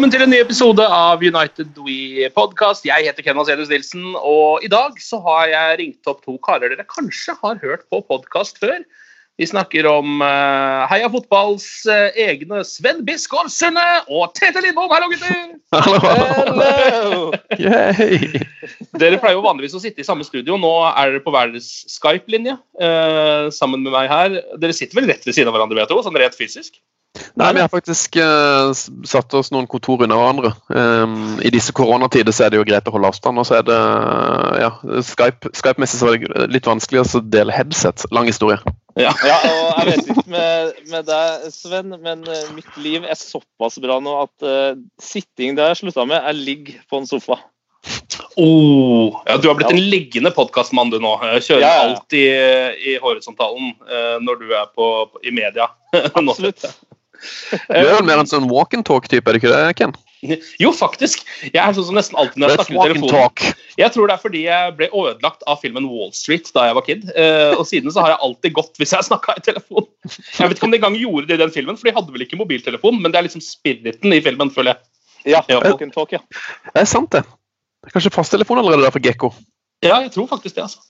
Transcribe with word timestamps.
Velkommen 0.00 0.14
til 0.16 0.24
en 0.24 0.30
ny 0.32 0.38
episode 0.40 0.84
av 0.96 1.20
United 1.20 1.74
We 1.84 2.24
Podcast. 2.32 2.86
Jeg 2.88 3.04
heter 3.04 3.20
Ken 3.20 3.36
Vasenius 3.36 3.68
Nilsen, 3.68 4.14
og 4.16 4.64
i 4.64 4.70
dag 4.72 4.94
så 4.96 5.18
har 5.26 5.50
jeg 5.50 5.74
ringt 5.76 6.08
opp 6.08 6.22
to 6.24 6.38
karer 6.40 6.72
dere 6.72 6.86
kanskje 6.88 7.34
har 7.42 7.60
hørt 7.60 7.84
på 7.92 8.00
podkast 8.08 8.56
før. 8.62 8.78
Vi 9.40 9.46
snakker 9.46 9.86
om 9.88 10.20
uh, 10.20 10.84
Heia 10.90 11.06
Fotballs 11.08 11.64
uh, 11.88 12.10
egne 12.12 12.60
Sven 12.68 12.98
Biskår 13.06 13.46
Sunde 13.48 13.84
og 14.12 14.34
Tete 14.36 14.60
Lindbom. 14.60 14.90
Hallo, 14.92 15.08
gutter! 15.08 15.54
Hello! 16.44 17.30
Dere 19.00 19.16
pleier 19.16 19.38
jo 19.38 19.46
vanligvis 19.46 19.78
å 19.78 19.80
sitte 19.80 20.04
i 20.04 20.04
samme 20.04 20.26
studio. 20.28 20.58
Nå 20.60 20.74
er 20.90 21.14
dere 21.14 21.22
på 21.24 21.32
hver 21.32 21.54
deres 21.54 21.70
Skype-linje 21.88 22.58
uh, 22.84 23.48
sammen 23.48 23.80
med 23.80 23.94
meg 23.96 24.12
her. 24.12 24.36
Dere 24.60 24.76
sitter 24.76 25.00
vel 25.00 25.08
rett 25.08 25.24
ved 25.24 25.32
siden 25.32 25.48
av 25.48 25.56
hverandre, 25.56 25.80
vet 25.80 25.88
du, 25.88 26.02
sånn 26.04 26.20
rent 26.20 26.36
fysisk? 26.36 26.76
Nei, 27.40 27.48
vi 27.56 27.62
har 27.64 27.72
faktisk 27.72 28.20
satt 29.08 29.34
oss 29.34 29.48
noen 29.50 29.66
kontor 29.72 30.04
under 30.04 30.20
hverandre. 30.20 30.52
Um, 30.68 31.40
I 31.42 31.50
disse 31.50 31.72
koronatider 31.74 32.36
så 32.36 32.44
er 32.46 32.52
det 32.52 32.60
jo 32.60 32.68
greit 32.68 32.86
å 32.86 32.92
holde 32.94 33.08
avstand. 33.08 33.40
Og 33.40 33.48
så 33.48 33.56
er 33.58 33.64
det 33.66 33.80
ja, 34.60 34.70
Skype- 35.08 35.50
Skype-messig 35.56 36.04
så 36.04 36.12
er 36.12 36.20
det 36.28 36.46
litt 36.52 36.68
vanskelig 36.68 37.02
å 37.02 37.24
dele 37.24 37.56
headset. 37.56 38.04
Lang 38.14 38.28
historie. 38.28 38.60
Ja. 39.00 39.12
Ja, 39.30 39.38
og 39.44 39.78
jeg 39.80 39.86
vet 39.90 40.10
ikke 40.12 40.26
med, 40.32 40.74
med 40.90 41.08
deg, 41.08 41.46
Sven, 41.54 41.94
men 42.02 42.26
eh, 42.28 42.50
mitt 42.56 42.76
liv 42.80 43.06
er 43.06 43.18
såpass 43.18 43.78
bra 43.82 44.00
nå 44.02 44.16
at 44.24 44.46
uh, 44.46 44.74
sitting 45.02 45.56
det 45.56 45.64
har 45.64 45.74
jeg 45.74 45.84
slutta 45.84 46.06
med, 46.08 46.20
jeg 46.20 46.44
ligger 46.50 46.84
på 46.90 47.00
en 47.00 47.08
sofa. 47.10 47.38
Oh, 48.36 49.20
ja, 49.24 49.38
du 49.40 49.48
har 49.48 49.56
blitt 49.56 49.72
en 49.72 49.80
liggende 49.80 50.30
podkastmann 50.36 50.92
du 50.92 50.98
nå. 51.00 51.14
Jeg 51.32 51.46
Kjører 51.46 51.64
Ja, 51.64 51.70
ja, 51.70 51.80
ja. 51.80 51.88
alt 51.94 52.16
i, 52.16 52.26
i 52.92 52.96
horisontalen 53.00 53.72
uh, 53.88 54.16
når 54.22 54.42
du 54.42 54.52
er 54.52 54.68
på, 54.74 54.90
på, 55.12 55.24
i 55.24 55.32
media. 55.34 55.70
Absolutt. 56.18 56.68
Du 56.70 57.76
er 57.76 57.90
vel 57.90 58.06
mer 58.06 58.22
en 58.22 58.30
sånn 58.30 58.48
walk 58.52 58.76
and 58.76 58.86
talk-type, 58.88 59.24
er 59.26 59.36
det 59.36 59.42
ikke 59.42 59.52
det, 59.52 59.74
Ken? 59.80 59.96
Jo, 60.62 60.70
faktisk. 60.76 61.22
Jeg 61.46 61.56
er 61.62 61.72
sånn 61.76 61.86
som 61.88 61.96
nesten 61.96 62.18
alltid 62.20 62.42
når 62.42 62.52
jeg 62.52 62.58
snakker 62.60 62.74
i 62.76 62.94
telefonen. 63.00 63.54
Jeg 63.80 63.92
tror 63.94 64.10
det 64.10 64.14
er 64.16 64.22
fordi 64.22 64.42
jeg 64.44 64.74
ble 64.76 64.88
ødelagt 64.92 65.44
av 65.48 65.60
filmen 65.62 65.86
Wall 65.88 66.10
Street 66.16 66.50
da 66.52 66.66
jeg 66.68 66.76
var 66.76 66.84
kid. 66.86 67.06
eh, 67.16 67.54
og 67.56 67.64
siden 67.70 67.94
så 67.94 68.04
har 68.04 68.12
jeg 68.14 68.20
alltid 68.26 68.56
gått 68.58 68.80
hvis 68.82 68.92
jeg 68.96 69.06
snakka 69.08 69.36
i 69.40 69.44
telefon. 69.46 69.86
Jeg 70.36 70.50
vet 70.50 70.58
ikke 70.58 70.68
om 70.68 70.74
de 70.74 70.80
engang 70.80 70.98
gjorde 71.00 71.30
det 71.30 71.38
i 71.38 71.42
den 71.44 71.54
filmen, 71.54 71.78
for 71.80 71.88
de 71.88 71.94
hadde 71.96 72.12
vel 72.12 72.26
ikke 72.26 72.40
mobiltelefon, 72.40 73.00
men 73.00 73.12
det 73.14 73.20
er 73.22 73.28
liksom 73.30 73.44
spiriten 73.44 74.12
i 74.12 74.20
filmen, 74.24 74.52
føler 74.52 74.74
jeg. 74.74 74.84
Ja, 75.36 75.40
Ja. 75.48 75.60
walk 75.64 75.80
and 75.84 75.92
talk, 75.96 76.12
ja. 76.12 76.20
Det 76.74 76.82
er 76.84 76.88
sant, 76.88 77.10
det. 77.12 77.24
Det 77.80 77.88
er 77.88 77.96
Kanskje 77.96 78.12
fasttelefon 78.12 78.60
allerede 78.60 78.84
der 78.84 78.92
for 78.92 79.00
Gekko. 79.04 79.32
Ja, 79.80 80.02
jeg 80.04 80.10
tror 80.12 80.26
faktisk 80.28 80.58
det. 80.58 80.66
altså. 80.66 80.80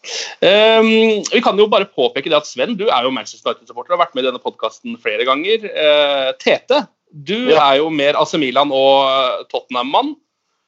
Um, 0.43 1.23
vi 1.31 1.41
kan 1.45 1.59
jo 1.59 1.69
bare 1.71 1.87
påpeke 1.87 2.27
det 2.27 2.35
at 2.41 2.49
Sven, 2.49 2.73
du 2.75 2.89
er 2.91 3.05
jo 3.07 3.13
Manchester 3.15 3.53
United-supporter 3.53 3.95
og 3.95 4.01
har 4.01 4.07
vært 4.09 4.17
med 4.19 4.25
i 4.25 4.27
denne 4.33 4.43
podkasten 4.43 4.97
flere 4.99 5.23
ganger. 5.29 5.69
Uh, 5.71 6.33
Tete, 6.43 6.81
du 7.13 7.51
Ja. 7.51 7.73
er 7.73 7.81
jo 7.81 7.91
mer 7.91 8.19
AC 8.21 8.35
Milan 8.39 8.71
og 8.73 9.09
eh, 9.11 9.47
Tottenham-mann. 9.51 10.15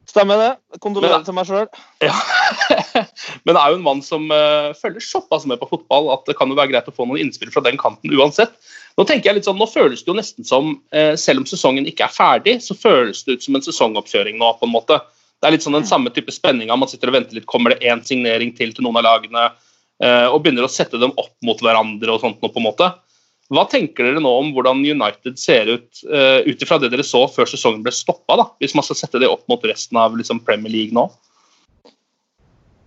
Stemmer 0.08 0.40
det. 0.40 0.80
Kondolerer 0.82 1.22
til 1.24 1.34
meg 1.36 1.46
sjøl. 1.46 1.68
Ja. 2.02 2.12
Men 3.46 3.56
er 3.56 3.70
jo 3.70 3.78
en 3.78 3.84
mann 3.86 4.02
som 4.02 4.26
uh, 4.34 4.74
følger 4.74 5.00
såpass 5.00 5.46
med 5.46 5.60
på 5.60 5.68
fotball 5.70 6.10
at 6.12 6.26
det 6.26 6.34
kan 6.36 6.50
jo 6.50 6.58
være 6.58 6.72
greit 6.72 6.90
å 6.90 6.94
få 6.94 7.06
noen 7.06 7.22
innspill 7.22 7.52
fra 7.54 7.62
den 7.64 7.78
kanten 7.80 8.10
uansett. 8.10 8.50
Nå 8.98 9.06
tenker 9.08 9.30
jeg 9.30 9.38
litt 9.38 9.46
sånn, 9.48 9.60
nå 9.62 9.68
føles 9.70 10.02
det 10.02 10.10
jo 10.10 10.18
nesten 10.18 10.44
som, 10.44 10.74
uh, 10.92 11.14
selv 11.14 11.44
om 11.44 11.46
sesongen 11.48 11.86
ikke 11.88 12.08
er 12.08 12.16
ferdig, 12.16 12.58
så 12.66 12.76
føles 12.76 13.22
det 13.24 13.38
ut 13.38 13.46
som 13.46 13.56
en 13.56 13.64
sesongoppkjøring 13.64 14.36
nå, 14.42 14.50
på 14.58 14.68
en 14.68 14.74
måte. 14.74 14.98
Det 15.38 15.48
er 15.48 15.54
litt 15.54 15.64
sånn 15.64 15.78
den 15.78 15.88
samme 15.88 16.10
type 16.14 16.34
spenninga. 16.34 16.76
Man 16.76 16.90
sitter 16.90 17.10
og 17.10 17.16
venter 17.20 17.38
litt. 17.38 17.48
Kommer 17.50 17.72
det 17.72 17.86
én 17.86 18.02
signering 18.06 18.52
til 18.58 18.74
til 18.74 18.84
noen 18.84 19.00
av 19.00 19.06
lagene? 19.06 19.48
Uh, 20.02 20.28
og 20.34 20.42
begynner 20.42 20.66
å 20.66 20.70
sette 20.70 20.98
dem 20.98 21.14
opp 21.14 21.32
mot 21.46 21.62
hverandre 21.62 22.10
og 22.10 22.26
sånt 22.26 22.42
nå, 22.42 22.50
på 22.50 22.58
en 22.58 22.68
måte. 22.68 22.90
Hva 23.52 23.64
tenker 23.68 24.06
dere 24.06 24.22
nå 24.22 24.30
om 24.38 24.52
hvordan 24.54 24.84
United 24.86 25.38
ser 25.40 25.68
ut 25.68 26.04
uh, 26.06 26.40
ut 26.46 26.62
ifra 26.62 26.78
det 26.80 26.92
dere 26.92 27.04
så 27.04 27.24
før 27.28 27.48
sesongen 27.50 27.82
ble 27.84 27.92
stoppa. 27.94 28.38
Hvis 28.62 28.76
man 28.78 28.86
skal 28.86 29.00
sette 29.02 29.20
det 29.22 29.30
opp 29.30 29.44
mot 29.50 29.64
resten 29.66 29.98
av 30.00 30.14
liksom, 30.16 30.40
Premier 30.46 30.72
League 30.72 30.96
nå? 30.96 31.08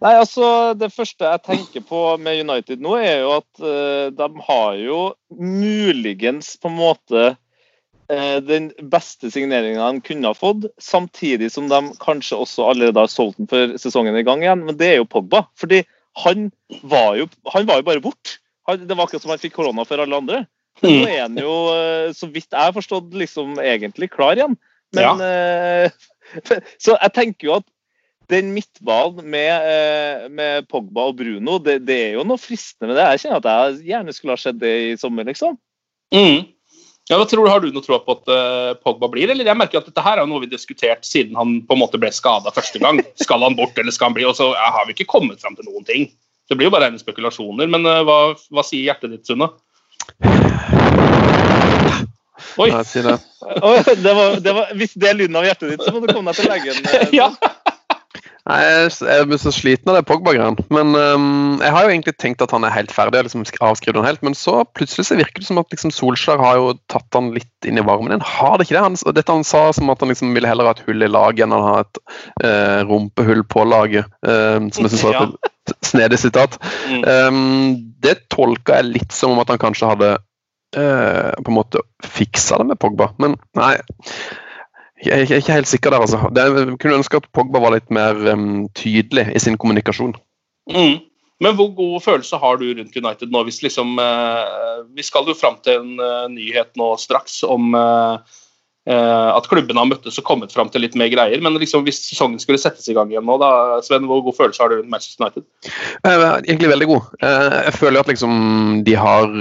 Nei, 0.04 0.14
altså, 0.20 0.74
Det 0.78 0.92
første 0.94 1.28
jeg 1.28 1.44
tenker 1.46 1.86
på 1.86 2.02
med 2.22 2.44
United 2.46 2.84
nå, 2.84 2.98
er 3.00 3.24
jo 3.24 3.34
at 3.40 3.64
uh, 3.64 4.14
de 4.14 4.46
har 4.48 4.78
jo 4.82 5.00
muligens 5.34 6.56
på 6.62 6.72
en 6.72 6.80
måte 6.80 7.26
uh, 7.34 8.38
den 8.46 8.72
beste 8.92 9.32
signeringa 9.34 9.92
de 9.92 10.06
kunne 10.06 10.32
ha 10.32 10.38
fått, 10.38 10.70
samtidig 10.82 11.52
som 11.54 11.70
de 11.72 11.82
kanskje 12.04 12.40
også 12.42 12.72
allerede 12.72 13.06
har 13.06 13.12
solgt 13.12 13.42
den 13.42 13.52
før 13.52 13.78
sesongen 13.82 14.16
er 14.16 14.24
i 14.24 14.28
gang 14.28 14.44
igjen. 14.46 14.66
Men 14.68 14.80
det 14.80 14.92
er 14.92 15.00
jo 15.02 15.10
Pogba. 15.10 15.46
fordi 15.60 15.84
han 16.26 16.50
var 16.88 17.18
jo, 17.20 17.28
han 17.52 17.68
var 17.68 17.82
jo 17.82 17.88
bare 17.92 18.04
borte. 18.04 18.40
Det 18.66 18.96
var 18.96 19.06
akkurat 19.06 19.24
som 19.24 19.34
han 19.34 19.42
fikk 19.42 19.56
korona 19.60 19.86
for 19.86 20.02
alle 20.02 20.18
andre. 20.18 20.46
Men 20.82 20.98
nå 21.00 21.12
er 21.12 21.22
han 21.22 21.38
jo, 21.40 21.54
eh, 21.76 22.10
så 22.18 22.28
vidt 22.28 22.50
jeg 22.50 22.60
har 22.60 22.76
forstått, 22.76 23.14
liksom 23.16 23.60
egentlig 23.64 24.10
klar 24.12 24.36
igjen. 24.36 24.58
Men, 24.96 25.22
ja. 25.22 25.90
så 26.84 26.96
jeg 26.96 27.14
tenker 27.16 27.50
jo 27.50 27.56
at 27.60 27.70
den 28.32 28.52
midtbanen 28.56 29.28
med, 29.30 29.54
eh, 29.70 30.26
med 30.34 30.68
Pogba 30.72 31.10
og 31.12 31.20
Bruno, 31.20 31.60
det, 31.62 31.80
det 31.86 31.98
er 32.08 32.18
jo 32.18 32.26
noe 32.28 32.42
fristende 32.42 32.92
med 32.92 33.00
det. 33.00 33.06
Jeg 33.14 33.26
kjenner 33.26 33.42
at 33.42 33.50
jeg 33.52 33.92
gjerne 33.92 34.16
skulle 34.16 34.36
ha 34.36 34.42
skjedd 34.42 34.60
det 34.62 34.76
i 34.82 34.92
sommer, 35.00 35.28
liksom. 35.30 35.58
Mm. 36.14 36.46
Ja, 37.06 37.20
hva 37.20 37.26
tror 37.30 37.46
du, 37.46 37.52
Har 37.52 37.62
du 37.62 37.70
noe 37.70 37.86
tro 37.86 38.00
på 38.02 38.16
at 38.18 38.30
uh, 38.34 38.72
Pogba 38.82 39.10
blir? 39.14 39.30
eller 39.30 39.46
jeg 39.46 39.58
merker 39.58 39.78
at 39.78 39.90
Dette 39.90 40.02
her 40.02 40.18
er 40.18 40.30
noe 40.30 40.42
vi 40.42 40.48
har 40.50 40.56
diskutert 40.56 41.06
siden 41.06 41.38
han 41.38 41.60
på 41.68 41.76
en 41.76 41.82
måte 41.84 42.00
ble 42.02 42.10
skada 42.14 42.54
første 42.54 42.82
gang. 42.82 43.04
Skal 43.22 43.46
han 43.46 43.58
bort, 43.58 43.78
eller 43.78 43.94
skal 43.94 44.10
han 44.10 44.18
bli? 44.18 44.26
Og 44.26 44.38
så 44.38 44.50
ja, 44.56 44.72
har 44.74 44.88
vi 44.88 44.96
ikke 44.98 45.12
kommet 45.14 45.44
fram 45.44 45.58
til 45.58 45.70
noen 45.70 45.86
ting. 45.86 46.10
Det 46.50 46.58
blir 46.58 46.70
jo 46.70 46.74
bare 46.76 46.90
rene 46.90 47.02
spekulasjoner. 47.02 47.70
Men 47.72 47.86
eh, 47.90 48.02
hva, 48.06 48.18
hva 48.54 48.66
sier 48.66 48.86
hjertet 48.90 49.16
ditt, 49.16 49.26
Sunne? 49.28 49.50
Oi. 52.56 52.70
Nei, 52.72 52.84
si 52.88 53.02
det. 53.04 53.16
Oi, 53.66 53.80
det 54.00 54.14
var, 54.16 54.38
det 54.44 54.54
var, 54.56 54.70
hvis 54.80 54.94
det 55.00 55.10
er 55.10 55.18
lyden 55.18 55.40
av 55.40 55.48
hjertet 55.48 55.74
ditt, 55.74 55.84
så 55.84 55.96
må 55.96 56.06
du 56.06 56.14
komme 56.14 56.32
deg 56.32 56.44
til 56.44 56.52
legen. 56.52 56.86
eh, 56.92 57.16
ja. 57.22 57.32
Nei, 58.46 58.62
jeg 58.94 59.26
blir 59.26 59.40
så 59.42 59.50
sliten 59.50 59.90
av 59.90 59.96
det 59.98 60.06
Pogba-greiene. 60.06 60.62
Men 60.70 60.92
um, 60.94 61.56
jeg 61.64 61.74
har 61.74 61.86
jo 61.86 61.90
egentlig 61.90 62.14
tenkt 62.22 62.44
at 62.46 62.52
han 62.54 62.68
er 62.68 62.74
helt 62.76 62.92
ferdig. 62.94 63.24
Liksom 63.26 63.42
sk- 63.50 63.58
avskrevet 63.66 63.98
han 63.98 64.06
helt, 64.06 64.22
Men 64.26 64.38
så 64.38 64.60
plutselig 64.78 65.08
så 65.08 65.18
virker 65.18 65.42
det 65.42 65.48
som 65.48 65.58
at 65.58 65.74
liksom 65.74 65.94
Solskjær 65.96 66.44
har 66.44 66.60
jo 66.60 66.76
tatt 66.94 67.18
han 67.18 67.32
litt 67.34 67.66
inn 67.66 67.82
i 67.82 67.86
varmen 67.86 68.14
igjen. 68.14 68.28
Har 68.36 68.60
det 68.60 68.68
ikke 68.68 68.78
det? 68.78 68.84
Han, 68.86 69.00
dette 69.18 69.34
han 69.34 69.48
sa 69.48 69.64
som 69.74 69.90
at 69.90 70.06
han 70.06 70.14
liksom 70.14 70.38
ville 70.38 70.52
heller 70.52 70.70
ha 70.70 70.76
et 70.78 70.86
hull 70.86 71.02
i 71.02 71.10
laget 71.10 71.48
enn 71.48 71.58
han 71.58 71.66
ha 71.66 71.82
et 71.82 72.02
uh, 72.46 72.86
rumpehull 72.86 73.42
på 73.50 73.66
laget. 73.66 74.14
Uh, 74.22 74.62
som 74.70 74.86
jeg 74.86 74.94
synes 74.94 75.08
var 75.10 75.34
et 75.74 75.76
snedig 75.90 76.22
sitat. 76.22 76.62
Mm. 76.86 77.02
Um, 77.02 77.76
det 78.06 78.20
tolka 78.30 78.78
jeg 78.78 78.92
litt 78.94 79.18
som 79.18 79.34
om 79.34 79.42
at 79.42 79.50
han 79.50 79.62
kanskje 79.66 79.90
hadde 79.90 80.14
uh, 80.78 81.34
på 81.42 81.50
en 81.50 81.58
måte 81.58 81.82
fiksa 82.06 82.62
det 82.62 82.70
med 82.70 82.78
Pogba. 82.78 83.10
Men 83.18 83.40
nei, 83.58 83.74
jeg 85.04 85.26
er 85.26 85.42
ikke 85.42 85.58
helt 85.58 85.68
sikker 85.68 85.92
der, 85.92 86.06
altså. 86.06 86.30
Det, 86.32 86.46
jeg 86.46 86.78
kunne 86.80 87.02
ønske 87.02 87.20
at 87.20 87.28
Pogba 87.36 87.60
var 87.64 87.76
litt 87.76 87.92
mer 87.94 88.16
um, 88.32 88.70
tydelig 88.78 89.28
i 89.36 89.42
sin 89.44 89.58
kommunikasjon. 89.60 90.16
Mm. 90.72 91.04
Men 91.44 91.58
hvor 91.58 91.74
god 91.76 92.00
følelse 92.06 92.40
har 92.40 92.62
du 92.62 92.70
rundt 92.70 92.96
United 92.96 93.32
nå? 93.32 93.44
Hvis 93.44 93.60
liksom, 93.66 93.98
eh, 94.00 94.84
vi 94.96 95.04
skal 95.04 95.28
jo 95.28 95.36
fram 95.36 95.58
til 95.66 95.82
en 95.82 96.00
uh, 96.00 96.28
nyhet 96.32 96.72
nå 96.80 96.94
straks 97.02 97.42
om 97.44 97.76
uh, 97.76 98.22
uh, 98.88 99.32
at 99.36 99.50
klubbene 99.52 99.82
har 99.82 99.90
møttes 99.90 100.16
og 100.22 100.28
kommet 100.28 100.56
fram 100.56 100.72
til 100.72 100.86
litt 100.86 100.96
mer 100.96 101.12
greier. 101.12 101.44
Men 101.44 101.60
liksom, 101.60 101.84
hvis 101.84 102.00
sesongen 102.06 102.40
skulle 102.40 102.62
settes 102.62 102.88
i 102.88 102.96
gang 102.96 103.12
igjen 103.12 103.28
nå, 103.28 103.36
da, 103.42 103.82
Sven, 103.84 104.08
hvor 104.08 104.24
god 104.24 104.40
følelse 104.40 104.64
har 104.64 104.72
du 104.72 104.80
rundt 104.80 104.94
Manchester 104.94 105.26
United? 105.26 105.44
egentlig 106.08 106.72
veldig 106.72 106.90
god. 106.94 107.12
jeg 107.20 107.76
føler 107.82 108.00
at 108.00 108.14
liksom 108.14 108.40
de 108.88 108.96
har 108.96 109.36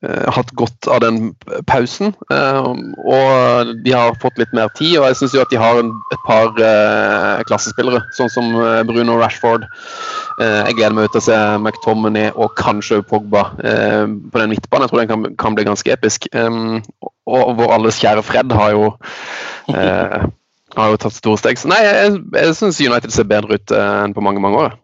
hatt 0.00 0.48
godt 0.56 0.88
av 0.88 1.02
den 1.04 1.34
pausen. 1.68 2.14
Uh, 2.32 2.72
og 3.04 3.72
de 3.84 3.92
har 3.92 4.16
fått 4.22 4.38
litt 4.40 4.52
mer 4.56 4.70
tid, 4.78 4.96
og 4.96 5.10
jeg 5.10 5.18
syns 5.20 5.36
at 5.42 5.52
de 5.52 5.60
har 5.60 5.80
et 5.82 6.24
par 6.24 6.54
uh, 6.56 7.42
klassespillere, 7.48 8.00
sånn 8.16 8.32
som 8.32 8.50
Bruno 8.88 9.18
Rashford. 9.20 9.66
jeg 10.40 10.76
gleder 10.78 10.94
meg 10.96 11.10
til 11.12 11.20
å 11.20 11.24
se 11.26 11.38
McTominay 11.58 12.30
og 12.32 12.54
kanskje 12.56 13.02
Pogba 13.04 13.42
på 13.60 14.40
den 14.40 14.52
midtbanen. 14.54 14.86
Jeg 14.86 14.92
tror 14.92 15.00
den 15.02 15.10
kan, 15.10 15.34
kan 15.36 15.56
bli 15.56 15.66
ganske 15.68 15.92
episk. 15.92 16.30
Og 16.32 17.50
vår 17.58 17.74
alles 17.76 18.00
kjære 18.00 18.24
Fred 18.24 18.54
har 18.56 18.72
jo 18.72 18.86
har 19.68 20.94
jo 20.94 21.00
tatt 21.02 21.16
store 21.18 21.40
steg. 21.42 21.60
Så 21.60 21.68
nei, 21.68 21.82
jeg, 21.84 22.22
jeg 22.38 22.56
syns 22.56 22.80
United 22.80 23.12
ser 23.12 23.28
bedre 23.28 23.58
ut 23.58 23.74
enn 23.76 24.16
på 24.16 24.24
mange, 24.24 24.40
mange 24.40 24.64
år. 24.64 24.78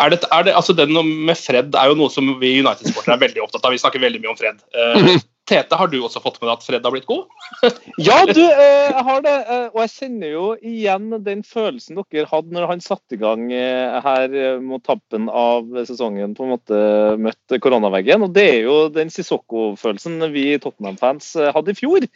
Er 0.00 0.12
det, 0.12 0.20
er 0.32 0.46
det, 0.46 0.54
altså 0.56 0.74
Den 0.76 0.92
med 0.94 1.38
Fred 1.38 1.76
er 1.78 1.90
jo 1.90 1.98
noe 1.98 2.12
som 2.12 2.26
vi 2.40 2.56
United-sportere 2.60 3.16
er 3.16 3.26
veldig 3.26 3.44
opptatt 3.44 3.66
av. 3.66 3.74
Vi 3.74 3.82
snakker 3.82 4.02
veldig 4.02 4.20
mye 4.22 4.32
om 4.32 4.38
Fred. 4.38 4.58
Uh, 4.74 5.20
Tete, 5.50 5.78
har 5.78 5.90
du 5.90 5.96
også 6.02 6.22
fått 6.22 6.38
med 6.40 6.48
deg 6.48 6.56
at 6.56 6.66
Fred 6.66 6.86
har 6.86 6.94
blitt 6.94 7.08
god? 7.08 7.30
ja, 8.08 8.18
du, 8.28 8.42
uh, 8.42 8.90
jeg 8.90 9.04
har 9.06 9.22
det. 9.24 9.36
Uh, 9.46 9.68
og 9.70 9.80
jeg 9.84 9.92
kjenner 9.94 10.34
jo 10.34 10.44
igjen 10.72 11.06
den 11.26 11.44
følelsen 11.46 12.00
dere 12.00 12.28
hadde 12.30 12.56
når 12.56 12.68
han 12.72 12.84
satte 12.84 13.16
i 13.16 13.20
gang 13.22 13.46
her 13.50 14.36
mot 14.64 14.84
tappen 14.86 15.30
av 15.30 15.70
sesongen, 15.88 16.34
på 16.36 16.46
en 16.46 16.54
måte 16.56 16.82
møtte 17.22 17.60
koronaveggen. 17.62 18.26
Og 18.26 18.34
det 18.36 18.46
er 18.56 18.60
jo 18.66 18.82
den 18.94 19.12
Sissoko-følelsen 19.14 20.20
vi 20.34 20.52
Tottenham-fans 20.62 21.32
hadde 21.54 21.74
i 21.74 21.78
fjor. 21.78 22.06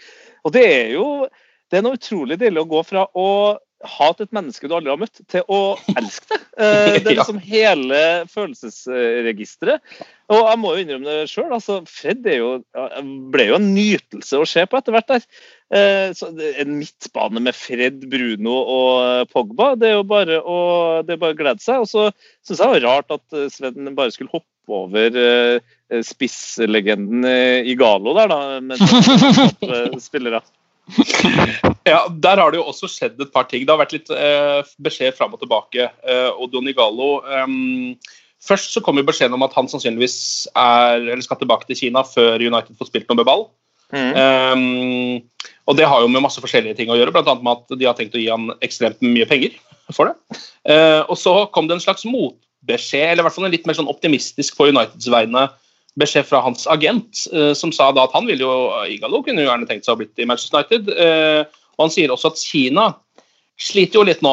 Og 0.45 0.55
det 0.55 0.67
er 0.69 0.95
jo 0.99 1.09
det 1.73 1.81
er 1.81 1.87
noe 1.87 1.97
utrolig 1.99 2.37
deilig 2.39 2.61
å 2.63 2.71
gå 2.71 2.81
fra 2.87 3.07
å 3.19 3.29
hat 3.85 4.21
et 4.23 4.33
menneske 4.35 4.69
du 4.69 4.75
aldri 4.77 4.93
har 4.93 5.01
møtt, 5.01 5.21
til 5.31 5.45
å 5.53 5.77
elske 5.97 6.31
det. 6.33 6.41
Eh, 6.55 7.01
det 7.03 7.11
er 7.11 7.17
liksom 7.17 7.41
hele 7.43 7.97
følelsesregisteret. 8.31 9.83
Og 10.31 10.39
jeg 10.39 10.59
må 10.63 10.71
jo 10.71 10.85
innrømme 10.85 11.09
det 11.09 11.25
sjøl. 11.27 11.49
Altså, 11.51 11.81
Fred 11.91 12.23
jo, 12.31 12.53
ble 13.35 13.49
jo 13.49 13.57
en 13.59 13.67
nytelse 13.75 14.39
å 14.39 14.47
se 14.47 14.63
på 14.71 14.79
etter 14.79 14.95
hvert. 14.95 15.09
der. 15.11 15.27
Eh, 15.75 16.15
så 16.15 16.31
En 16.31 16.77
midtbane 16.79 17.43
med 17.43 17.59
Fred, 17.59 18.07
Bruno 18.07 18.55
og 18.77 19.35
Pogba, 19.35 19.73
det 19.75 19.91
er 19.91 19.97
jo 19.97 20.07
bare 20.07 20.39
å, 20.39 20.59
det 21.03 21.17
er 21.17 21.23
bare 21.27 21.35
å 21.35 21.41
glede 21.43 21.65
seg. 21.65 21.83
Og 21.83 21.91
så 21.91 22.07
syns 22.47 22.55
jeg 22.55 22.63
det 22.63 22.73
var 22.77 22.87
rart 22.87 23.19
at 23.19 23.39
Sven 23.51 23.91
bare 23.99 24.15
skulle 24.15 24.31
hoppe 24.31 24.79
over 24.79 25.19
spisslegenden 26.07 27.27
Igalo 27.67 28.15
der, 28.15 28.31
da, 28.31 28.61
med 28.63 29.99
spillere. 30.07 30.45
Ja, 31.89 32.01
Der 32.09 32.41
har 32.41 32.53
det 32.53 32.61
jo 32.61 32.67
også 32.69 32.91
skjedd 32.91 33.21
et 33.21 33.33
par 33.33 33.49
ting. 33.49 33.65
Det 33.65 33.73
har 33.73 33.81
vært 33.81 33.95
litt 33.97 34.11
eh, 34.13 34.61
beskjed 34.85 35.17
fram 35.17 35.35
og 35.37 35.43
tilbake. 35.43 35.89
Eh, 36.05 36.31
og 36.35 36.53
Donigallo 36.53 37.17
eh, 37.25 37.49
Først 38.45 38.75
så 38.75 38.83
kom 38.85 38.99
jo 39.01 39.07
beskjeden 39.09 39.37
om 39.39 39.45
at 39.47 39.55
han 39.57 39.69
sannsynligvis 39.73 40.17
er, 40.53 40.99
eller 41.01 41.23
skal 41.25 41.39
tilbake 41.41 41.65
til 41.65 41.79
Kina 41.79 42.03
før 42.05 42.43
United 42.43 42.77
får 42.77 42.91
spilt 42.91 43.09
noe 43.09 43.23
med 43.23 43.29
ball. 43.29 43.47
Mm. 43.95 44.11
Um, 44.13 45.47
og 45.65 45.79
det 45.79 45.87
har 45.89 46.03
jo 46.03 46.11
med 46.13 46.25
masse 46.25 46.43
forskjellige 46.45 46.77
ting 46.77 46.93
å 46.93 46.99
gjøre, 46.99 47.15
bl.a. 47.15 47.35
med 47.41 47.53
at 47.55 47.77
de 47.81 47.89
har 47.89 47.97
tenkt 47.97 48.17
å 48.17 48.21
gi 48.21 48.29
han 48.29 48.51
ekstremt 48.65 49.01
mye 49.01 49.25
penger 49.31 49.57
for 49.97 50.11
det. 50.11 50.41
Uh, 50.69 51.09
og 51.09 51.17
så 51.21 51.35
kom 51.57 51.71
det 51.71 51.79
en 51.79 51.85
slags 51.85 52.05
motbeskjed, 52.05 53.15
eller 53.15 53.25
i 53.25 53.27
hvert 53.29 53.39
fall 53.39 53.49
en 53.49 53.55
litt 53.55 53.65
mer 53.69 53.79
sånn 53.81 53.89
optimistisk 53.89 54.59
på 54.59 54.69
Uniteds 54.69 55.09
vegne 55.15 55.47
beskjed 56.01 56.27
fra 56.29 56.43
hans 56.45 56.67
agent, 56.71 57.25
uh, 57.33 57.53
som 57.57 57.73
sa 57.75 57.91
da 57.95 58.07
at 58.09 58.15
han 58.17 58.29
ville 58.29 58.45
jo 58.45 58.85
Igalo 58.91 59.23
kunne 59.25 59.45
jo 59.45 59.51
gjerne 59.51 59.69
tenkt 59.71 59.87
seg 59.87 59.95
å 59.95 60.03
blitt 60.03 60.21
i 60.21 60.27
Manchester 60.29 60.61
United. 60.61 60.91
Uh, 60.91 61.65
og 61.79 61.87
han 61.87 61.95
sier 61.95 62.13
også 62.15 62.33
at 62.33 62.43
Kina 62.43 62.91
sliter 63.61 64.01
jo 64.01 64.07
litt 64.09 64.23
nå 64.23 64.33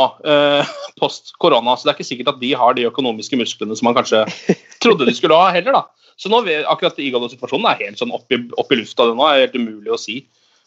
post 1.02 1.36
korona, 1.42 1.75
så 1.78 1.86
det 1.86 1.92
er 1.92 1.98
ikke 2.00 2.08
sikkert 2.08 2.31
at 2.31 2.40
de 2.42 2.52
har 2.58 2.74
de 2.74 2.88
økonomiske 2.90 3.38
musklene 3.38 3.75
som 3.78 3.86
man 3.90 3.98
kanskje 3.98 4.24
trodde 4.84 5.06
de 5.06 5.13
skulle 5.13 5.38
ha 5.38 5.52
heller. 5.54 5.78
da. 5.78 6.13
Så 6.18 6.30
nå, 6.30 6.42
akkurat 6.69 6.98
Igalo-situasjonen 7.02 7.69
er 7.69 7.84
helt 7.84 8.02
sånn 8.02 8.13
opp 8.13 8.34
i, 8.34 8.40
opp 8.58 8.74
i 8.74 8.80
lufta. 8.81 9.06
Det 9.10 9.18
nå 9.18 9.28
er 9.28 9.44
helt 9.44 9.58
umulig 9.58 9.94
å 9.94 10.00
si. 10.02 10.24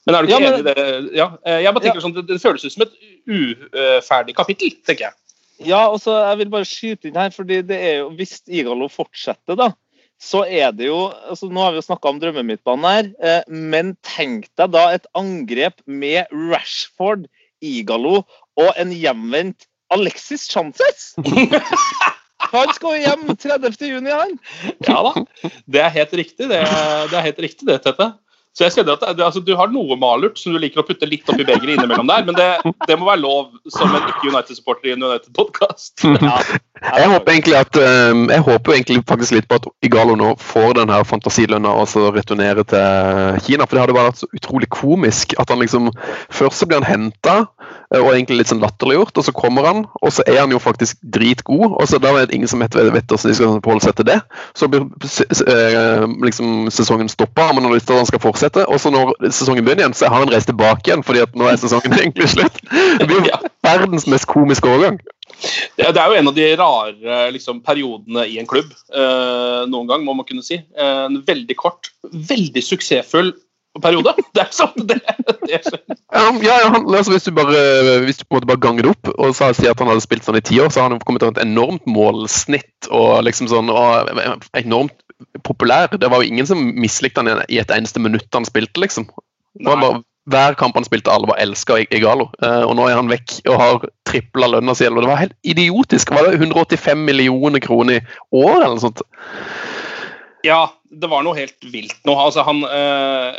Men 0.06 0.16
er 0.16 0.22
du 0.22 0.30
ikke 0.30 0.38
ja, 0.38 0.42
men... 0.44 0.54
enig 0.54 0.62
i 0.62 0.68
det? 0.68 1.18
Ja, 1.18 1.28
jeg 1.64 1.74
bare 1.74 1.84
tenker 1.84 2.00
ja. 2.00 2.04
sånn, 2.04 2.16
det, 2.16 2.24
det 2.28 2.40
føles 2.42 2.64
ut 2.66 2.74
som 2.74 2.86
et 2.86 2.96
uferdig 3.26 4.36
kapittel, 4.38 4.74
tenker 4.86 5.08
jeg. 5.08 5.18
Ja, 5.62 5.84
og 5.86 6.00
så 6.02 6.16
jeg 6.18 6.40
vil 6.42 6.50
bare 6.50 6.66
skyte 6.66 7.08
inn 7.08 7.18
her, 7.18 7.30
fordi 7.34 7.60
det 7.66 7.78
er 7.78 7.96
jo, 8.02 8.08
Hvis 8.18 8.40
Igalo 8.50 8.88
fortsetter, 8.90 9.58
da, 9.58 9.70
så 10.22 10.44
er 10.46 10.72
det 10.72 10.88
jo 10.88 10.98
altså 11.10 11.50
Nå 11.52 11.62
har 11.64 11.74
vi 11.74 11.80
jo 11.80 11.86
snakka 11.88 12.10
om 12.10 12.20
drømmemidtbanen 12.22 12.86
her, 12.88 13.10
eh, 13.20 13.42
men 13.48 13.94
tenk 14.06 14.48
deg 14.58 14.72
da 14.74 14.88
et 14.94 15.08
angrep 15.18 15.82
med 15.86 16.30
Rashford, 16.32 17.26
Igalo 17.64 18.22
og 18.60 18.70
en 18.80 18.92
hjemvendt 18.94 19.68
Alexis 19.94 20.48
Chances! 20.50 21.12
Han 22.54 22.70
skal 22.76 22.98
jo 22.98 23.02
hjem 23.02 23.22
30.6, 23.40 24.04
han. 24.12 24.34
Ja 24.86 24.98
da. 25.06 25.22
Det 25.66 25.80
er 25.80 25.94
helt 25.94 26.12
riktig, 26.20 26.48
det. 26.50 26.60
det 27.10 27.16
er 27.18 27.24
helt 27.24 27.40
riktig 27.42 27.66
det, 27.66 27.80
Tete. 27.82 28.12
Så 28.54 28.68
jeg 28.68 28.74
skjønner 28.76 28.94
at 28.94 29.16
det, 29.18 29.24
altså, 29.26 29.42
Du 29.42 29.54
har 29.58 29.70
noe 29.72 29.96
malurt 29.98 30.38
som 30.38 30.54
du 30.54 30.60
liker 30.62 30.82
å 30.82 30.86
putte 30.86 31.08
litt 31.10 31.26
oppi 31.26 31.42
begeret 31.42 31.74
innimellom 31.74 32.06
der, 32.10 32.26
men 32.28 32.36
det, 32.38 32.48
det, 32.86 32.96
må 33.00 33.08
være 33.08 33.22
lov 33.24 33.48
som 33.74 33.90
en 33.90 34.06
ikke-United-supporter 34.12 34.92
i 34.92 34.94
en 34.94 35.08
United-podkast. 35.08 36.04
Ja. 36.24 36.38
Jeg 36.84 37.08
håper 37.08 37.32
egentlig 37.32 37.54
at 37.56 37.76
um, 37.80 38.24
jeg 38.28 38.42
håper 38.44 38.74
egentlig 38.74 38.96
faktisk 39.08 39.34
litt 39.36 39.46
på 39.48 39.56
at 39.56 39.66
Igalo 39.86 40.16
nå 40.18 40.34
får 40.42 40.74
den 40.76 40.90
her 40.92 41.04
fantasilønna 41.08 41.70
og 41.80 41.86
så 41.88 42.10
returnerer 42.12 42.66
til 42.68 43.38
Kina. 43.46 43.64
For 43.64 43.76
det 43.76 43.82
hadde 43.84 43.96
bare 43.96 44.10
vært 44.10 44.20
så 44.20 44.28
utrolig 44.36 44.68
komisk 44.74 45.32
at 45.40 45.52
han 45.52 45.62
liksom 45.62 45.88
Først 46.34 46.60
så 46.60 46.68
blir 46.68 46.82
han 46.82 46.88
henta 46.88 47.36
og 48.00 48.10
egentlig 48.12 48.40
litt 48.40 48.50
sånn 48.50 48.62
latterliggjort, 48.62 49.16
og 49.18 49.26
så 49.26 49.34
kommer 49.36 49.66
han, 49.68 49.82
og 50.00 50.12
så 50.14 50.24
er 50.30 50.40
han 50.40 50.52
jo 50.54 50.60
faktisk 50.62 50.98
dritgod. 51.14 51.76
og 51.76 51.86
så 51.88 52.00
Da 52.02 52.12
er 52.14 52.26
det 52.26 52.36
ingen 52.36 52.50
som 52.50 52.62
vet, 52.64 52.74
vet 52.74 53.06
hvordan 53.06 53.30
de 53.30 53.36
skal 53.36 53.58
forholde 53.60 53.84
seg 53.84 53.96
til 53.98 54.08
det. 54.08 54.18
Så 54.58 54.68
blir 54.70 54.86
eh, 54.86 56.06
liksom 56.24 56.70
sesongen 56.74 57.10
stoppa, 57.12 57.50
men 57.52 57.62
han 57.62 57.72
har 57.72 57.78
lyst 57.78 57.88
til 57.90 57.98
at 57.98 58.04
han 58.04 58.10
skal 58.12 58.24
fortsette. 58.24 58.66
Og 58.66 58.80
så 58.80 58.92
når 58.94 59.14
sesongen 59.30 59.64
begynner 59.64 59.86
igjen, 59.86 59.98
så 59.98 60.10
har 60.10 60.24
han 60.24 60.32
reist 60.32 60.50
tilbake 60.50 60.90
igjen, 60.90 61.04
fordi 61.06 61.24
at 61.24 61.36
nå 61.38 61.50
er 61.50 61.60
sesongen 61.60 61.96
egentlig 62.00 62.30
slutt. 62.34 62.62
Det 62.70 63.08
blir 63.08 63.20
jo 63.20 63.42
verdens 63.68 64.08
mest 64.10 64.28
komiske 64.30 64.70
overgang. 64.70 65.00
Det 65.76 65.90
er 65.90 66.08
jo 66.08 66.18
en 66.18 66.28
av 66.30 66.36
de 66.36 66.44
rare 66.56 67.22
liksom, 67.34 67.60
periodene 67.64 68.26
i 68.30 68.38
en 68.40 68.48
klubb. 68.48 68.70
Eh, 68.94 69.64
noen 69.70 69.88
gang, 69.90 70.04
må 70.06 70.16
man 70.16 70.26
kunne 70.28 70.44
si. 70.46 70.60
Eh, 70.60 71.00
en 71.08 71.22
veldig 71.26 71.56
kort, 71.60 71.92
veldig 72.12 72.62
suksessfull 72.64 73.34
periode. 73.82 74.14
Det 74.34 74.42
er 74.42 74.50
sant, 74.54 74.76
det, 74.88 74.98
det 75.46 75.60
ja, 75.60 76.24
ja, 76.42 76.54
han, 76.70 76.86
altså, 76.88 77.12
hvis, 77.12 77.26
du 77.26 77.34
bare, 77.34 78.00
hvis 78.04 78.18
du 78.18 78.24
på 78.24 78.34
en 78.34 78.40
måte 78.40 78.50
bare 78.50 78.62
ganger 78.62 78.86
det 78.86 78.92
opp 78.94 79.10
og 79.14 79.34
sier 79.34 79.70
at 79.70 79.80
han 79.82 79.90
hadde 79.90 80.02
spilt 80.02 80.26
sånn 80.26 80.38
i 80.38 80.42
ti 80.44 80.58
år, 80.62 80.72
så 80.74 80.82
har 80.82 80.90
han 80.90 81.02
kommet 81.06 81.22
til 81.22 81.30
et 81.30 81.42
enormt 81.42 81.86
målsnitt 81.90 82.88
og 82.90 83.22
liksom 83.26 83.50
sånn 83.50 83.70
og 83.70 84.10
enormt 84.58 84.96
populær. 85.46 85.92
Det 85.94 86.10
var 86.10 86.22
jo 86.22 86.30
ingen 86.30 86.48
som 86.50 86.60
mislikte 86.78 87.22
han 87.22 87.44
i 87.46 87.60
et 87.62 87.74
eneste 87.74 88.02
minutt 88.02 88.28
han 88.34 88.46
spilte, 88.48 88.82
liksom. 88.82 89.06
Bare, 89.62 90.02
hver 90.30 90.56
kamp 90.58 90.78
han 90.78 90.86
spilte, 90.86 91.12
alle 91.12 91.28
var 91.28 91.40
elska 91.42 91.78
Igalo. 91.84 92.30
Uh, 92.42 92.64
og 92.64 92.74
nå 92.78 92.88
er 92.88 92.98
han 92.98 93.10
vekk 93.12 93.36
og 93.50 93.60
har 93.60 93.86
tripla 94.08 94.48
lønna 94.54 94.74
si. 94.76 94.88
Det 94.88 95.10
var 95.10 95.20
helt 95.20 95.36
idiotisk. 95.42 96.14
Var 96.14 96.30
det 96.30 96.40
185 96.40 97.04
millioner 97.04 97.62
kroner 97.64 98.00
i 98.00 98.04
år 98.40 98.62
eller 98.62 98.76
noe 98.76 98.84
sånt? 98.86 99.04
Ja, 100.44 100.60
det 100.92 101.08
var 101.08 101.24
noe 101.24 101.38
helt 101.38 101.68
vilt 101.72 101.96
nå. 102.04 102.14
Altså, 102.20 102.44
han, 102.44 102.60
uh, 102.68 103.32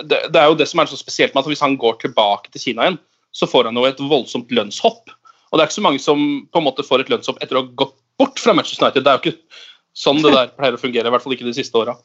det, 0.00 0.20
det, 0.30 0.38
er 0.38 0.50
jo 0.50 0.58
det 0.58 0.68
som 0.70 0.82
er 0.82 0.90
så 0.90 0.98
spesielt 0.98 1.34
med 1.34 1.42
at 1.42 1.50
hvis 1.50 1.64
han 1.64 1.78
går 1.80 1.98
tilbake 2.04 2.52
til 2.52 2.68
Kina 2.68 2.86
igjen, 2.86 3.00
så 3.34 3.48
får 3.50 3.70
han 3.70 3.78
jo 3.78 3.86
et 3.88 4.02
voldsomt 4.02 4.52
lønnshopp. 4.54 5.10
Og 5.50 5.58
det 5.58 5.64
er 5.64 5.70
ikke 5.70 5.80
så 5.80 5.86
mange 5.88 6.02
som 6.02 6.22
på 6.50 6.62
en 6.62 6.66
måte 6.68 6.86
får 6.86 7.02
et 7.02 7.10
lønnshopp 7.10 7.42
etter 7.42 7.58
å 7.58 7.64
ha 7.64 7.74
gått 7.82 7.96
bort 8.20 8.38
fra 8.42 8.54
Manchester 8.54 8.86
United. 8.86 9.06
Det 9.06 9.12
er 9.12 9.18
jo 9.18 9.32
ikke 9.32 9.66
Sånn 10.00 10.20
det 10.22 10.30
der 10.30 10.52
pleier 10.54 10.76
å 10.76 10.78
fungere, 10.78 11.10
i 11.10 11.12
hvert 11.12 11.24
fall 11.24 11.34
ikke 11.34 11.48
de 11.48 11.56
siste 11.56 11.74
åra. 11.76 11.96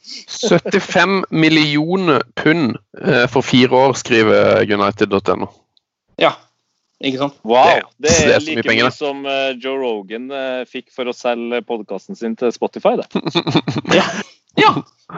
75 0.50 1.20
millioner 1.30 2.24
pund 2.34 2.80
eh, 2.98 3.28
for 3.30 3.46
fire 3.46 3.78
år, 3.78 3.94
skriver 4.00 4.66
United.no. 4.66 5.52
Ja, 6.20 6.32
ikke 7.04 7.20
sant? 7.20 7.36
Wow, 7.44 7.84
Det 8.00 8.12
er, 8.12 8.30
det 8.30 8.36
er 8.38 8.46
like 8.46 8.72
mye 8.72 8.90
som 8.94 9.26
uh, 9.28 9.52
Joe 9.60 9.76
Rogan 9.82 10.30
uh, 10.32 10.64
fikk 10.70 10.88
for 10.96 11.12
å 11.12 11.16
selge 11.16 11.60
podkasten 11.68 12.16
sin 12.16 12.38
til 12.40 12.54
Spotify, 12.56 12.96
det. 13.02 13.10
ja. 14.00 14.06
ja. 14.62 14.72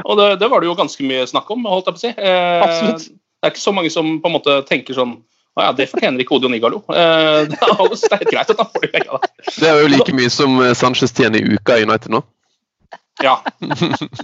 og 0.04 0.18
det, 0.18 0.28
det, 0.42 0.50
var 0.50 0.64
det 0.64 0.72
jo 0.72 0.78
ganske 0.80 1.06
mye 1.06 1.28
snakk 1.30 1.52
om, 1.54 1.68
holdt 1.70 1.92
jeg 1.92 1.98
på 1.98 2.02
å 2.02 2.06
si. 2.06 2.14
Eh, 2.18 2.66
Absolutt. 2.66 3.10
Det 3.38 3.46
er 3.46 3.54
ikke 3.54 3.66
så 3.68 3.76
mange 3.78 3.92
som 3.94 4.16
på 4.24 4.32
en 4.32 4.36
måte 4.40 4.62
tenker 4.70 4.98
sånn 4.98 5.20
å 5.58 5.66
ja, 5.66 5.72
det 5.74 5.88
fortjener 5.90 6.22
ikke 6.22 6.36
Odion 6.38 6.54
Igalo. 6.54 6.84
Eh, 6.94 7.46
det 7.50 7.58
er 7.58 7.78
helt 7.78 8.34
greit 8.34 8.52
at 8.54 8.60
han 8.62 8.74
får 8.74 8.84
de 8.84 8.90
pengene. 8.94 9.30
Det 9.58 9.70
er 9.70 9.80
jo 9.82 9.94
like 9.94 10.18
mye 10.18 10.34
som 10.34 10.58
Sanchez 10.78 11.14
tjener 11.14 11.42
i 11.42 11.58
uka 11.58 11.78
i 11.78 11.86
United 11.86 12.14
nå. 12.14 12.22
Ja. 13.24 13.44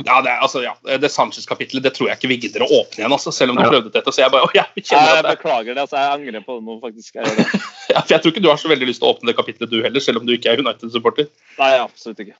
ja, 0.05 0.21
det, 0.21 0.33
altså, 0.37 0.61
ja. 0.63 0.73
det 0.97 1.09
Sanchez-kapitlet 1.09 1.83
det 1.83 1.93
tror 1.95 2.11
jeg 2.11 2.19
ikke 2.19 2.29
vi 2.29 2.37
gidder 2.45 2.65
å 2.65 2.69
åpne 2.81 3.01
igjen, 3.01 3.15
altså, 3.15 3.33
selv 3.33 3.53
om 3.53 3.59
du 3.59 3.65
prøvde 3.65 3.91
dette. 3.93 4.13
Så 4.13 4.21
jeg 4.21 4.33
bare, 4.33 4.45
å, 4.45 4.53
jeg, 4.59 4.85
kjenner 4.85 5.19
at 5.19 5.25
det... 5.25 5.35
beklager 5.39 5.73
det. 5.73 5.85
altså 5.85 5.99
Jeg 5.99 6.15
angrer 6.19 6.45
på 6.45 6.57
det 6.59 6.65
nå, 6.67 6.79
faktisk. 6.83 7.17
Jeg, 7.17 7.35
det. 7.39 7.47
ja, 7.93 7.99
for 7.99 8.15
jeg 8.15 8.23
tror 8.23 8.33
ikke 8.35 8.45
du 8.45 8.49
har 8.51 8.61
så 8.61 8.71
veldig 8.71 8.89
lyst 8.89 9.03
til 9.03 9.09
å 9.09 9.13
åpne 9.15 9.31
det 9.31 9.37
kapitlet, 9.39 9.71
du 9.71 9.81
heller, 9.81 10.03
selv 10.03 10.21
om 10.21 10.27
du 10.29 10.35
ikke 10.37 10.53
er 10.53 10.63
United-supporter. 10.63 11.29
Nei, 11.59 11.75
absolutt 11.81 12.25
ikke. 12.25 12.37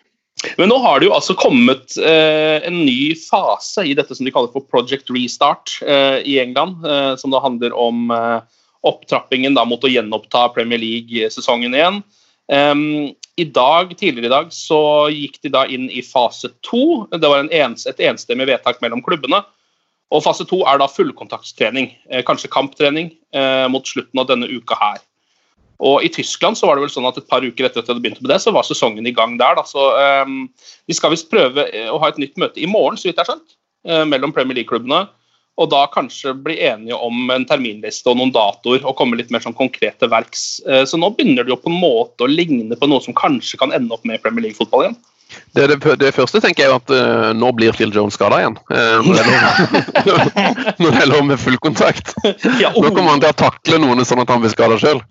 Men 0.58 0.70
nå 0.70 0.78
har 0.84 1.00
det 1.00 1.08
jo 1.08 1.14
altså 1.16 1.36
kommet 1.40 1.96
eh, 2.02 2.58
en 2.68 2.82
ny 2.84 3.14
fase 3.16 3.86
i 3.88 3.94
dette 3.96 4.16
som 4.18 4.28
de 4.28 4.34
kaller 4.34 4.52
for 4.52 4.66
Project 4.68 5.12
Restart 5.14 5.78
eh, 5.86 6.20
i 6.28 6.40
England, 6.42 6.84
eh, 6.84 7.14
som 7.22 7.32
da 7.32 7.40
handler 7.44 7.76
om 7.80 8.12
eh, 8.12 8.42
opptrappingen 8.84 9.56
da, 9.56 9.64
mot 9.68 9.84
å 9.84 9.92
gjenoppta 9.92 10.50
Premier 10.56 10.82
League-sesongen 10.82 11.78
igjen. 11.78 12.02
Um, 12.54 13.14
i 13.36 13.46
dag, 13.50 13.96
Tidligere 13.98 14.30
i 14.30 14.34
dag 14.34 14.52
så 14.54 14.80
gikk 15.10 15.40
de 15.42 15.52
da 15.54 15.64
inn 15.66 15.88
i 15.90 16.04
fase 16.06 16.52
to. 16.66 17.08
Det 17.10 17.30
var 17.30 17.48
ens, 17.50 17.88
et 17.90 18.02
enstemmig 18.06 18.46
vedtak 18.52 18.82
mellom 18.84 19.02
klubbene. 19.06 19.42
Og 20.14 20.22
Fase 20.22 20.46
to 20.46 20.60
er 20.70 20.78
da 20.78 20.86
fullkontaktstrening, 20.92 21.90
eh, 22.12 22.22
kanskje 22.22 22.52
kamptrening, 22.54 23.10
eh, 23.34 23.66
mot 23.68 23.88
slutten 23.88 24.20
av 24.22 24.28
denne 24.30 24.46
uka 24.46 24.78
her. 24.78 25.00
Og 25.82 26.04
I 26.06 26.12
Tyskland 26.14 26.56
så 26.56 26.68
var 26.68 26.76
det 26.76 26.86
vel 26.86 26.94
sånn 26.94 27.08
at 27.10 27.18
et 27.18 27.28
par 27.28 27.42
uker 27.42 27.66
etter 27.66 27.82
at 27.82 27.88
de 27.88 27.94
hadde 27.94 28.04
begynt 28.04 28.22
med 28.22 28.30
det, 28.30 28.38
så 28.44 28.54
var 28.54 28.62
sesongen 28.68 29.08
i 29.08 29.16
gang 29.16 29.40
der. 29.40 29.56
da, 29.56 29.64
så 29.64 29.90
um, 30.22 30.48
De 30.88 30.94
skal 30.94 31.10
visst 31.10 31.32
prøve 31.32 31.66
eh, 31.74 31.90
å 31.90 32.00
ha 32.00 32.12
et 32.12 32.22
nytt 32.22 32.38
møte 32.38 32.62
i 32.62 32.70
morgen, 32.70 32.96
så 32.96 33.10
vidt 33.10 33.18
jeg 33.18 33.26
har 33.26 33.34
skjønt, 33.34 33.58
eh, 33.90 34.06
mellom 34.06 34.32
Premier 34.32 34.62
League-klubbene 34.62 35.08
og 35.62 35.70
da 35.70 35.84
kanskje 35.94 36.34
bli 36.34 36.58
enige 36.66 36.98
om 36.98 37.30
en 37.34 37.46
terminliste 37.46 38.10
og 38.10 38.18
noen 38.18 38.34
datoer 38.34 38.86
og 38.88 38.96
komme 38.98 39.20
litt 39.20 39.30
mer 39.34 39.44
sånn 39.44 39.58
konkret 39.58 40.00
til 40.02 40.10
verks. 40.10 40.62
Eh, 40.66 40.84
så 40.90 40.98
nå 40.98 41.12
begynner 41.14 41.46
det 41.46 41.54
jo 41.54 41.62
på 41.62 41.70
en 41.70 41.82
måte 41.82 42.26
å 42.26 42.32
ligne 42.32 42.78
på 42.80 42.90
noe 42.90 43.04
som 43.06 43.14
kanskje 43.18 43.60
kan 43.62 43.76
ende 43.76 43.94
opp 43.94 44.06
med 44.10 44.22
Premier 44.24 44.48
League-fotball 44.48 44.88
igjen. 44.88 45.02
Det, 45.54 45.66
det, 45.70 45.78
det, 46.02 46.12
første 46.14 46.38
tenker 46.42 46.64
jeg 46.64 46.70
er 46.70 46.76
at 46.78 46.92
uh, 46.94 47.32
nå 47.34 47.48
blir 47.58 47.74
Phil 47.74 47.94
Jones 47.94 48.14
skada 48.18 48.38
igjen. 48.42 48.58
Uh, 48.70 49.02
når 50.82 50.90
det 50.94 51.02
er 51.02 51.10
lov 51.10 51.24
med 51.26 51.42
full 51.42 51.58
kontakt. 51.64 52.14
Ja, 52.62 52.70
oh. 52.74 52.84
Nå 52.84 52.92
kommer 52.94 53.16
han 53.16 53.24
til 53.24 53.32
å 53.32 53.40
takle 53.40 53.80
noen 53.82 54.06
sånn 54.06 54.22
at 54.22 54.30
han 54.30 54.44
blir 54.44 54.54
skada 54.54 54.78
sjøl. 54.82 55.02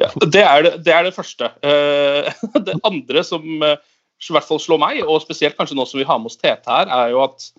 ja, 0.00 0.10
det, 0.24 0.42
det, 0.82 0.94
er 0.94 1.06
det 1.06 1.14
første. 1.14 1.52
Uh, 1.62 2.30
det 2.66 2.78
andre 2.86 3.22
som 3.26 3.46
i 3.46 4.34
hvert 4.34 4.46
fall 4.46 4.60
slår 4.62 4.82
meg, 4.82 5.02
og 5.06 5.22
spesielt 5.22 5.56
kanskje 5.58 5.78
nå 5.78 5.86
som 5.88 6.02
vi 6.02 6.08
har 6.08 6.18
med 6.18 6.32
oss 6.32 6.40
Tete 6.40 6.70
her, 6.70 6.90
er 6.90 7.14
jo 7.14 7.22
at 7.28 7.50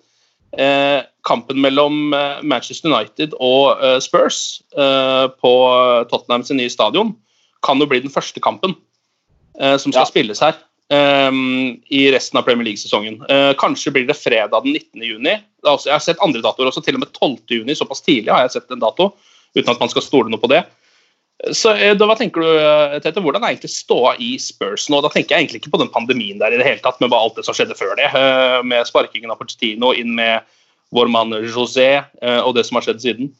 kampen 1.22 1.60
mellom 1.60 2.12
eh, 2.14 2.42
Manchester 2.42 2.90
United 2.92 3.36
og 3.40 3.78
eh, 3.82 3.98
Spurs 4.04 4.62
på 4.72 5.52
Tottenham 6.10 6.44
sin 6.46 6.58
nye 6.60 6.72
stadion 6.72 7.14
kan 7.64 7.80
jo 7.80 7.86
bli 7.88 8.02
den 8.02 8.12
første 8.12 8.40
kampen 8.42 8.74
som 9.52 9.92
skal 9.92 10.00
ja. 10.00 10.08
spilles 10.08 10.40
her 10.40 10.56
i 11.92 12.00
resten 12.10 12.38
av 12.40 12.46
Premier 12.46 12.64
League-sesongen. 12.66 13.18
kanskje 13.60 13.92
blir 13.92 14.06
det 14.08 14.16
fredag 14.16 14.64
den 14.64 14.72
19. 14.72 15.04
juni. 15.04 15.34
Jeg 15.36 15.92
har 15.92 16.02
sett 16.02 16.22
andre 16.24 16.40
datoer 16.42 16.70
også, 16.70 16.80
til 16.82 16.96
og 16.96 17.04
med 17.04 17.12
12. 17.12 17.36
juni. 17.52 17.76
Såpass 17.76 18.00
tidlig 18.02 18.32
har 18.32 18.46
jeg 18.46 18.54
sett 18.56 18.72
en 18.72 18.80
dato, 18.80 19.10
uten 19.52 19.70
at 19.74 19.84
man 19.84 19.92
skal 19.92 20.04
stole 20.04 20.32
noe 20.32 20.40
på 20.40 20.50
det. 20.50 20.62
Så 21.56 21.72
da, 21.74 22.06
Hva 22.06 22.14
tenker 22.14 22.44
du, 22.44 22.48
Tete, 23.02 23.22
Hvordan 23.24 23.42
er 23.42 23.54
egentlig 23.54 23.72
ståa 23.72 24.12
i 24.22 24.36
Spurs 24.38 24.86
nå? 24.92 25.00
Da 25.02 25.10
tenker 25.10 25.34
jeg 25.34 25.46
egentlig 25.46 25.62
ikke 25.62 25.72
på 25.74 25.80
den 25.82 25.90
pandemien 25.90 26.38
der 26.38 26.54
i 26.54 26.60
det 26.60 26.68
hele 26.68 26.82
tatt, 26.84 27.00
med 27.02 27.10
bare 27.10 27.26
alt 27.26 27.40
det 27.40 27.46
som 27.48 27.56
skjedde 27.56 27.74
før 27.78 27.96
det. 27.98 28.10
Med 28.68 28.86
sparkingen 28.86 29.32
av 29.32 29.40
Pochettino 29.40 29.90
inn 29.96 30.14
med 30.18 30.46
vår 30.92 31.08
mann 31.12 31.32
José 31.48 31.88
eh, 32.02 32.42
og 32.42 32.54
det 32.56 32.66
som 32.68 32.78
har 32.78 32.86
skjedd 32.86 33.02
siden? 33.04 33.32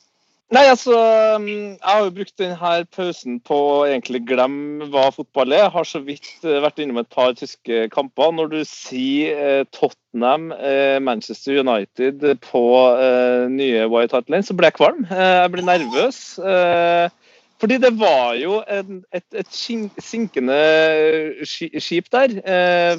Nei, 0.52 0.66
altså, 0.68 0.92
mm, 1.40 1.78
Jeg 1.78 1.88
har 1.88 2.02
jo 2.04 2.12
brukt 2.12 2.34
denne 2.40 2.72
pausen 2.92 3.38
på 3.40 3.56
å 3.70 3.86
egentlig 3.86 4.20
glemme 4.28 4.90
hva 4.92 5.06
fotball 5.14 5.54
er. 5.54 5.62
Jeg 5.64 5.74
har 5.76 5.88
så 5.88 6.02
vidt 6.04 6.28
eh, 6.44 6.60
vært 6.64 6.82
innom 6.82 7.00
et 7.00 7.08
par 7.12 7.32
tyske 7.38 7.86
kamper. 7.94 8.34
Når 8.36 8.52
du 8.52 8.58
sier 8.68 9.32
eh, 9.32 9.62
Tottenham, 9.72 10.50
Manchester 11.00 11.62
United 11.62 12.20
på 12.44 12.62
nye 13.48 13.88
White 13.88 14.18
Hart 14.18 14.28
Lane, 14.28 14.44
så 14.44 14.56
blir 14.56 14.68
jeg 14.68 14.76
kvalm. 14.76 15.06
Jeg 15.08 15.52
blir 15.54 15.64
nervøs. 15.64 16.20
Fordi 17.62 17.78
det 17.78 17.92
var 17.94 18.34
jo 18.40 18.58
en, 18.66 19.00
et, 19.14 19.26
et 19.38 19.50
sinkende 19.54 20.58
skip 21.46 22.08
der 22.10 22.34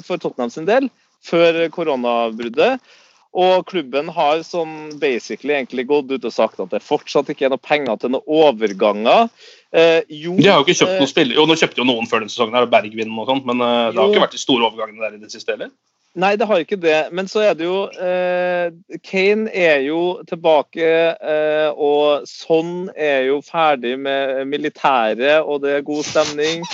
for 0.06 0.16
Tottenham 0.16 0.52
sin 0.52 0.68
del 0.68 0.88
før 1.24 1.66
koronabruddet. 1.72 2.80
Og 3.34 3.64
klubben 3.66 4.12
har 4.14 4.44
sånn 4.46 4.94
basically 5.02 5.56
egentlig 5.56 5.88
gått 5.90 6.12
ut 6.12 6.26
og 6.28 6.32
sagt 6.32 6.60
at 6.62 6.70
det 6.70 6.84
fortsatt 6.86 7.32
ikke 7.32 7.48
er 7.48 7.50
noe 7.50 7.62
penger 7.62 7.98
til 7.98 8.12
noen 8.14 8.28
overganger. 8.30 9.26
Eh, 9.74 10.06
jo, 10.06 10.36
de 10.38 10.46
har 10.46 10.60
jo 10.60 10.66
ikke 10.68 10.76
kjøpt 10.78 10.92
noen 10.94 11.08
eh, 11.08 11.10
spillere. 11.10 11.38
Jo, 11.40 11.46
nå 11.50 11.56
kjøpte 11.58 11.82
jo 11.82 11.88
noen 11.88 12.06
før 12.06 12.22
den 12.22 12.30
sesongen, 12.30 12.54
her, 12.54 12.68
Bergvin 12.70 13.10
og 13.18 13.26
sånt, 13.32 13.48
men 13.48 13.58
eh, 13.58 13.88
det 13.90 13.98
har 13.98 14.12
ikke 14.12 14.22
vært 14.22 14.36
de 14.36 14.42
store 14.44 14.68
overgangene 14.68 15.02
der 15.02 15.16
i 15.18 15.24
det 15.24 15.34
siste 15.34 15.56
heller? 15.56 15.72
Nei, 16.14 16.36
det 16.38 16.46
har 16.46 16.62
ikke 16.62 16.78
det. 16.78 17.08
Men 17.10 17.26
så 17.26 17.42
er 17.42 17.56
det 17.58 17.66
jo 17.66 17.88
eh, 17.90 18.70
Kane 19.02 19.50
er 19.50 19.80
jo 19.82 20.20
tilbake, 20.28 20.90
eh, 21.18 21.70
og 21.74 22.28
Sånn 22.30 22.86
er 22.94 23.26
jo 23.26 23.40
ferdig 23.42 23.96
med 23.98 24.44
militæret, 24.46 25.42
og 25.42 25.64
det 25.64 25.78
er 25.78 25.86
god 25.86 26.06
stemning. 26.06 26.62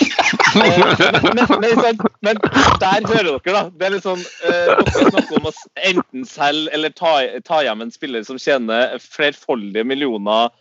Eh, 0.51 0.81
men, 1.31 1.61
men, 1.61 1.99
men, 2.25 2.39
der 2.81 3.05
hører 3.07 3.37
dere, 3.39 3.53
da. 3.53 3.61
Det 3.71 3.85
er 3.87 3.93
litt 3.93 4.03
sånn 4.03 4.19
eh, 4.19 4.81
Dere 4.89 5.11
snakker 5.13 5.37
om 5.37 5.47
å 5.47 5.53
enten 5.87 6.25
selge 6.27 6.73
eller 6.75 6.91
ta, 6.91 7.13
ta 7.47 7.61
hjem 7.63 7.85
en 7.85 7.93
spiller 7.93 8.25
som 8.27 8.39
tjener 8.41 8.97
flerfoldige 8.99 9.87
millioner 9.87 10.51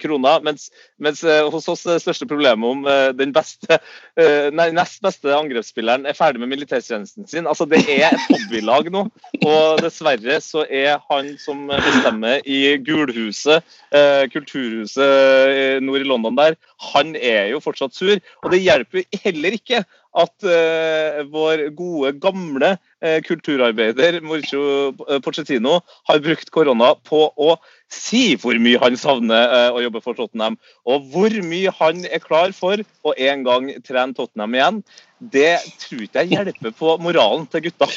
kroner. 0.00 0.42
Mens, 0.44 0.68
mens 1.00 1.22
eh, 1.24 1.42
hos 1.50 1.68
oss 1.70 1.84
er 1.86 1.96
det 1.96 2.04
største 2.04 2.28
problemet 2.28 2.68
om 2.68 2.84
eh, 2.90 3.10
den 3.16 3.32
beste, 3.34 3.78
eh, 4.20 4.50
nei, 4.54 4.68
nest 4.76 5.00
beste 5.04 5.32
angrepsspilleren 5.34 6.06
er 6.08 6.16
ferdig 6.18 6.42
med 6.42 6.52
militærtjenesten 6.52 7.28
sin. 7.30 7.48
Altså, 7.50 7.66
Det 7.70 7.82
er 7.88 8.12
et 8.12 8.28
hobbylag 8.30 8.90
nå, 8.94 9.06
og 9.46 9.82
dessverre 9.82 10.38
så 10.44 10.66
er 10.68 11.00
han 11.10 11.34
som 11.42 11.66
bestemmer 11.72 12.44
i 12.44 12.76
Gulhuset, 12.84 13.64
eh, 13.94 14.24
kulturhuset 14.32 15.82
nord 15.84 16.04
i 16.04 16.08
London 16.08 16.38
der, 16.38 16.58
han 16.92 17.14
er 17.16 17.52
jo 17.54 17.62
fortsatt 17.64 17.94
sur. 17.96 18.16
Og 18.42 18.52
det 18.52 18.62
hjelper 18.64 19.06
heller 19.24 19.56
ikke 19.56 19.84
at 20.14 20.46
uh, 20.46 21.22
vår 21.32 21.68
gode, 21.76 22.12
gamle 22.22 22.74
uh, 22.76 23.18
kulturarbeider 23.26 24.20
Mauricio 24.22 24.92
Pochettino 25.24 25.80
har 26.08 26.22
brukt 26.22 26.52
korona 26.54 26.92
på 27.06 27.26
å 27.34 27.56
si 27.92 28.34
hvor 28.40 28.58
mye 28.62 28.80
han 28.82 28.98
savner 28.98 29.50
uh, 29.50 29.70
å 29.74 29.82
jobbe 29.84 30.02
for 30.04 30.18
Tottenham, 30.18 30.58
og 30.86 31.10
hvor 31.12 31.34
mye 31.46 31.72
han 31.80 32.04
er 32.06 32.22
klar 32.22 32.54
for 32.56 32.82
å 33.04 33.16
en 33.18 33.44
gang 33.46 33.72
trene 33.86 34.16
Tottenham 34.16 34.54
igjen. 34.58 34.84
Det 35.18 35.56
tror 35.82 36.06
ikke 36.06 36.24
jeg 36.24 36.36
hjelper 36.36 36.74
på 36.76 36.96
moralen 37.02 37.48
til 37.50 37.66
gutta. 37.68 37.88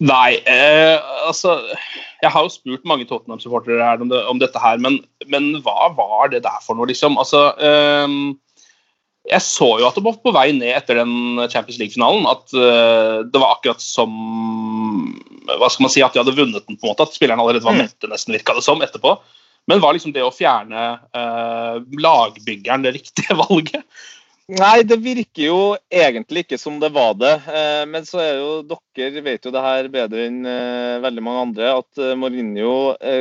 Nei, 0.00 0.40
eh, 0.48 0.96
altså 1.28 1.58
Jeg 2.22 2.32
har 2.32 2.44
jo 2.44 2.52
spurt 2.52 2.86
mange 2.88 3.04
Tottenham-supportere 3.08 3.84
om, 4.00 4.08
det, 4.08 4.20
om, 4.28 4.38
dette 4.40 4.60
her, 4.60 4.80
men, 4.80 4.98
men, 5.28 5.52
hva 5.64 5.90
var 5.96 6.32
det 6.32 6.42
der 6.44 6.60
for 6.64 6.76
noe, 6.76 6.88
liksom? 6.88 7.16
Altså 7.20 7.50
eh, 7.56 8.16
jeg 9.28 9.44
så 9.44 9.68
jo 9.80 9.86
at 9.88 9.96
det 9.98 10.04
var 10.04 10.16
på 10.22 10.32
vei 10.32 10.46
ned 10.56 10.72
etter 10.72 11.00
den 11.02 11.42
Champions 11.52 11.78
League-finalen. 11.80 12.24
At 12.30 12.54
uh, 12.56 13.20
det 13.28 13.42
var 13.42 13.56
akkurat 13.56 13.82
som 13.84 14.14
hva 15.50 15.68
skal 15.68 15.84
man 15.84 15.92
si, 15.92 16.02
At 16.04 16.14
de 16.14 16.22
hadde 16.22 16.36
vunnet 16.36 16.64
den. 16.66 16.78
på 16.78 16.86
en 16.86 16.92
måte, 16.92 17.04
At 17.04 17.16
spillerne 17.16 17.42
allerede 17.42 17.66
var 17.66 17.76
mm. 17.76 17.82
mette, 17.84 18.10
nesten 18.10 18.36
virka 18.36 18.56
det 18.56 18.64
som, 18.64 18.80
etterpå. 18.84 19.18
Men 19.68 19.82
var 19.82 19.94
liksom 19.94 20.14
det 20.14 20.24
å 20.24 20.32
fjerne 20.34 20.86
uh, 21.12 21.76
lagbyggeren 22.00 22.86
det 22.86 22.96
riktige 22.96 23.36
valget? 23.42 23.84
Nei, 24.50 24.82
det 24.82 24.96
virker 24.98 25.44
jo 25.44 25.58
egentlig 25.92 26.42
ikke 26.42 26.56
som 26.58 26.80
det 26.82 26.88
var 26.94 27.12
det. 27.20 27.32
Eh, 27.46 27.82
men 27.86 28.06
så 28.08 28.18
er 28.22 28.38
jo 28.40 28.78
dere 28.96 29.22
vet 29.22 29.44
jo 29.46 29.52
det 29.54 29.62
her 29.62 29.88
bedre 29.92 30.24
enn 30.26 30.40
eh, 30.48 30.96
veldig 31.04 31.22
mange 31.22 31.42
andre, 31.44 31.68
at 31.82 32.00
eh, 32.00 32.16
Mourinho 32.18 32.72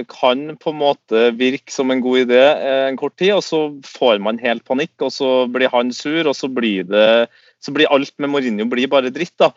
kan 0.09 0.55
på 0.57 0.73
en 0.73 0.79
måte 0.79 1.27
virke 1.37 1.73
som 1.73 1.93
en 1.93 2.01
god 2.01 2.23
idé 2.23 2.39
en 2.87 2.97
kort 2.97 3.17
tid, 3.19 3.35
og 3.35 3.43
så 3.45 3.59
får 3.85 4.23
man 4.25 4.41
helt 4.41 4.65
panikk, 4.65 4.95
og 5.05 5.13
så 5.13 5.29
blir 5.51 5.69
han 5.73 5.93
sur, 5.93 6.31
og 6.31 6.33
så 6.37 6.49
blir 6.49 6.87
det 6.89 7.27
så 7.59 7.73
blir 7.75 7.91
alt 7.91 8.13
med 8.17 8.31
Mourinho 8.31 8.65
blir 8.71 8.89
bare 8.89 9.11
dritt. 9.13 9.35
da. 9.37 9.51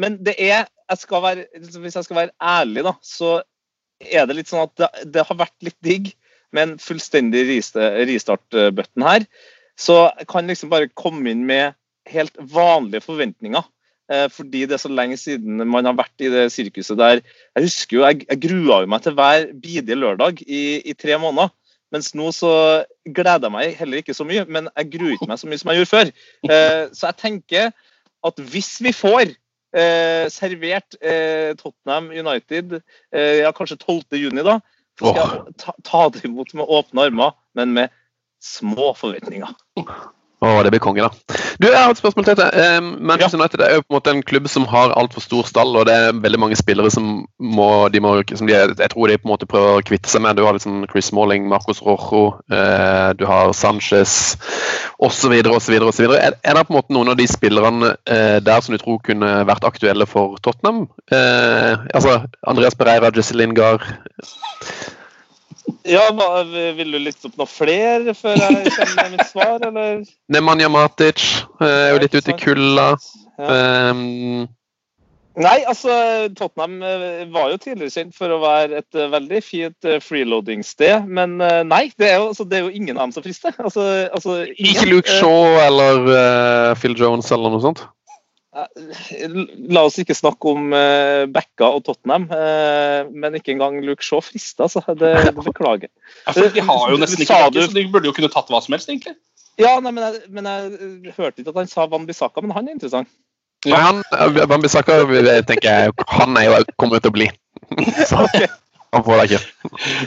Men 0.00 0.16
det 0.24 0.38
er, 0.40 0.64
jeg 0.88 1.22
være, 1.22 1.44
hvis 1.76 1.98
jeg 1.98 2.06
skal 2.06 2.16
være 2.22 2.34
ærlig, 2.40 2.86
da, 2.88 2.94
så 3.04 3.42
er 4.00 4.24
det 4.26 4.38
litt 4.38 4.50
sånn 4.50 4.64
at 4.64 4.74
det, 4.80 4.90
det 5.12 5.26
har 5.28 5.38
vært 5.38 5.68
litt 5.68 5.76
digg 5.84 6.14
med 6.56 6.62
en 6.64 6.76
fullstendig 6.80 7.44
restart-button 7.44 9.04
her. 9.04 9.28
Så 9.80 9.96
jeg 10.18 10.28
kan 10.28 10.48
liksom 10.50 10.72
bare 10.72 10.90
komme 10.92 11.32
inn 11.32 11.46
med 11.48 11.76
helt 12.10 12.36
vanlige 12.52 13.04
forventninger. 13.06 13.64
Eh, 14.10 14.26
fordi 14.32 14.64
det 14.66 14.76
er 14.76 14.82
så 14.82 14.90
lenge 14.90 15.16
siden 15.20 15.62
man 15.70 15.86
har 15.86 15.96
vært 15.98 16.24
i 16.24 16.30
det 16.32 16.48
sirkuset 16.52 16.98
der. 16.98 17.22
Jeg 17.56 17.68
husker 17.68 17.96
jo, 17.96 18.04
jeg, 18.08 18.26
jeg 18.26 18.42
grua 18.42 18.82
meg 18.90 19.04
til 19.04 19.14
hver 19.18 19.46
bidige 19.54 19.98
lørdag 19.98 20.42
i, 20.46 20.80
i, 20.82 20.96
tre 20.98 21.18
måneder. 21.20 21.52
Mens 21.94 22.12
nå 22.14 22.28
så 22.34 22.50
gleder 23.06 23.48
jeg 23.48 23.54
meg 23.54 23.78
heller 23.78 24.02
ikke 24.02 24.14
så 24.14 24.26
mye, 24.26 24.44
men 24.46 24.68
jeg 24.76 24.90
gruer 24.92 25.14
ikke 25.16 25.30
meg 25.30 25.40
så 25.40 25.48
mye 25.50 25.62
som 25.62 25.72
jeg 25.72 25.80
gjorde 25.80 25.92
før. 25.94 26.10
Eh, 26.50 26.82
så 26.94 27.08
jeg 27.08 27.18
tenker 27.22 27.70
at 28.26 28.42
hvis 28.52 28.76
vi 28.84 28.92
får 28.94 29.32
eh, 29.32 30.26
servert 30.30 30.98
eh, 31.00 31.56
Tottenham 31.58 32.10
United 32.10 32.76
eh, 32.78 33.40
ja, 33.42 33.54
kanskje 33.56 33.80
12.6, 33.80 34.42
da, 34.46 34.58
så 35.00 35.14
skal 35.14 35.22
jeg 35.22 35.56
ta, 35.62 35.74
ta 35.86 36.04
det 36.14 36.24
imot 36.28 36.54
med 36.58 36.70
åpne 36.78 37.08
armer, 37.08 37.34
men 37.58 37.74
med 37.78 37.94
små 38.40 38.94
forventninger. 38.98 39.52
Å, 40.40 40.50
det 40.64 40.70
blir 40.72 40.80
konge, 40.80 41.04
da. 41.04 41.36
Du, 41.60 41.66
Jeg 41.68 41.76
har 41.76 41.92
et 41.92 41.98
spørsmål 42.00 42.24
til 42.24 42.36
deg. 42.38 42.54
Um, 42.80 42.86
Manchester 43.04 43.36
United 43.36 43.60
er 43.60 43.74
jo 43.76 43.82
på 43.84 43.92
en 43.92 43.96
måte 43.98 44.12
en 44.14 44.22
klubb 44.24 44.46
som 44.48 44.64
har 44.70 44.94
altfor 44.96 45.20
stor 45.20 45.48
stall, 45.50 45.74
og 45.76 45.84
det 45.84 45.92
er 45.92 46.16
veldig 46.16 46.38
mange 46.40 46.56
spillere 46.56 46.88
som 46.92 47.10
må, 47.36 47.66
de 47.92 48.00
må 48.00 48.14
som 48.32 48.48
de, 48.48 48.54
Jeg 48.56 48.92
tror 48.94 49.10
de 49.10 49.18
på 49.20 49.28
en 49.28 49.32
måte 49.34 49.48
prøver 49.50 49.76
å 49.76 49.84
kvitte 49.84 50.08
seg 50.08 50.24
med. 50.24 50.38
Du 50.40 50.46
har 50.46 50.56
liksom 50.56 50.86
Chris 50.88 51.10
Smalling, 51.12 51.44
Marcos 51.50 51.82
Rojo, 51.84 52.22
uh, 52.48 53.12
du 53.20 53.26
har 53.28 53.52
Sanchez 53.52 54.38
osv. 54.96 55.34
osv. 55.44 55.76
Er, 56.08 56.38
er 56.40 56.56
det 56.56 56.64
på 56.64 56.72
en 56.72 56.78
måte 56.78 56.96
noen 56.96 57.12
av 57.12 57.20
de 57.20 57.28
spillerne 57.28 57.92
uh, 57.92 58.38
der 58.40 58.64
som 58.64 58.72
du 58.72 58.80
tror 58.80 59.02
kunne 59.04 59.34
vært 59.44 59.68
aktuelle 59.68 60.08
for 60.08 60.40
Tottenham? 60.40 60.86
Uh, 61.12 61.84
altså 61.92 62.22
Andreas 62.48 62.80
Pereira, 62.80 63.12
Jesse 63.12 63.36
Lingard 63.36 63.84
ja, 65.88 66.04
Vil 66.76 66.94
du 66.94 67.00
liste 67.00 67.30
opp 67.30 67.40
noen 67.40 67.50
flere 67.50 68.14
før 68.16 68.38
jeg 68.38 68.72
kommer 68.76 68.96
med 69.02 69.16
mitt 69.16 69.26
svar, 69.30 69.58
eller? 69.66 70.00
Nemanja 70.34 70.70
Matic 70.72 71.26
er 71.64 71.92
jo 71.94 72.00
litt 72.02 72.16
ute 72.16 72.32
i 72.32 72.40
kulda. 72.40 72.94
Ja. 73.40 73.60
Um, 73.92 74.48
Nei, 75.40 75.60
altså 75.70 75.94
Tottenham 76.36 76.80
var 77.32 77.52
jo 77.52 77.58
tidligere 77.62 77.92
kjent 77.94 78.16
for 78.18 78.34
å 78.34 78.40
være 78.42 78.80
et 78.82 78.98
veldig 79.12 79.38
fint 79.46 79.86
freeloading-sted. 80.02 81.06
Men 81.06 81.38
nei, 81.38 81.84
det 81.96 82.08
er, 82.10 82.16
jo, 82.18 82.32
altså, 82.32 82.44
det 82.50 82.58
er, 82.58 82.66
jo, 82.66 82.72
ingen 82.74 82.98
av 82.98 83.06
dem 83.06 83.14
som 83.14 83.24
frister. 83.24 83.54
Altså, 83.62 83.84
altså, 84.10 84.40
Ikke 84.58 84.88
Luke 84.90 85.14
Shaw 85.20 85.54
eller 85.62 86.02
uh, 86.10 86.74
Phil 86.82 86.98
Jones 86.98 87.30
eller 87.32 87.54
noe 87.54 87.62
sånt? 87.62 87.84
La 88.50 89.84
oss 89.86 90.00
ikke 90.02 90.14
snakke 90.18 90.50
om 90.50 90.72
uh, 90.74 91.22
Bekka 91.30 91.68
og 91.76 91.84
Tottenham, 91.86 92.24
uh, 92.34 93.06
men 93.14 93.36
ikke 93.38 93.52
engang 93.54 93.78
Luke 93.86 94.02
Shaw 94.02 94.22
frister. 94.26 94.66
Altså. 94.66 94.82
Det, 94.98 95.12
det 95.28 95.34
beklager 95.36 95.86
ja, 95.86 96.34
de 96.34 96.64
har 96.66 96.86
jo 96.90 96.98
nesten 96.98 97.22
ikke 97.22 97.36
så 97.38 97.66
de 97.70 97.84
burde 97.92 98.10
jo 98.10 98.14
kunne 98.16 98.30
tatt 98.32 98.50
hva 98.50 98.58
som 98.64 98.74
helst, 98.74 98.90
egentlig. 98.90 99.14
Ja, 99.60 99.76
nei, 99.82 99.92
men, 99.92 100.02
jeg, 100.02 100.24
men, 100.34 100.48
jeg, 100.48 101.12
hørte 101.14 101.42
ikke 101.42 101.52
at 101.52 101.60
han 101.60 101.70
sa 101.70 101.86
Van 101.92 102.08
Bissaka, 102.08 102.42
men 102.42 102.54
han 102.56 102.66
er 102.66 102.74
interessant. 102.78 103.10
Ja, 103.68 103.76
han, 103.84 104.02
Van 104.50 104.64
Bissaka 104.64 104.98
tenker 105.46 105.68
jeg 105.68 106.08
han 106.16 106.40
er 106.40 106.48
jo 106.48 106.58
kommer 106.80 107.02
til 107.04 107.12
å 107.12 107.16
bli. 107.20 107.28
Så, 108.10 108.24
han 108.90 109.06
får 109.06 109.20
det 109.20 109.28
ikke. 109.28 109.42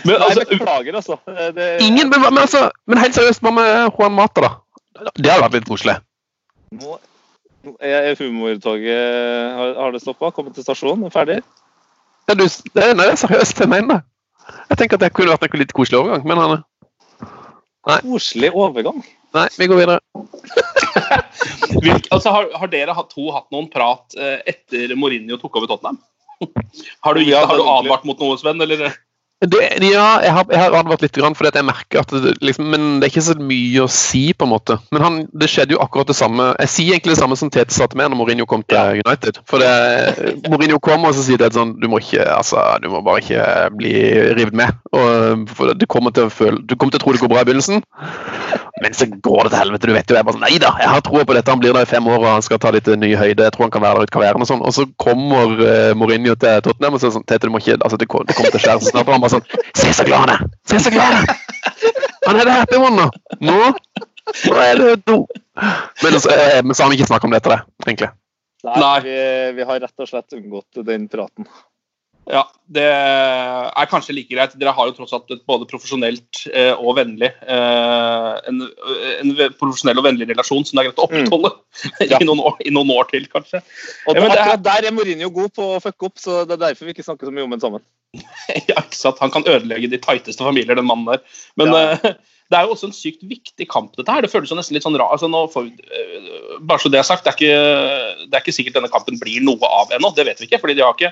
Men, 0.04 0.18
altså, 0.18 0.42
nei, 0.42 0.50
beklager, 0.50 1.00
altså. 1.00 1.20
Det, 1.56 1.70
ingen, 1.86 2.12
men, 2.12 2.26
men, 2.28 2.44
altså. 2.44 2.66
men 2.90 3.00
helt 3.06 3.16
seriøst, 3.16 3.46
hva 3.46 3.56
med 3.56 3.74
Juan 3.94 4.18
Mata, 4.20 4.50
da? 4.50 4.54
Det 5.16 5.30
hadde 5.30 5.46
vært 5.46 5.60
litt 5.62 5.70
koselig. 5.70 6.00
Er 6.82 7.13
humortoget 7.64 9.56
Har, 9.58 9.76
har 9.80 9.92
det 9.92 10.02
stoppa? 10.04 10.32
Kommet 10.32 10.56
til 10.56 10.66
stasjonen? 10.66 11.12
Ferdig? 11.12 11.42
Ja, 12.28 12.36
du, 12.36 12.46
det, 12.46 12.84
nei, 12.96 13.06
det 13.06 13.14
er 13.14 13.20
seriøst, 13.20 13.60
jeg 13.60 13.70
mener 13.72 13.98
det. 13.98 14.02
Jeg 14.70 14.78
tenker 14.80 15.00
at 15.00 15.04
det 15.06 15.14
kunne 15.16 15.34
vært 15.34 15.48
en 15.48 15.60
litt 15.62 15.76
koselig 15.76 16.00
overgang, 16.00 16.28
men 16.28 16.40
han 16.40 16.62
Nei. 17.84 17.98
Koselig 18.06 18.52
overgang? 18.56 19.02
Nei, 19.36 19.48
vi 19.60 19.68
går 19.68 19.82
videre. 19.82 20.00
Hvilke, 21.84 22.08
altså, 22.16 22.32
har, 22.32 22.48
har, 22.56 22.70
dere 22.72 22.96
to 23.10 23.26
hatt 23.36 23.50
noen 23.52 23.68
prat 23.72 24.16
eh, 24.16 24.40
etter 24.48 24.94
Mourinho 24.96 25.40
tok 25.42 25.58
over 25.60 25.72
Tottenham? 25.72 26.00
Har 27.06 27.16
du, 27.16 27.22
ja, 27.24 27.44
har 27.48 27.56
du 27.56 27.64
advart 27.64 28.04
mot 28.08 28.20
noe, 28.20 28.36
Sven? 28.40 28.60
Eller? 28.64 28.92
Det, 29.44 29.60
ja, 29.84 30.08
jeg 30.24 30.32
har, 30.32 30.46
jeg 30.48 30.60
har 30.62 30.76
advart 30.78 31.02
litt, 31.04 31.18
fordi 31.20 31.52
jeg 31.52 31.68
merker 31.68 32.04
at 32.04 32.14
det, 32.24 32.36
liksom, 32.46 32.70
men 32.72 32.86
det 33.02 33.08
er 33.08 33.12
ikke 33.12 33.26
så 33.26 33.36
mye 33.36 33.84
å 33.84 33.90
si, 33.92 34.24
på 34.32 34.48
en 34.48 34.54
måte. 34.54 34.78
Men 34.96 35.04
han, 35.04 35.18
det 35.36 35.50
skjedde 35.52 35.76
jo 35.76 35.82
akkurat 35.84 36.08
det 36.08 36.16
samme. 36.16 36.52
Jeg 36.64 36.72
sier 36.72 36.96
egentlig 36.96 37.18
det 37.18 37.20
samme 37.20 37.38
som 37.40 37.52
Tete 37.52 37.76
sa 37.76 37.90
til 37.90 38.00
meg 38.00 38.12
når 38.12 38.22
Mourinho 38.22 38.48
kom 38.48 38.64
til 38.64 39.02
United. 39.04 39.42
For 39.50 39.60
det, 39.60 40.40
Mourinho 40.48 40.80
kom 40.84 41.04
og 41.10 41.16
så 41.18 41.26
sier 41.26 41.42
det 41.42 41.52
sånn 41.58 41.76
du 41.82 41.90
må, 41.92 42.00
ikke, 42.00 42.24
altså, 42.24 42.62
du 42.84 42.88
må 42.94 43.04
bare 43.04 43.24
ikke 43.24 43.48
bli 43.76 43.96
revet 44.40 44.56
med. 44.64 44.80
Og, 44.96 45.50
for 45.52 45.76
du 45.76 45.88
kommer, 45.92 46.16
til 46.16 46.30
å 46.30 46.34
føle, 46.34 46.64
du 46.64 46.78
kommer 46.78 46.96
til 46.96 47.02
å 47.02 47.04
tro 47.04 47.16
det 47.16 47.24
går 47.24 47.34
bra 47.34 47.44
i 47.44 47.48
begynnelsen, 47.50 47.84
men 48.84 48.96
så 48.96 49.08
går 49.12 49.48
det 49.48 49.54
til 49.54 49.60
helvete. 49.60 49.90
Du 49.90 49.96
vet 49.96 50.10
jo, 50.12 50.18
jeg 50.18 50.28
bare 50.28 50.36
sånn 50.38 50.44
Nei 50.44 50.58
da, 50.62 50.74
jeg 50.82 50.92
har 50.92 51.04
troa 51.06 51.24
på 51.28 51.36
dette. 51.36 51.52
Han 51.52 51.62
blir 51.62 51.76
der 51.76 51.86
i 51.86 51.90
fem 51.90 52.08
år 52.10 52.20
og 52.20 52.30
han 52.32 52.46
skal 52.46 52.60
ta 52.64 52.72
litt 52.74 52.88
ny 52.88 53.14
høyde. 53.20 53.46
Jeg 53.46 53.56
tror 53.56 53.68
han 53.68 53.76
kan 53.76 53.84
være 53.84 54.02
der 54.02 54.10
ut 54.10 54.14
karrieren 54.16 54.44
og 54.44 54.50
sånn. 54.50 54.64
Og 54.66 54.76
så 54.76 54.88
kommer 55.00 55.54
uh, 55.60 55.92
Mourinho 55.98 56.36
til 56.40 56.64
Tottenham 56.66 56.98
og 56.98 57.04
sier 57.04 57.14
sånn 57.16 57.28
Tete, 57.28 57.48
du 57.48 57.54
må 57.54 57.62
ikke 57.64 57.78
altså, 57.80 58.00
det, 58.00 58.10
kommer 58.12 58.32
til 58.34 58.60
å 58.60 58.64
skjære 58.64 58.84
så 58.84 58.94
snart. 58.94 59.12
Bare 59.34 59.42
sånn 59.42 59.80
Se 59.82 59.94
så 59.98 60.06
glad 60.08 60.26
han 60.26 60.34
er! 60.36 60.44
Se 60.70 60.80
så 60.80 60.94
glad 60.94 61.14
han 61.14 61.24
er! 61.24 61.40
Han 62.28 62.40
er 62.40 62.48
det 62.48 62.58
happy 62.58 62.80
one 62.80 62.98
nå! 62.98 63.08
Nå, 63.44 63.58
nå 64.48 64.60
er 64.64 64.80
det 64.80 64.92
do. 65.10 65.24
Men, 66.04 66.20
så, 66.20 66.32
eh, 66.32 66.60
men 66.64 66.74
så 66.76 66.86
har 66.86 66.92
vi 66.92 67.00
ikke 67.00 67.10
snakket 67.10 67.28
om 67.28 67.34
det 67.34 67.42
etter 67.42 67.56
det, 67.56 67.60
egentlig. 67.86 68.10
Nei, 68.64 68.96
vi, 69.04 69.16
vi, 69.58 69.66
har 69.68 69.82
rett 69.84 70.06
og 70.06 70.08
slett 70.10 70.38
unngått 70.38 70.84
den 70.88 71.10
praten. 71.12 71.50
Ja, 72.30 72.44
det 72.72 72.86
er 72.88 73.90
kanskje 73.92 74.16
like 74.16 74.32
greit. 74.32 74.54
Dere 74.60 74.74
har 74.76 74.88
jo 74.88 74.96
tross 74.96 75.12
alt 75.16 75.32
et 75.34 75.42
både 75.50 75.68
profesjonelt 75.68 76.44
eh, 76.54 76.72
og 76.72 76.96
vennlig 77.00 77.30
eh, 77.30 78.30
en, 78.50 78.62
en, 78.64 79.34
profesjonell 79.60 80.00
og 80.00 80.08
vennlig 80.08 80.30
relasjon 80.30 80.64
som 80.64 80.78
det 80.78 80.84
er 80.84 80.90
greit 80.90 81.02
å 81.02 81.08
opprettholde 81.10 81.52
mm. 81.56 82.06
ja. 82.08 82.22
I, 82.22 82.28
noen 82.30 82.44
år, 82.48 82.56
i, 82.64 82.72
noen 82.76 82.94
år, 82.96 83.10
til, 83.12 83.28
kanskje. 83.32 83.60
Og 84.08 84.20
ja, 84.20 84.30
er, 84.30 84.54
der 84.64 84.88
er 84.88 84.96
Mourinho 84.96 85.32
god 85.36 85.52
på 85.58 85.74
å 85.76 85.82
fucke 85.84 86.08
opp, 86.10 86.22
så 86.22 86.44
det 86.48 86.56
er 86.56 86.70
derfor 86.70 86.88
vi 86.88 86.96
ikke 86.96 87.06
snakker 87.06 87.28
så 87.28 87.36
mye 87.36 87.48
om 87.48 87.58
ham 87.58 87.64
sammen. 87.66 87.84
ja, 88.70 88.78
ikke 88.78 89.00
sant. 89.00 89.20
Han 89.24 89.34
kan 89.34 89.48
ødelegge 89.50 89.92
de 89.92 90.00
tighteste 90.00 90.46
familier, 90.46 90.80
den 90.80 90.88
mannen 90.88 91.12
der. 91.12 91.44
Men 91.60 91.76
ja. 91.76 91.84
eh, 91.98 92.16
det 92.54 92.60
er 92.60 92.70
jo 92.70 92.78
også 92.78 92.88
en 92.88 92.96
sykt 92.96 93.28
viktig 93.28 93.68
kamp, 93.68 93.92
dette 94.00 94.16
her. 94.16 94.24
Det 94.24 94.32
føles 94.32 94.54
jo 94.54 94.58
nesten 94.60 94.78
litt 94.78 94.88
sånn 94.88 94.96
rart. 95.02 95.20
Altså, 95.20 95.68
bare 96.64 96.80
så 96.80 96.92
det 96.94 97.04
er 97.04 97.12
sagt, 97.12 97.28
det 97.28 97.34
er, 97.34 97.38
ikke, 97.42 98.26
det 98.30 98.38
er 98.38 98.46
ikke 98.46 98.56
sikkert 98.56 98.80
denne 98.80 98.92
kampen 98.94 99.20
blir 99.20 99.44
noe 99.44 99.76
av 99.84 99.92
ennå. 99.98 100.16
Det 100.16 100.28
vet 100.30 100.40
vi 100.40 100.48
ikke. 100.48 100.64
fordi 100.64 100.80
de 100.80 100.88
har 100.88 100.96
ikke 100.96 101.12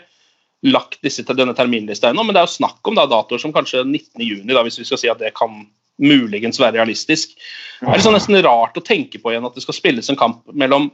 lagt 0.68 1.00
disse 1.02 1.26
denne 1.26 1.56
terminlista 1.58 2.12
ennå, 2.12 2.24
men 2.26 2.36
det 2.36 2.44
er 2.44 2.50
jo 2.50 2.58
snakk 2.60 2.86
om 2.88 2.98
da, 2.98 3.08
datoer 3.10 3.42
som 3.42 3.54
kanskje 3.54 3.84
19.6, 3.88 4.44
hvis 4.68 4.82
vi 4.82 4.88
skal 4.90 5.02
si 5.02 5.10
at 5.10 5.22
det 5.22 5.34
kan 5.38 5.64
muligens 6.02 6.60
være 6.62 6.80
realistisk. 6.80 7.34
Det 7.82 7.90
er 7.90 7.98
liksom 7.98 8.16
nesten 8.16 8.38
rart 8.46 8.78
å 8.78 8.86
tenke 8.86 9.22
på 9.22 9.34
igjen 9.34 9.46
at 9.48 9.58
det 9.58 9.64
skal 9.66 9.78
spilles 9.78 10.10
en 10.10 10.20
kamp 10.20 10.44
mellom 10.54 10.90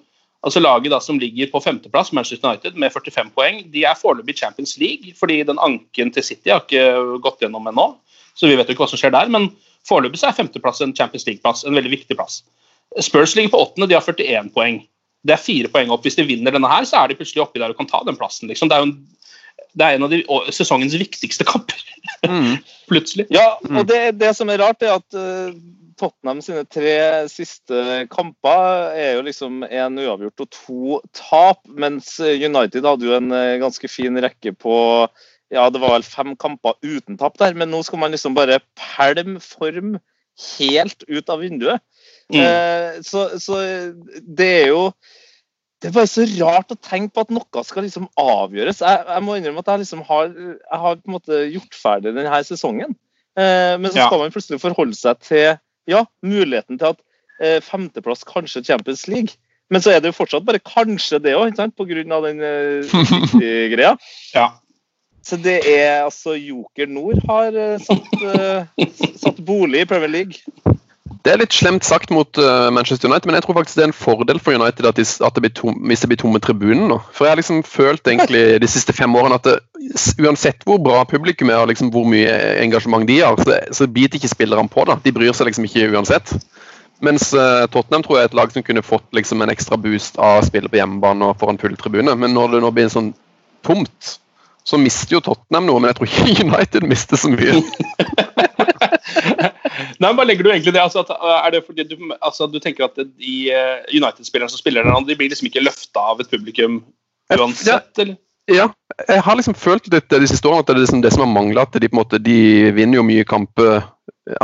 altså 0.45 0.61
laget 0.61 0.93
da 0.93 0.99
som 1.03 1.19
ligger 1.19 1.49
på 1.51 1.61
femteplass, 1.63 2.11
Manchester 2.15 2.47
United, 2.47 2.77
med 2.79 2.93
45 2.93 3.31
poeng. 3.35 3.63
De 3.73 3.83
er 3.87 3.97
foreløpig 3.99 4.37
Champions 4.37 4.77
League, 4.79 5.15
fordi 5.17 5.41
den 5.47 5.59
anken 5.63 6.11
til 6.13 6.23
City 6.23 6.53
har 6.53 6.63
ikke 6.63 7.17
gått 7.23 7.41
gjennom 7.43 7.67
ennå. 7.71 7.89
Så 8.37 8.49
vi 8.49 8.57
vet 8.57 8.69
jo 8.69 8.75
ikke 8.75 8.85
hva 8.85 8.91
som 8.91 9.01
skjer 9.01 9.15
der, 9.15 9.31
men 9.33 9.49
foreløpig 9.87 10.21
er 10.23 10.37
femteplass 10.37 10.83
en 10.85 10.95
Champions 10.95 11.25
League-plass, 11.27 11.65
en 11.65 11.75
veldig 11.77 11.95
viktig 11.95 12.19
plass. 12.19 12.43
Spurs 13.03 13.35
ligger 13.35 13.55
på 13.55 13.63
åttende, 13.65 13.89
de 13.89 13.97
har 13.97 14.05
41 14.05 14.53
poeng. 14.55 14.81
Det 15.27 15.33
er 15.35 15.41
fire 15.41 15.71
poeng 15.73 15.89
opp. 15.91 16.05
Hvis 16.05 16.15
de 16.19 16.27
vinner 16.27 16.53
denne 16.53 16.69
her, 16.71 16.85
så 16.87 17.01
er 17.01 17.09
de 17.09 17.17
plutselig 17.19 17.43
oppi 17.43 17.59
der 17.59 17.73
og 17.73 17.79
kan 17.79 17.89
ta 17.89 18.03
den 18.07 18.19
plassen. 18.19 18.47
Liksom. 18.47 18.69
Det 18.69 18.77
er 18.77 18.85
jo 18.85 18.91
en 18.91 18.99
det 19.77 19.85
er 19.85 19.97
en 19.97 20.07
av 20.07 20.13
de, 20.13 20.23
sesongens 20.55 20.95
viktigste 20.97 21.45
kamper. 21.47 21.81
Mm. 22.25 22.57
Plutselig. 22.91 23.27
Ja, 23.33 23.57
og 23.61 23.83
det, 23.89 24.17
det, 24.21 24.33
som 24.37 24.49
er 24.49 24.61
rart, 24.63 24.83
er 24.83 24.97
at 24.97 25.17
uh, 25.17 25.53
Tottenham 25.99 26.41
sine 26.45 26.63
tre 26.69 26.97
siste 27.31 28.03
kamper 28.13 28.91
er 28.97 29.17
jo 29.17 29.25
liksom 29.27 29.63
én 29.67 29.97
uavgjort 30.01 30.45
og 30.45 30.51
to 30.53 30.99
tap, 31.17 31.63
mens 31.69 32.15
United 32.21 32.85
hadde 32.87 33.09
jo 33.09 33.17
en 33.17 33.33
uh, 33.33 33.57
ganske 33.61 33.91
fin 33.91 34.17
rekke 34.23 34.55
på 34.57 34.77
ja, 35.53 35.69
det 35.71 35.79
var 35.79 35.93
vel 35.93 36.03
fem 36.03 36.33
kamper 36.35 36.75
uten 36.83 37.15
tap 37.19 37.37
der, 37.39 37.55
men 37.55 37.71
nå 37.71 37.79
skal 37.87 38.01
man 38.01 38.11
liksom 38.11 38.35
bare 38.35 38.59
pælme 38.75 39.39
form 39.39 39.95
helt 40.57 41.05
ut 41.07 41.31
av 41.33 41.39
vinduet. 41.41 41.81
Mm. 42.33 42.41
Uh, 42.41 42.97
så, 43.05 43.29
så 43.39 43.61
det 44.21 44.49
er 44.57 44.67
jo 44.73 44.89
det 45.81 45.89
er 45.89 45.93
bare 45.93 46.09
så 46.09 46.25
rart 46.39 46.73
å 46.73 46.79
tenke 46.81 47.13
på 47.13 47.25
at 47.25 47.33
noe 47.33 47.63
skal 47.65 47.85
liksom 47.85 48.07
avgjøres. 48.17 48.79
Jeg, 48.81 49.03
jeg 49.11 49.25
må 49.25 49.35
innrømme 49.37 49.61
at 49.61 49.73
jeg 49.73 49.83
liksom 49.83 50.01
har, 50.07 50.31
jeg 50.33 50.79
har 50.83 50.97
på 50.97 51.11
en 51.11 51.17
måte 51.17 51.41
gjort 51.53 51.77
ferdig 51.77 52.15
denne 52.15 52.43
sesongen. 52.47 52.95
Eh, 53.37 53.75
men 53.77 53.91
så 53.91 53.99
skal 53.99 54.17
ja. 54.17 54.21
man 54.23 54.33
plutselig 54.33 54.61
forholde 54.63 54.97
seg 54.97 55.19
til 55.21 55.59
ja, 55.87 56.01
muligheten 56.25 56.79
til 56.81 56.95
at 56.95 57.03
eh, 57.37 57.59
femteplass 57.61 58.25
kanskje 58.25 58.65
Champions 58.65 59.05
League. 59.11 59.37
Men 59.69 59.83
så 59.83 59.93
er 59.93 60.01
det 60.01 60.09
jo 60.09 60.17
fortsatt 60.17 60.47
bare 60.47 60.63
kanskje 60.63 61.19
det 61.21 61.35
òg, 61.37 61.53
pga. 61.53 62.21
den 62.25 62.41
eh, 62.41 63.67
greia. 63.75 63.97
ja. 64.33 64.53
Så 65.27 65.35
det 65.43 65.57
er 65.67 66.05
altså 66.05 66.37
Joker 66.39 66.87
Nord 66.87 67.19
har 67.27 67.51
eh, 67.51 67.81
satt, 67.83 68.13
eh, 68.23 68.85
satt 69.19 69.41
bolig 69.43 69.81
i 69.83 69.89
Premier 69.89 70.07
League. 70.13 70.39
Det 71.23 71.33
er 71.33 71.41
litt 71.41 71.55
slemt 71.55 71.85
sagt 71.87 72.11
mot 72.13 72.39
uh, 72.39 72.67
Manchester 72.73 73.09
United, 73.09 73.27
men 73.27 73.37
jeg 73.37 73.45
tror 73.45 73.57
faktisk 73.59 73.79
det 73.79 73.83
er 73.85 73.89
en 73.89 73.95
fordel 73.95 74.39
for 74.43 74.55
United 74.55 74.87
at, 74.87 74.99
de, 74.99 75.05
at 75.27 75.35
det 75.35 75.43
blir 75.43 75.53
tom, 75.55 75.79
hvis 75.87 76.03
det 76.03 76.09
blir 76.11 76.19
tomme 76.21 76.41
tribunen 76.43 76.87
nå. 76.91 76.99
For 77.15 77.27
jeg 77.27 77.35
har 77.35 77.41
liksom 77.41 77.63
følt 77.67 78.07
egentlig 78.07 78.43
de 78.63 78.69
siste 78.71 78.95
fem 78.95 79.15
årene 79.15 79.39
at 79.39 79.47
det, 79.47 79.57
uansett 80.23 80.63
hvor 80.67 80.79
bra 80.83 81.01
publikum 81.07 81.51
er 81.51 81.61
og 81.61 81.71
liksom 81.71 81.91
hvor 81.93 82.07
mye 82.09 82.31
engasjement 82.63 83.07
de 83.07 83.19
har, 83.21 83.39
så, 83.43 83.59
så 83.75 83.89
biter 83.91 84.19
ikke 84.19 84.31
spillerne 84.31 84.71
på 84.71 84.87
da. 84.89 84.97
De 85.03 85.13
bryr 85.15 85.35
seg 85.35 85.51
liksom 85.51 85.67
ikke 85.67 85.89
uansett. 85.93 86.33
Mens 87.05 87.29
uh, 87.35 87.67
Tottenham 87.69 88.03
tror 88.05 88.17
jeg 88.17 88.27
er 88.27 88.31
et 88.31 88.39
lag 88.39 88.53
som 88.53 88.65
kunne 88.65 88.85
fått 88.85 89.05
liksom 89.13 89.43
en 89.43 89.53
ekstra 89.53 89.77
boost 89.77 90.17
av 90.17 90.41
å 90.41 90.63
på 90.69 90.79
hjemmebane 90.79 91.29
og 91.29 91.37
foran 91.41 91.61
full 91.61 91.77
tribune. 91.77 92.15
Men 92.17 92.33
når 92.33 92.55
det 92.55 92.63
nå 92.63 92.73
blir 92.73 92.89
sånn 92.91 93.11
tomt, 93.67 94.17
så 94.67 94.79
mister 94.81 95.19
jo 95.19 95.23
Tottenham 95.23 95.69
noe, 95.69 95.79
men 95.79 95.91
jeg 95.91 95.99
tror 95.99 96.09
ikke 96.09 96.43
United 96.47 96.89
mister 96.89 97.21
så 97.21 97.31
mye. 97.31 97.61
Nei, 99.97 100.09
men 100.09 100.19
bare 100.19 100.29
legger 100.29 100.45
du 100.45 100.51
egentlig 100.51 100.75
det, 100.75 100.83
altså, 100.83 101.01
at, 101.01 101.11
er 101.17 101.55
det 101.55 101.63
fordi 101.65 101.87
du, 101.89 101.97
altså, 102.21 102.47
du 102.51 102.59
tenker 102.61 102.85
at 102.85 102.97
de 103.01 103.33
uh, 103.49 103.81
United-spillerne 103.89 104.51
som 104.53 104.61
spiller 104.61 104.85
der, 104.85 105.05
de 105.07 105.17
blir 105.17 105.31
liksom 105.31 105.49
ikke 105.49 105.65
løfta 105.65 106.03
av 106.13 106.21
et 106.21 106.31
publikum 106.31 106.81
uansett, 107.33 107.91
ja, 107.97 108.03
eller? 108.05 108.17
Ja, 108.47 108.69
jeg 109.09 109.23
har 109.25 109.35
liksom 109.35 109.57
følt 109.59 109.89
litt 109.91 110.07
de 110.07 110.27
siste 110.29 110.47
årene 110.47 110.63
at 110.63 110.69
det 110.69 110.77
er 110.77 110.83
liksom 110.85 111.01
det 111.03 111.11
som 111.11 111.25
har 111.25 111.33
mangla. 111.33 111.65
At 111.67 111.75
de 111.75 111.89
på 111.89 111.97
en 111.97 111.99
måte, 111.99 112.19
de 112.23 112.37
vinner 112.77 113.01
jo 113.01 113.03
mye 113.03 113.25
kamper 113.27 113.81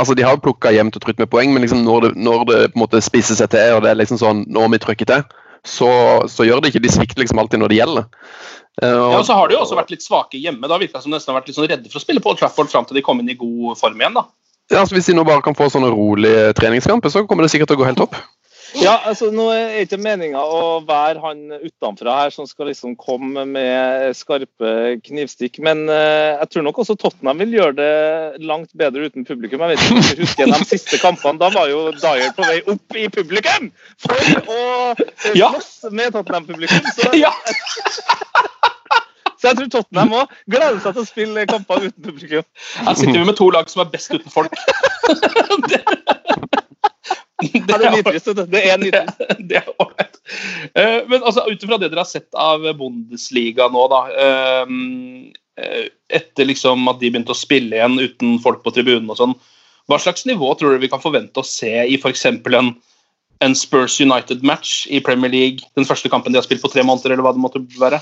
altså 0.00 0.14
De 0.16 0.24
har 0.24 0.40
plukka 0.40 0.72
jevnt 0.72 0.96
og 0.96 1.04
trutt 1.04 1.18
med 1.20 1.28
poeng, 1.32 1.52
men 1.52 1.64
liksom 1.64 1.82
når, 1.84 2.06
det, 2.06 2.10
når 2.20 2.44
det 2.48 2.58
på 2.72 2.78
en 2.78 2.82
måte 2.84 3.00
spiser 3.04 3.36
seg 3.36 3.50
til, 3.52 3.74
og 3.76 3.82
det 3.84 3.90
er 3.92 3.98
liksom 4.00 4.20
sånn 4.20 4.44
Nå 4.48 4.64
må 4.64 4.76
vi 4.76 4.80
trykke 4.84 5.08
til, 5.08 5.24
så, 5.64 5.90
så 6.28 6.44
gjør 6.44 6.60
det 6.60 6.72
ikke. 6.72 6.84
De 6.84 6.92
svikter 6.92 7.20
liksom 7.20 7.40
alltid 7.40 7.62
når 7.62 7.72
det 7.72 7.80
gjelder. 7.80 8.06
Uh, 8.82 8.88
Ja, 8.88 9.18
og 9.20 9.26
så 9.28 9.36
har 9.38 9.48
de 9.48 9.56
jo 9.56 9.62
også 9.64 9.76
vært 9.78 9.92
litt 9.94 10.04
svake 10.04 10.40
hjemme. 10.40 10.68
Da 10.68 10.80
virka 10.80 11.00
som 11.00 11.12
de 11.12 11.16
nesten 11.16 11.32
har 11.32 11.40
vært 11.40 11.48
litt 11.48 11.56
sånn 11.56 11.68
redde 11.70 11.92
for 11.92 12.00
å 12.00 12.04
spille 12.04 12.20
på 12.24 12.32
Old 12.32 12.40
Trafford 12.40 12.72
fram 12.72 12.88
til 12.88 12.98
de 12.98 13.04
kom 13.06 13.20
inn 13.22 13.32
i 13.32 13.38
god 13.40 13.78
form 13.80 14.00
igjen. 14.00 14.16
da. 14.16 14.26
Ja, 14.72 14.86
så 14.86 14.94
Hvis 14.96 15.10
de 15.10 15.16
nå 15.16 15.24
bare 15.28 15.44
kan 15.44 15.56
få 15.56 15.68
sånne 15.72 15.90
rolige 15.92 16.52
treningskamper, 16.56 17.12
så 17.12 17.26
kommer 17.28 17.44
det 17.44 17.52
sikkert 17.52 17.72
til 17.72 17.78
å 17.78 17.82
gå 17.82 17.90
helt 17.90 18.00
opp. 18.06 18.16
Ja, 18.74 18.94
altså 19.06 19.28
Nå 19.30 19.46
er 19.54 19.84
ikke 19.84 19.98
meninga 20.02 20.40
å 20.42 20.80
være 20.86 21.20
han 21.22 21.42
utenfra 21.62 22.16
her 22.24 22.32
som 22.34 22.46
skal 22.48 22.68
liksom 22.70 22.96
komme 22.98 23.44
med 23.46 24.16
skarpe 24.18 24.96
knivstikk, 25.04 25.60
men 25.62 25.84
uh, 25.90 26.40
jeg 26.40 26.50
tror 26.50 26.66
nok 26.66 26.80
også 26.82 26.96
Tottenham 26.98 27.42
vil 27.44 27.54
gjøre 27.58 27.76
det 27.78 28.46
langt 28.48 28.72
bedre 28.78 29.06
uten 29.06 29.26
publikum. 29.28 29.62
Jeg 29.62 29.76
vet 29.76 29.84
ikke 29.84 29.94
om 29.94 30.02
du 30.02 30.24
husker 30.24 30.50
de 30.50 30.60
siste 30.74 31.00
kampene. 31.02 31.38
Da 31.42 31.52
var 31.54 31.70
jo 31.70 31.86
Dyer 31.94 32.34
på 32.34 32.48
vei 32.48 32.58
opp 32.74 32.98
i 32.98 33.06
publikum 33.14 33.70
for 34.02 34.50
å 34.50 34.60
eh, 34.96 35.30
Ja. 35.38 35.52
med 35.94 36.16
Tottenham-publikum. 36.16 36.90
Så, 36.98 37.14
Ja. 37.24 37.30
Så 39.44 39.50
jeg 39.50 39.58
tror 39.58 39.66
Tottenham 39.74 40.14
òg 40.22 40.30
gleder 40.48 40.78
seg 40.80 40.94
til 40.96 41.02
å 41.02 41.08
spille 41.08 41.42
kamper 41.50 41.82
uten 41.84 42.06
publikum. 42.06 42.46
Her 42.80 42.94
sitter 42.96 43.18
vi 43.18 43.26
med 43.28 43.36
to 43.36 43.50
lag 43.52 43.68
som 43.68 43.82
er 43.84 43.90
best 43.92 44.14
uten 44.14 44.32
folk. 44.32 44.54
det, 45.68 45.82
det 47.68 47.76
er 47.76 47.92
nitrist. 47.92 48.30
vet. 48.30 48.48
Det 48.54 48.62
er 48.70 48.80
nitrist. 48.80 49.20
det 49.50 49.58
er 49.60 49.68
ålreit. 49.76 50.16
Eh, 50.72 51.02
Men 51.12 51.20
altså, 51.20 51.44
ut 51.44 51.60
ifra 51.60 51.76
det 51.76 51.90
dere 51.92 52.00
har 52.06 52.08
sett 52.08 52.32
av 52.40 52.64
Bundesliga 52.78 53.68
nå, 53.68 53.84
da 53.92 54.00
eh, 54.24 54.72
eh, 55.60 55.84
Etter 56.08 56.48
liksom 56.48 56.88
at 56.88 57.04
de 57.04 57.12
begynte 57.12 57.36
å 57.36 57.38
spille 57.38 57.76
igjen 57.76 58.00
uten 58.00 58.38
folk 58.40 58.64
på 58.64 58.72
tribunen 58.72 59.12
og 59.12 59.20
sånn, 59.20 59.36
hva 59.92 60.00
slags 60.00 60.24
nivå 60.24 60.54
tror 60.56 60.72
dere 60.72 60.86
vi 60.86 60.92
kan 60.92 61.04
forvente 61.04 61.42
å 61.42 61.44
se 61.44 61.72
i 61.84 62.00
f.eks. 62.00 62.24
En, 62.32 62.72
en 63.44 63.56
Spurs 63.58 64.00
United-match 64.00 64.86
i 64.88 65.04
Premier 65.04 65.36
League? 65.36 65.68
Den 65.76 65.84
første 65.84 66.08
kampen 66.08 66.32
de 66.32 66.40
har 66.40 66.48
spilt 66.48 66.64
på 66.64 66.72
tre 66.72 66.86
måneder, 66.86 67.12
eller 67.12 67.28
hva 67.28 67.36
det 67.36 67.44
måtte 67.44 67.66
være? 67.76 68.00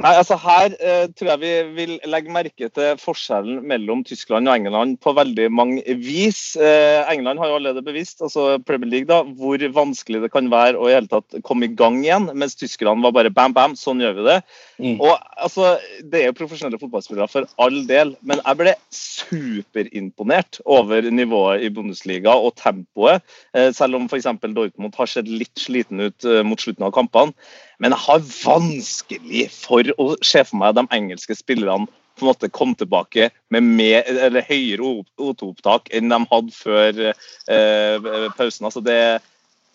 Nei, 0.00 0.14
altså 0.16 0.36
Her 0.40 0.72
eh, 0.80 1.06
tror 1.12 1.28
jeg 1.34 1.40
vi 1.42 1.50
vil 1.76 1.90
legge 2.08 2.32
merke 2.32 2.68
til 2.72 3.00
forskjellen 3.00 3.60
mellom 3.68 4.00
Tyskland 4.08 4.48
og 4.48 4.56
England 4.56 4.96
på 5.04 5.12
veldig 5.16 5.50
mange 5.52 5.96
vis. 6.00 6.54
Eh, 6.56 7.04
England 7.12 7.42
har 7.42 7.50
jo 7.50 7.58
allerede 7.58 7.84
bevist, 7.84 8.22
altså 8.24 8.56
Premier 8.64 8.88
League, 8.94 9.08
da, 9.10 9.20
hvor 9.36 9.60
vanskelig 9.76 10.22
det 10.24 10.32
kan 10.32 10.48
være 10.52 10.80
å 10.80 10.88
i 10.88 10.96
hele 10.96 11.10
tatt 11.10 11.36
komme 11.44 11.68
i 11.68 11.74
gang 11.76 12.00
igjen. 12.00 12.30
Mens 12.32 12.56
tyskerne 12.56 13.04
var 13.04 13.12
bare 13.18 13.34
bam, 13.34 13.52
bam, 13.56 13.76
sånn 13.76 14.00
gjør 14.00 14.16
vi 14.16 14.26
det. 14.30 14.38
Mm. 14.80 14.96
Og 14.96 15.12
altså, 15.36 15.76
Det 16.00 16.22
er 16.22 16.30
jo 16.30 16.38
profesjonelle 16.40 16.80
fotballspillere 16.80 17.28
for 17.28 17.48
all 17.60 17.82
del, 17.90 18.14
men 18.24 18.40
jeg 18.40 18.60
ble 18.62 18.76
superimponert 18.96 20.62
over 20.64 21.10
nivået 21.12 21.66
i 21.66 21.72
Bundesliga 21.76 22.32
og 22.40 22.56
tempoet. 22.60 23.20
Eh, 23.52 23.68
selv 23.76 24.00
om 24.00 24.08
f.eks. 24.08 24.32
Dortmund 24.48 24.96
har 24.96 25.12
sett 25.12 25.28
litt 25.28 25.60
sliten 25.60 26.00
ut 26.08 26.24
eh, 26.24 26.40
mot 26.46 26.60
slutten 26.60 26.88
av 26.88 26.96
kampene. 26.96 27.36
Men 27.80 27.94
jeg 27.96 28.04
har 28.04 28.26
vanskelig 28.44 29.46
for 29.54 29.94
å 29.96 30.12
se 30.20 30.44
for 30.44 30.60
meg 30.60 30.76
de 30.76 30.84
engelske 30.94 31.36
spillerne 31.38 31.88
på 32.20 32.26
en 32.26 32.30
måte 32.34 32.50
kom 32.52 32.74
tilbake 32.76 33.30
med 33.54 33.64
mer, 33.64 34.04
eller 34.04 34.44
høyere 34.44 34.84
O2-opptak 35.16 35.88
enn 35.96 36.12
de 36.12 36.18
hadde 36.28 36.52
før 36.52 37.00
eh, 37.08 38.10
pausen. 38.36 38.68
Altså 38.68 38.82
det, 38.84 38.98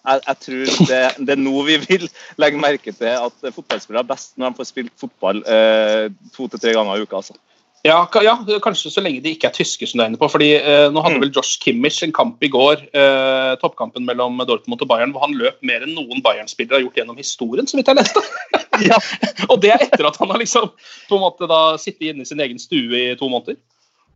jeg, 0.05 0.21
jeg 0.27 0.39
tror 0.45 0.73
det, 0.91 1.01
det 1.25 1.33
er 1.33 1.41
nå 1.41 1.55
vi 1.65 1.79
vil 1.87 2.05
legge 2.41 2.61
merke 2.61 2.93
til 2.93 3.09
at 3.15 3.49
fotballspillere 3.55 4.05
er 4.05 4.11
best 4.13 4.37
når 4.37 4.53
de 4.53 4.61
får 4.61 4.69
spilt 4.69 4.95
fotball 5.01 5.41
eh, 5.49 6.05
to 6.35 6.45
til 6.51 6.61
tre 6.61 6.75
ganger 6.77 7.01
i 7.01 7.07
uka. 7.07 7.23
Altså. 7.23 7.39
Ja, 7.85 7.99
ja, 8.25 8.33
kanskje 8.63 8.89
så 8.89 9.01
lenge 9.03 9.21
de 9.21 9.35
ikke 9.35 9.51
er 9.51 9.53
tyske 9.53 9.85
som 9.85 9.99
du 9.99 10.03
er 10.03 10.09
inne 10.09 10.17
på. 10.17 10.29
fordi 10.31 10.55
eh, 10.57 10.87
Nå 10.93 11.03
hadde 11.05 11.21
vel 11.21 11.33
Josh 11.35 11.59
Kimmich 11.61 11.99
en 12.01 12.15
kamp 12.15 12.41
i 12.41 12.49
går, 12.49 12.81
eh, 12.97 13.51
toppkampen 13.61 14.07
mellom 14.07 14.41
Dortmund 14.49 14.81
og 14.81 14.89
Bayern, 14.89 15.13
hvor 15.13 15.27
han 15.27 15.37
løp 15.37 15.61
mer 15.61 15.85
enn 15.85 15.93
noen 15.93 16.23
Bayern-spillere 16.25 16.79
har 16.79 16.85
gjort 16.87 16.97
gjennom 16.97 17.21
historien, 17.21 17.69
så 17.69 17.77
vidt 17.77 17.93
jeg 17.93 18.01
leste. 18.01 18.25
Ja. 18.83 18.97
og 19.51 19.61
det 19.63 19.69
er 19.71 19.85
etter 19.85 20.03
at 20.03 20.17
han 20.19 20.33
har 20.33 20.41
liksom 20.41 20.65
på 21.07 21.15
en 21.15 21.21
måte 21.23 21.47
da 21.47 21.77
sittet 21.79 22.09
inne 22.09 22.25
i 22.25 22.27
sin 22.27 22.41
egen 22.43 22.57
stue 22.59 22.91
i 22.91 23.13
to 23.15 23.29
måneder. 23.31 23.55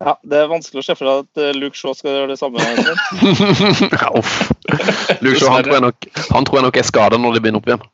Ja, 0.00 0.18
Det 0.20 0.36
er 0.36 0.50
vanskelig 0.50 0.80
å 0.80 0.84
se 0.84 0.96
for 0.96 1.08
seg 1.08 1.24
at 1.24 1.40
eh, 1.40 1.56
Luke 1.56 1.76
Shaw 1.76 1.94
skal 1.96 2.14
gjøre 2.14 2.34
det 2.34 2.38
samme. 2.40 2.60
Ja, 4.02 4.10
Uff. 4.16 4.36
Luke 5.24 5.38
Shaw, 5.38 5.50
han, 5.52 5.64
tror 5.66 5.76
jeg 5.76 5.84
nok, 5.84 6.06
han 6.30 6.46
tror 6.46 6.58
jeg 6.58 6.66
nok 6.66 6.78
er 6.80 6.86
skada 6.86 7.18
når 7.20 7.36
de 7.36 7.42
begynner 7.44 7.60
opp 7.60 7.68
igjen. 7.70 7.84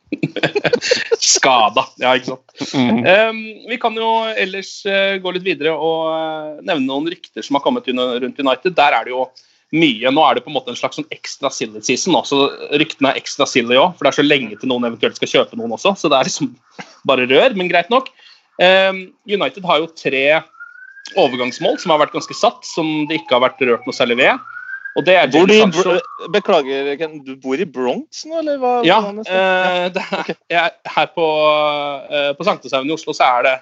Skada. 1.37 1.83
Ja, 2.01 2.13
ikke 2.15 2.33
sant. 2.33 2.55
Mm. 2.73 3.01
Um, 3.03 3.41
vi 3.71 3.79
kan 3.81 3.97
jo 3.97 4.11
ellers 4.37 4.71
uh, 4.87 5.17
gå 5.21 5.33
litt 5.35 5.45
videre 5.47 5.75
og 5.75 6.07
uh, 6.11 6.61
nevne 6.61 6.87
noen 6.87 7.09
rykter 7.11 7.45
som 7.45 7.59
har 7.59 7.65
kommet 7.65 7.89
rundt 7.89 8.41
United. 8.41 8.75
Der 8.77 8.97
er 8.97 9.07
det 9.07 9.15
jo 9.15 9.27
mye. 9.75 10.11
Nå 10.13 10.23
er 10.23 10.37
det 10.37 10.45
på 10.45 10.51
en 10.51 10.57
måte 10.57 10.71
en 10.71 10.79
slags 10.79 10.99
sånn 10.99 11.09
ekstra 11.13 11.51
silly 11.53 11.81
season. 11.83 12.15
Også. 12.17 12.45
så 12.47 12.79
Ryktene 12.79 13.11
er 13.11 13.21
ekstra 13.21 13.47
silly 13.49 13.79
òg, 13.79 13.97
for 13.97 14.07
det 14.07 14.13
er 14.13 14.19
så 14.21 14.27
lenge 14.27 14.59
til 14.59 14.71
noen 14.71 14.87
eventuelt 14.87 15.19
skal 15.19 15.33
kjøpe 15.33 15.59
noen 15.59 15.75
også. 15.75 15.95
Så 15.99 16.11
det 16.11 16.19
er 16.19 16.29
liksom 16.29 16.53
bare 17.07 17.27
rør, 17.29 17.57
men 17.57 17.71
greit 17.71 17.91
nok. 17.93 18.11
Um, 18.57 19.07
United 19.29 19.65
har 19.67 19.83
jo 19.83 19.91
tre 19.93 20.23
overgangsmål 21.15 21.77
som 21.79 21.93
har 21.93 22.01
vært 22.01 22.15
ganske 22.15 22.35
satt, 22.35 22.65
som 22.67 23.05
det 23.07 23.21
ikke 23.21 23.37
har 23.37 23.45
vært 23.45 23.61
rørt 23.63 23.85
noe 23.87 23.95
særlig 23.95 24.19
ved. 24.21 24.47
Bor 25.33 25.45
du, 25.49 25.53
i 25.53 25.61
beklager, 26.33 26.87
Ken, 26.97 27.19
du 27.25 27.35
bor 27.43 27.59
i 27.61 27.65
Bronx 27.69 28.23
nå, 28.25 28.39
eller 28.41 28.57
hva? 28.61 28.71
ja, 28.87 28.97
eh, 29.29 29.83
er, 30.01 30.31
jeg, 30.55 30.71
her 30.95 31.11
på, 31.13 31.27
eh, 32.09 32.31
på 32.39 32.47
Sankthanshaugen 32.47 32.89
i 32.89 32.95
Oslo 32.95 33.13
så 33.13 33.27
er 33.37 33.45
det 33.45 33.53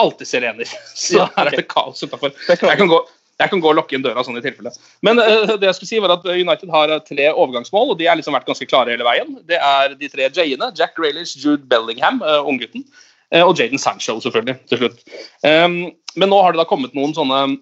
alltid 0.00 0.28
sirener. 0.28 0.68
Så 0.96 1.24
her 1.36 1.48
er 1.50 1.56
det 1.56 1.66
kaos 1.68 2.02
utafor. 2.04 2.32
Jeg, 2.48 2.58
kan 2.60 2.88
gå- 2.88 3.06
jeg 3.40 3.50
kan 3.52 3.60
gå 3.64 3.68
og 3.72 3.76
lokke 3.78 3.96
inn 3.96 4.04
døra 4.04 4.20
sånn 4.24 4.36
i 4.36 4.42
tilfelle. 4.44 4.72
Men 5.04 5.20
uh, 5.20 5.54
det 5.60 5.68
jeg 5.70 5.76
skulle 5.78 5.90
si 5.94 6.00
var 6.04 6.12
at 6.18 6.24
United 6.28 6.68
har 6.72 6.92
tre 7.08 7.30
overgangsmål, 7.32 7.92
og 7.94 7.98
de 8.00 8.08
har 8.08 8.16
liksom 8.20 8.36
vært 8.36 8.48
ganske 8.48 8.68
klare 8.68 8.92
hele 8.92 9.04
veien. 9.06 9.38
Det 9.48 9.56
er 9.60 9.94
de 9.96 10.08
tre 10.12 10.28
J-ene. 10.28 10.70
Jack 10.76 10.92
Grealish, 11.00 11.36
Jude 11.40 11.64
Bellingham, 11.68 12.20
uh, 12.24 12.40
unggutten. 12.48 12.84
uh, 13.32 13.44
og 13.46 13.56
Jaden 13.60 13.78
Sancho, 13.80 14.18
selvfølgelig, 14.24 14.56
til 14.68 14.82
slutt. 14.84 15.04
Um, 15.44 15.76
men 16.20 16.32
nå 16.32 16.40
har 16.44 16.52
det 16.56 16.60
da 16.60 16.68
kommet 16.68 16.96
noen 16.96 17.12
sånne 17.16 17.42
eh, 17.46 17.58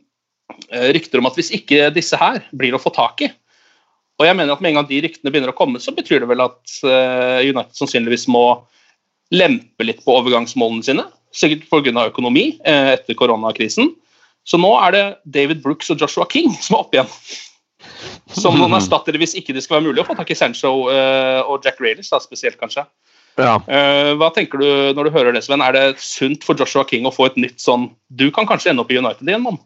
rykter 0.94 1.20
om 1.20 1.28
at 1.28 1.37
hvis 1.38 1.52
ikke 1.54 1.90
disse 1.94 2.18
her 2.18 2.40
blir 2.56 2.74
å 2.76 2.80
få 2.82 2.90
tak 2.94 3.22
i, 3.26 3.28
og 4.18 4.26
jeg 4.26 4.34
mener 4.34 4.54
at 4.54 4.62
med 4.62 4.72
en 4.72 4.80
gang 4.80 4.88
de 4.88 4.98
ryktene 5.04 5.30
begynner 5.30 5.52
å 5.52 5.56
komme, 5.56 5.78
så 5.78 5.94
betyr 5.94 6.24
det 6.24 6.28
vel 6.30 6.42
at 6.42 6.78
eh, 6.82 7.46
United 7.46 7.76
sannsynligvis 7.78 8.26
må 8.30 8.44
lempe 9.34 9.87
litt 9.87 10.02
på 10.02 10.16
overgangsmålene 10.18 10.87
sine. 10.87 11.04
Sikkert 11.34 11.68
pga. 11.70 12.08
økonomi 12.08 12.48
eh, 12.66 12.94
etter 12.96 13.14
koronakrisen. 13.18 13.92
Så 14.48 14.58
nå 14.58 14.72
er 14.80 14.94
det 14.94 15.04
David 15.24 15.62
Brooks 15.62 15.92
og 15.94 16.02
Joshua 16.02 16.26
King 16.26 16.50
som 16.56 16.74
er 16.74 16.82
oppe 16.82 16.98
igjen. 16.98 17.12
Som 18.34 18.58
noen 18.58 18.74
erstattere 18.80 19.20
hvis 19.22 19.37
ikke 19.38 19.54
det 19.54 19.62
skal 19.62 19.78
være 19.78 19.92
mulig 19.92 20.02
å 20.02 20.08
få 20.08 20.18
tak 20.18 20.34
i 20.34 20.38
Sancho 20.38 20.88
eh, 20.90 21.38
og 21.44 21.62
Jack 21.62 21.78
da, 21.78 22.18
spesielt 22.18 22.58
kanskje. 22.58 22.88
Ja. 23.38 23.54
Eh, 23.70 24.16
hva 24.18 24.32
tenker 24.34 24.58
du 24.58 24.68
når 24.98 25.06
du 25.06 25.14
hører 25.14 25.37
det, 25.37 25.44
Sven? 25.46 25.62
Er 25.62 25.76
det 25.76 26.02
sunt 26.02 26.42
for 26.42 26.58
Joshua 26.58 26.82
King 26.88 27.06
å 27.06 27.14
få 27.14 27.30
et 27.30 27.38
nytt 27.38 27.62
sånn 27.62 27.92
Du 28.11 28.32
kan 28.34 28.48
kanskje 28.50 28.72
ende 28.72 28.82
opp 28.82 28.90
i 28.90 28.98
United 28.98 29.22
igjen, 29.22 29.46
mann? 29.46 29.62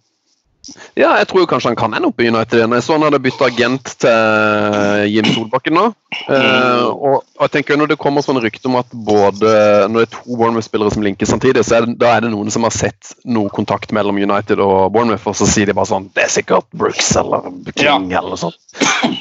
Ja, 0.94 1.16
jeg 1.18 1.27
tror 1.27 1.42
jo 1.42 1.48
kanskje 1.51 1.72
han 1.72 1.79
kan 1.79 1.94
ende 1.96 2.07
opp 2.12 2.20
i 2.22 2.29
United 2.31 2.61
igjen. 2.61 2.75
Jeg 2.77 2.85
så 2.87 2.94
han 2.94 3.03
hadde 3.07 3.18
bytta 3.22 3.48
agent 3.51 3.88
til 4.05 5.09
Jim 5.11 5.27
Solbakken 5.35 5.75
nå. 5.75 5.88
Eh, 6.12 6.85
og, 6.87 7.22
og 7.25 7.42
jeg 7.46 7.53
tenker 7.55 7.79
Når 7.81 7.88
det 7.94 7.96
kommer 7.98 8.22
sånne 8.22 8.42
rykter 8.44 8.68
om 8.68 8.77
at 8.79 8.90
både 8.92 9.53
når 9.88 9.96
det 9.96 10.05
er 10.05 10.12
to 10.12 10.37
Bournemouth-spillere 10.37 10.92
som 10.94 11.03
linker 11.07 11.27
samtidig, 11.27 11.64
så 11.66 11.79
er 11.79 11.87
det, 11.87 11.96
da 12.03 12.12
er 12.14 12.27
det 12.27 12.33
noen 12.35 12.53
som 12.53 12.66
har 12.68 12.75
sett 12.75 13.14
noe 13.25 13.51
kontakt 13.55 13.94
mellom 13.96 14.20
United 14.20 14.62
og 14.62 14.92
Bournemouth, 14.94 15.27
og 15.33 15.38
så 15.38 15.48
sier 15.51 15.70
de 15.70 15.77
bare 15.77 15.90
sånn 15.90 16.11
Det 16.14 16.27
er 16.27 16.35
sikkert 16.37 16.68
Brooks 16.77 17.11
eller 17.18 17.48
King 17.72 18.12
eller 18.12 18.35
noe 18.35 18.42
sånt. 18.44 18.61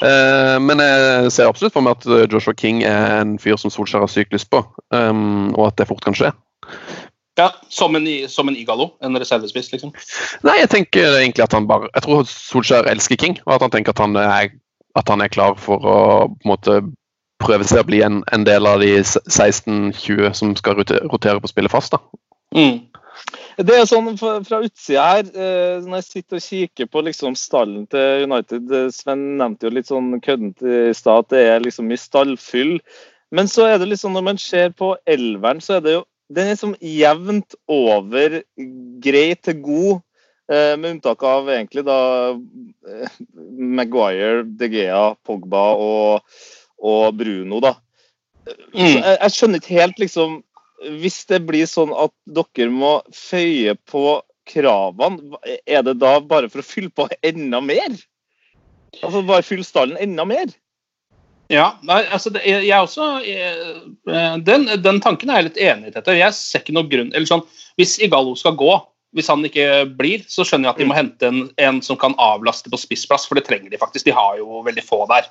Eh, 0.02 0.56
men 0.62 0.84
jeg 0.84 1.34
ser 1.34 1.50
absolutt 1.50 1.74
for 1.74 1.84
meg 1.84 1.98
at 1.98 2.06
eh, 2.06 2.28
Joshua 2.30 2.54
King 2.54 2.84
er 2.86 3.18
en 3.22 3.36
fyr 3.42 3.58
som 3.60 3.72
Solskjær 3.72 4.06
har 4.06 4.12
sykt 4.12 4.36
lyst 4.36 4.50
på, 4.52 4.62
um, 4.94 5.50
og 5.56 5.72
at 5.72 5.80
det 5.80 5.88
fort 5.90 6.04
kan 6.04 6.16
skje. 6.16 6.30
Ja, 7.38 7.48
Som 7.68 7.96
en, 7.96 8.06
som 8.28 8.48
en 8.48 8.56
Igalo, 8.56 8.90
en 9.00 9.16
reservespiss, 9.16 9.70
liksom. 9.72 9.94
Nei, 10.44 10.58
jeg 10.60 10.68
tenker 10.74 11.16
egentlig 11.16 11.46
at 11.46 11.54
han 11.56 11.68
bare 11.68 11.88
Jeg 11.94 12.04
tror 12.04 12.26
Solskjær 12.28 12.90
elsker 12.92 13.16
King, 13.16 13.38
og 13.46 13.54
at 13.56 13.64
han 13.64 13.72
tenker 13.72 13.94
at 13.94 14.02
han 14.04 14.18
er, 14.20 14.50
at 15.00 15.08
han 15.08 15.24
er 15.24 15.32
klar 15.32 15.56
for 15.56 15.80
å 15.80 16.00
på 16.28 16.44
en 16.44 16.52
måte 16.52 16.80
prøve 17.42 17.66
seg 17.66 17.82
å 17.82 17.88
bli 17.88 18.02
en, 18.04 18.20
en 18.36 18.44
del 18.46 18.68
av 18.68 18.82
de 18.84 18.92
16-20 19.02 20.32
som 20.38 20.52
skal 20.58 20.78
rotere 20.78 21.40
på 21.40 21.50
spillet 21.50 21.72
fast. 21.72 21.96
da. 21.96 22.02
Mm. 22.54 22.84
Det 23.60 23.74
er 23.76 23.88
sånn 23.88 24.14
fra, 24.18 24.60
utsida 24.64 25.02
her, 25.04 25.26
eh, 25.32 25.80
når 25.84 26.00
jeg 26.00 26.06
sitter 26.08 26.38
og 26.38 26.44
kikker 26.44 26.88
på 26.92 27.02
liksom 27.08 27.34
stallen 27.38 27.84
til 27.92 28.24
United 28.28 28.72
eh, 28.72 28.86
Sven 28.94 29.24
nevnte 29.40 29.68
jo 29.68 29.74
litt 29.76 29.90
sånn 29.90 30.14
køddent 30.24 30.64
i 30.64 30.94
stad 30.96 31.26
at 31.26 31.34
det 31.34 31.42
er 31.50 31.64
liksom 31.64 31.90
mye 31.90 32.00
stallfyll. 32.00 32.78
Men 33.32 33.48
så 33.48 33.66
er 33.68 33.78
det 33.80 33.90
liksom 33.90 34.16
når 34.16 34.24
man 34.30 34.40
ser 34.40 34.72
på 34.76 34.94
elveren, 35.08 35.60
så 35.64 35.78
er 35.78 35.84
det 35.84 35.94
jo 35.98 36.02
den 36.34 36.48
er 36.48 36.54
liksom 36.54 36.74
jevnt 36.80 37.56
over 37.70 38.40
grei 39.04 39.28
til 39.38 39.60
god. 39.64 40.02
eh, 40.50 40.74
Med 40.80 40.96
unntak 40.96 41.22
av 41.28 41.50
egentlig 41.52 41.84
da 41.86 41.98
eh, 42.32 43.20
Maguire, 43.78 44.42
De 44.44 44.68
Gea, 44.72 45.14
Pogba 45.24 45.64
og, 45.76 46.36
og 46.82 47.14
Bruno, 47.18 47.60
da. 47.62 47.76
Mm. 48.74 48.98
jeg 48.98 49.30
skjønner 49.30 49.60
ikke 49.62 49.76
helt, 49.78 50.00
liksom 50.02 50.40
Hvis 50.98 51.20
det 51.30 51.44
blir 51.46 51.68
sånn 51.70 51.92
at 51.94 52.10
dere 52.26 52.72
må 52.74 52.96
føye 53.14 53.76
på 53.86 54.16
kravene, 54.50 55.38
er 55.62 55.84
det 55.86 56.00
da 56.02 56.16
bare 56.18 56.48
for 56.50 56.58
å 56.58 56.66
fylle 56.66 56.90
på 56.90 57.06
enda 57.22 57.60
mer? 57.62 57.94
Altså, 58.98 59.22
Bare 59.22 59.46
fylle 59.46 59.62
stallen 59.64 60.00
enda 60.02 60.26
mer. 60.26 60.50
Ja, 61.50 61.72
nei, 61.84 62.02
altså 62.14 62.30
det, 62.32 62.44
jeg, 62.46 62.64
jeg 62.68 62.78
også 62.80 63.06
eh, 63.26 64.38
den, 64.46 64.68
den 64.82 65.00
tanken 65.04 65.30
er 65.30 65.42
jeg 65.42 65.50
litt 65.50 65.60
enig 65.60 65.90
i. 65.90 65.94
Dette. 65.96 66.14
Jeg 66.16 66.32
ser 66.38 66.62
ikke 66.62 66.74
noe 66.76 66.88
grunn 66.88 67.10
eller 67.12 67.28
sånn, 67.28 67.42
Hvis 67.80 67.98
Igalo 68.04 68.34
skal 68.38 68.54
gå, 68.56 68.72
hvis 69.16 69.28
han 69.28 69.42
ikke 69.44 69.66
blir, 69.98 70.22
så 70.28 70.46
skjønner 70.48 70.70
jeg 70.70 70.72
at 70.76 70.80
de 70.80 70.86
må 70.88 70.96
hente 70.96 71.28
en, 71.28 71.42
en 71.60 71.82
som 71.84 71.98
kan 72.00 72.14
avlaste 72.20 72.70
på 72.72 72.78
spissplass, 72.80 73.26
for 73.28 73.36
det 73.36 73.44
trenger 73.44 73.68
de 73.72 73.80
faktisk. 73.80 74.06
De 74.08 74.14
har 74.16 74.38
jo 74.40 74.62
veldig 74.64 74.84
få 74.86 75.02
der. 75.10 75.26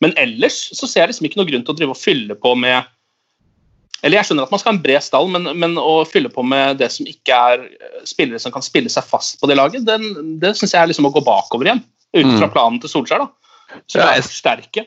Men 0.00 0.14
ellers 0.20 0.56
så 0.76 0.88
ser 0.88 1.04
jeg 1.04 1.12
liksom 1.12 1.28
ikke 1.28 1.40
noe 1.42 1.48
grunn 1.50 1.64
til 1.66 1.74
å 1.74 1.78
drive 1.78 1.92
og 1.94 2.00
fylle 2.00 2.34
på 2.40 2.54
med 2.58 2.88
Eller 4.04 4.18
jeg 4.18 4.26
skjønner 4.28 4.44
at 4.48 4.50
man 4.52 4.60
skal 4.60 4.72
ha 4.72 4.76
en 4.76 4.82
bred 4.84 5.04
stall, 5.04 5.28
men, 5.32 5.46
men 5.60 5.76
å 5.80 6.02
fylle 6.08 6.28
på 6.32 6.42
med 6.44 6.76
det 6.80 6.90
som 6.92 7.06
ikke 7.08 7.36
er 7.52 7.62
spillere 8.08 8.40
som 8.42 8.52
kan 8.52 8.64
spille 8.64 8.90
seg 8.92 9.04
fast 9.08 9.38
på 9.40 9.48
det 9.48 9.56
laget, 9.56 9.84
den, 9.88 10.34
det 10.42 10.54
syns 10.58 10.74
jeg 10.74 10.80
er 10.82 10.90
liksom 10.90 11.08
å 11.08 11.12
gå 11.14 11.22
bakover 11.24 11.70
igjen. 11.70 11.80
Ut 12.14 12.26
fra 12.40 12.48
planen 12.52 12.80
til 12.82 12.92
Solskjær. 12.92 13.24
da. 13.24 13.80
Så 13.88 14.00
er 14.00 14.10
jeg- 14.18 14.26
forsterke. 14.28 14.84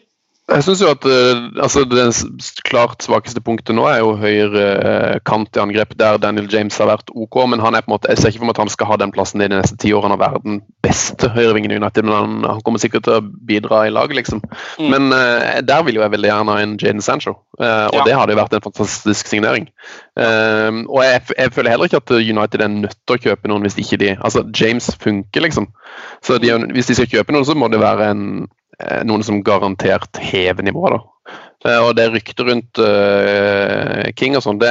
Jeg 0.48 0.64
synes 0.64 0.80
jo 0.80 0.88
at 0.88 1.04
eh, 1.04 1.40
altså 1.60 1.82
Det 1.84 2.04
klart 2.64 3.04
svakeste 3.04 3.42
punktet 3.44 3.76
nå 3.76 3.84
er 3.92 3.98
jo 4.00 4.14
høyre 4.16 4.62
eh, 4.78 5.18
kant 5.28 5.58
i 5.58 5.60
angrep, 5.60 5.92
der 6.00 6.20
Daniel 6.24 6.48
James 6.52 6.78
har 6.80 6.88
vært 6.88 7.12
OK. 7.12 7.36
Men 7.52 7.60
han 7.60 7.76
er 7.76 7.84
på 7.84 7.92
en 7.92 7.96
måte, 7.98 8.08
jeg 8.14 8.22
ser 8.22 8.32
ikke 8.32 8.44
for 8.46 8.50
meg 8.50 8.56
at 8.56 8.62
han 8.64 8.72
skal 8.72 8.90
ha 8.92 8.98
den 9.02 9.12
plassen 9.16 9.44
i 9.44 9.50
de 9.52 9.58
neste 9.60 9.76
ti 9.82 9.92
årene 9.96 10.16
og 10.16 10.22
være 10.24 10.42
den 10.46 10.62
beste 10.86 11.28
høyrevingen 11.36 11.74
i 11.76 11.80
United. 11.82 12.08
Men 12.08 12.16
han, 12.16 12.38
han 12.48 12.64
kommer 12.64 12.80
sikkert 12.80 13.04
til 13.08 13.18
å 13.18 13.26
bidra 13.50 13.84
i 13.88 13.92
laget, 13.92 14.16
liksom. 14.22 14.40
Mm. 14.80 14.88
Men 14.94 15.10
uh, 15.12 15.60
der 15.68 15.84
vil 15.84 16.00
jo 16.00 16.06
jeg 16.06 16.16
veldig 16.16 16.32
gjerne 16.32 16.56
ha 16.56 16.64
en 16.64 16.78
Jaden 16.80 17.04
Sancho. 17.04 17.36
uh, 17.60 17.88
og 17.92 18.00
Ja. 18.00 18.06
det 18.08 18.16
hadde 18.16 18.36
jo 18.36 18.40
vært 18.40 18.56
en 18.56 18.68
fantastisk 18.70 19.28
signering. 19.28 19.68
Uh, 20.16 20.88
og 20.88 21.02
jeg, 21.04 21.26
jeg 21.36 21.56
føler 21.58 21.76
heller 21.76 21.92
ikke 21.92 22.04
at 22.04 22.16
United 22.24 22.64
er 22.64 22.72
nødt 22.72 22.96
til 23.04 23.18
å 23.18 23.24
kjøpe 23.28 23.52
noen 23.52 23.68
hvis 23.68 23.76
ikke 23.84 24.00
de 24.00 24.14
Altså, 24.16 24.46
James 24.56 24.88
funker, 25.02 25.44
liksom. 25.44 25.68
Så 26.24 26.40
de, 26.40 26.56
hvis 26.72 26.88
de 26.88 26.96
skal 27.02 27.12
kjøpe 27.18 27.36
noen, 27.36 27.46
så 27.48 27.58
må 27.58 27.68
det 27.68 27.84
være 27.84 28.14
en 28.14 28.24
noen 29.08 29.24
som 29.26 29.40
garantert 29.44 30.18
hever 30.22 30.64
nivået. 30.64 30.98
da. 30.98 31.38
Eh, 31.66 31.80
Og 31.84 31.96
det 31.98 32.06
ryktet 32.14 32.46
rundt 32.46 32.78
uh, 32.80 34.04
King 34.16 34.38
og 34.38 34.44
sånn, 34.46 34.60
det, 34.62 34.70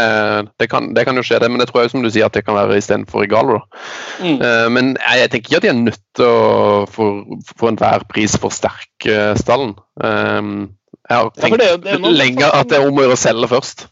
det, 0.63 0.69
kan- 0.71 0.93
det 0.95 1.05
kan 1.05 1.19
jo 1.19 1.25
skje, 1.27 1.41
det. 1.43 1.51
Men 1.51 1.61
det 1.61 1.67
tror 1.69 1.83
jeg 1.83 1.91
som 1.93 2.05
du 2.05 2.09
sier, 2.11 2.29
at 2.31 2.33
det 2.39 2.45
kan 2.47 2.55
være 2.57 2.79
istedenfor 2.79 3.27
Igalo. 3.27 3.59
da. 3.59 3.83
Mm. 4.23 4.39
Uh, 4.41 4.69
Men 4.71 4.93
jeg, 4.95 5.19
jeg 5.25 5.31
tenker 5.35 5.51
ikke 5.51 5.57
at 5.61 5.67
de 5.67 5.73
er 5.75 5.83
nødt 5.83 6.01
til 6.17 6.31
å 6.31 6.87
for, 6.89 7.25
for 7.57 7.73
enhver 7.73 8.07
pris 8.09 8.39
forsterke 8.41 9.35
stallen. 9.43 9.75
Eh, 10.03 10.71
Jeg 11.07 11.19
har 11.21 11.29
tenkt 11.39 11.61
det 11.85 12.01
noe 12.03 12.15
lenge 12.15 12.47
at 12.51 12.67
det 12.71 12.79
er 12.81 12.87
om 12.89 12.97
å 12.99 13.05
gjøre 13.05 13.15
å 13.19 13.21
selge 13.27 13.51
først. 13.53 13.85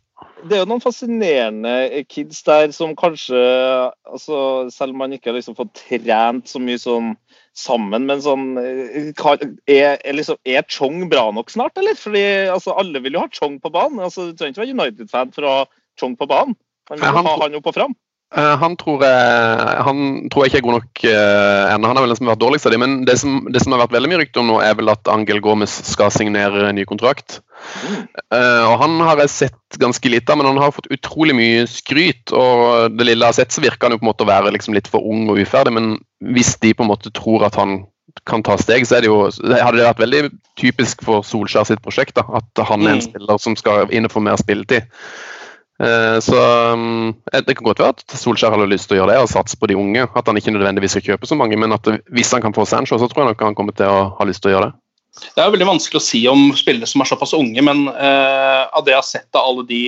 Det 0.44 0.56
er 0.58 0.64
jo 0.64 0.68
noen 0.68 0.82
fascinerende 0.82 2.02
kids 2.10 2.42
der 2.44 2.72
som 2.76 2.90
kanskje 2.98 3.38
altså, 4.04 4.68
Selv 4.74 4.92
om 4.92 4.98
man 5.00 5.14
ikke 5.16 5.30
har 5.30 5.38
liksom 5.38 5.56
fått 5.56 5.70
trent 5.78 6.50
så 6.50 6.60
mye 6.60 6.76
sånn 6.82 7.14
sammen, 7.54 8.06
men 8.08 8.22
sånn 8.22 8.58
eh, 8.58 9.12
Er, 9.14 9.96
er, 9.96 10.12
liksom, 10.16 10.38
er 10.44 10.66
Chong 10.70 11.06
bra 11.10 11.28
nok 11.34 11.52
snart, 11.54 11.78
eller? 11.80 11.96
Fordi 11.98 12.24
altså, 12.50 12.74
alle 12.80 13.02
vil 13.04 13.16
jo 13.16 13.24
ha 13.24 13.30
Chong 13.32 13.60
på 13.62 13.72
banen. 13.74 14.02
Altså, 14.02 14.30
du 14.30 14.38
trenger 14.38 14.56
ikke 14.56 14.64
være 14.64 14.74
United-fan 14.74 15.34
for 15.36 15.46
å 15.46 15.56
ha 15.60 15.66
Chong 16.00 16.18
på 16.18 16.28
banen. 16.30 16.58
Han 16.90 17.00
vil 17.00 17.16
ha 17.16 17.36
han 17.44 17.56
opp 17.60 17.70
og 17.70 17.76
fram. 17.76 17.94
Eh, 18.34 18.54
han, 18.58 18.74
tror 18.76 19.04
jeg, 19.06 19.74
han 19.86 19.98
tror 20.32 20.42
jeg 20.42 20.50
ikke 20.50 20.58
er 20.58 20.66
god 20.66 20.76
nok 20.80 21.02
uh, 21.06 21.74
ennå. 21.74 21.86
Han 21.86 21.98
har 21.98 22.02
vel 22.02 22.10
nesten 22.10 22.26
vært 22.26 22.40
dårligst 22.42 22.66
av 22.66 22.74
dem. 22.74 22.82
Men 22.82 22.96
det 23.06 23.14
som, 23.20 23.36
det 23.54 23.62
som 23.62 23.74
har 23.74 23.84
vært 23.84 23.94
veldig 23.94 24.10
mye 24.10 24.20
rykte 24.24 24.42
om 24.42 24.48
nå, 24.50 24.56
er 24.64 24.74
vel 24.78 24.90
at 24.90 25.10
Angel 25.12 25.38
Gomez 25.44 25.76
skal 25.86 26.10
signere 26.10 26.72
ny 26.74 26.86
kontrakt. 26.88 27.38
Uh, 28.34 28.64
og 28.72 28.74
Han 28.82 28.98
har 29.06 29.22
jeg 29.22 29.30
sett 29.36 29.78
ganske 29.80 30.10
lite 30.10 30.34
av, 30.34 30.40
men 30.40 30.50
han 30.50 30.58
har 30.62 30.74
fått 30.74 30.90
utrolig 30.94 31.36
mye 31.38 31.64
skryt. 31.70 32.34
og 32.34 32.96
Det 32.98 33.06
lille 33.06 33.22
jeg 33.22 33.34
har 33.36 33.38
sett, 33.38 33.54
så 33.54 33.62
virker 33.62 33.86
han 33.86 33.94
jo 33.94 34.02
på 34.02 34.08
en 34.08 34.10
måte 34.10 34.26
å 34.26 34.32
være 34.32 34.54
liksom 34.56 34.74
litt 34.74 34.90
for 34.90 35.06
ung 35.06 35.28
og 35.30 35.38
uferdig. 35.38 35.74
Men 35.78 35.92
hvis 36.34 36.56
de 36.64 36.74
på 36.74 36.82
en 36.82 36.90
måte 36.90 37.14
tror 37.14 37.46
at 37.46 37.58
han 37.60 37.84
kan 38.26 38.42
ta 38.46 38.54
steg, 38.58 38.86
så 38.86 38.98
det 39.02 39.08
jo, 39.10 39.24
hadde 39.26 39.78
det 39.78 39.86
vært 39.88 40.02
veldig 40.02 40.24
typisk 40.58 41.02
for 41.06 41.22
Solskjær 41.26 41.66
sitt 41.70 41.82
prosjekt. 41.86 42.14
da, 42.18 42.26
At 42.34 42.66
han 42.66 42.82
er 42.86 42.96
en 42.96 43.02
Mm. 43.02 43.06
spiller 43.08 43.38
som 43.42 43.56
skal 43.58 43.90
inn 43.90 44.06
og 44.06 44.12
få 44.12 44.22
mer 44.22 44.36
spilletid. 44.36 44.90
Eh, 45.82 46.20
Så 46.22 46.38
um, 46.72 47.14
Det 47.32 47.56
kan 47.56 47.66
godt 47.66 47.82
være 47.82 47.96
at 47.96 48.04
Solskjær 48.14 48.54
har 48.54 48.70
lyst 48.70 48.86
til 48.88 48.98
å 48.98 49.02
gjøre 49.02 49.16
det 49.16 49.24
og 49.24 49.32
satse 49.32 49.58
på 49.58 49.66
de 49.70 49.78
unge. 49.78 50.06
At 50.06 50.30
han 50.30 50.38
ikke 50.38 50.54
nødvendigvis 50.54 50.96
skal 50.96 51.14
kjøpe 51.14 51.26
så 51.30 51.38
mange, 51.38 51.58
men 51.58 51.74
at 51.74 51.88
hvis 52.14 52.32
han 52.36 52.44
kan 52.44 52.54
få 52.54 52.66
Sancho, 52.68 52.98
så 53.00 53.10
tror 53.10 53.24
jeg 53.24 53.34
nok 53.34 53.44
han 53.48 53.58
kommer 53.58 53.76
til 53.76 53.90
å 53.90 54.14
ha 54.18 54.28
lyst 54.28 54.44
til 54.44 54.52
å 54.52 54.56
gjøre 54.56 54.70
det. 54.70 54.78
Det 55.34 55.42
er 55.42 55.46
jo 55.46 55.54
veldig 55.54 55.68
vanskelig 55.68 56.00
å 56.00 56.04
si 56.04 56.20
om 56.30 56.48
spillere 56.58 56.90
som 56.90 57.02
er 57.02 57.10
såpass 57.10 57.34
unge, 57.38 57.62
men 57.62 57.84
eh, 57.92 58.62
av 58.66 58.82
det 58.86 58.96
jeg 58.96 58.98
har 58.98 59.06
sett 59.06 59.38
av 59.38 59.46
alle 59.46 59.66
de 59.68 59.82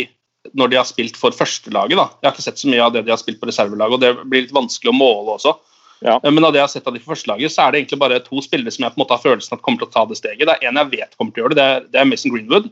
når 0.55 0.71
de 0.71 0.77
har 0.79 0.87
spilt 0.87 1.17
for 1.19 1.35
førstelaget 1.35 1.99
da. 1.99 2.05
Jeg 2.21 2.29
har 2.29 2.37
ikke 2.37 2.45
sett 2.45 2.61
så 2.61 2.69
mye 2.71 2.85
av 2.85 2.93
det 2.95 3.03
de 3.03 3.11
har 3.11 3.19
spilt 3.19 3.41
på 3.41 3.49
reservelaget, 3.51 3.97
og 3.97 4.05
det 4.05 4.29
blir 4.31 4.45
litt 4.45 4.55
vanskelig 4.55 4.93
å 4.93 4.95
måle 4.95 5.35
også. 5.35 5.57
Ja. 6.05 6.21
Eh, 6.23 6.31
Men 6.31 6.47
av 6.47 6.55
det 6.55 6.61
jeg 6.61 6.69
har 6.69 6.75
sett 6.77 6.87
av 6.87 6.95
de 6.95 7.03
for 7.03 7.15
førstelaget, 7.17 7.53
så 7.53 7.65
er 7.65 7.73
det 7.73 7.83
egentlig 7.83 8.03
bare 8.03 8.23
to 8.23 8.43
spillere 8.45 8.75
som 8.75 8.87
jeg 8.87 8.95
på 8.95 9.01
en 9.01 9.03
måte 9.03 9.19
har 9.19 9.25
følelsen 9.25 9.57
at 9.57 9.65
kommer 9.67 9.83
til 9.83 9.91
å 9.91 9.95
ta 9.97 10.05
det 10.07 10.19
steget. 10.21 10.47
Det 10.47 10.59
er 10.61 10.71
en 10.71 10.83
jeg 10.83 10.93
vet 10.95 11.17
kommer 11.19 11.35
til 11.35 11.43
å 11.43 11.47
gjøre 11.47 11.59
det, 11.59 11.63
det 11.63 11.67
er, 11.67 11.89
det 11.91 12.03
er 12.03 12.11
Mason 12.11 12.35
Greenwood. 12.35 12.71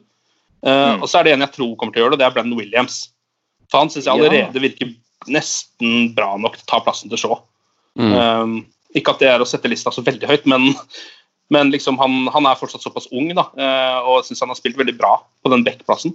Eh, 0.63 0.95
Mm. 0.95 1.03
Og 1.03 1.09
så 1.09 1.19
er 1.21 1.25
det 1.25 1.33
en 1.35 1.41
jeg 1.41 1.53
tror 1.53 1.77
kommer 1.77 1.93
til 1.93 2.03
å 2.03 2.07
gjøre 2.07 2.17
det, 2.17 2.19
det 2.23 2.27
er 2.27 2.35
Brennan 2.37 2.59
Williams. 2.59 3.11
For 3.71 3.79
han 3.83 3.89
syns 3.89 4.05
jeg 4.07 4.15
Ja. 4.17 4.23
allerede 4.23 4.61
virker 4.63 4.95
nesten 5.27 6.15
bra 6.15 6.37
nok 6.37 6.55
til 6.57 6.65
å 6.65 6.71
ta 6.71 6.81
plassen 6.85 7.09
til 7.11 7.19
Shaw. 7.19 7.41
Mm. 7.99 8.13
Um, 8.13 8.67
ikke 8.95 9.11
at 9.15 9.19
det 9.19 9.29
er 9.29 9.41
å 9.41 9.47
sette 9.49 9.69
lista 9.69 9.91
så 9.91 10.03
veldig 10.05 10.27
høyt, 10.29 10.47
men, 10.47 10.75
men 11.51 11.71
liksom 11.73 11.97
han, 11.99 12.27
han 12.29 12.47
er 12.47 12.55
fortsatt 12.61 12.83
såpass 12.83 13.09
ung 13.13 13.33
da, 13.35 13.49
eh, 13.57 13.99
og 14.05 14.19
jeg 14.21 14.29
syns 14.31 14.41
han 14.41 14.49
har 14.53 14.57
spilt 14.57 14.77
veldig 14.77 14.97
bra 14.99 15.17
på 15.43 15.51
den 15.51 15.65
backplassen. 15.65 16.15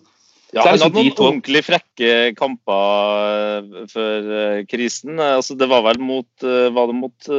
Ja, 0.53 0.63
han 0.63 0.79
hadde 0.79 0.97
liksom 1.03 1.13
noen 1.13 1.41
ordentlig 1.41 1.61
frekke 1.67 2.35
kamper 2.35 3.67
før 3.91 4.63
krisen. 4.65 5.19
Altså, 5.21 5.53
det 5.55 5.67
var 5.69 5.83
vel 5.85 5.99
mot 6.01 6.25
Var 6.41 6.87
det 6.89 6.95
mot 6.97 7.29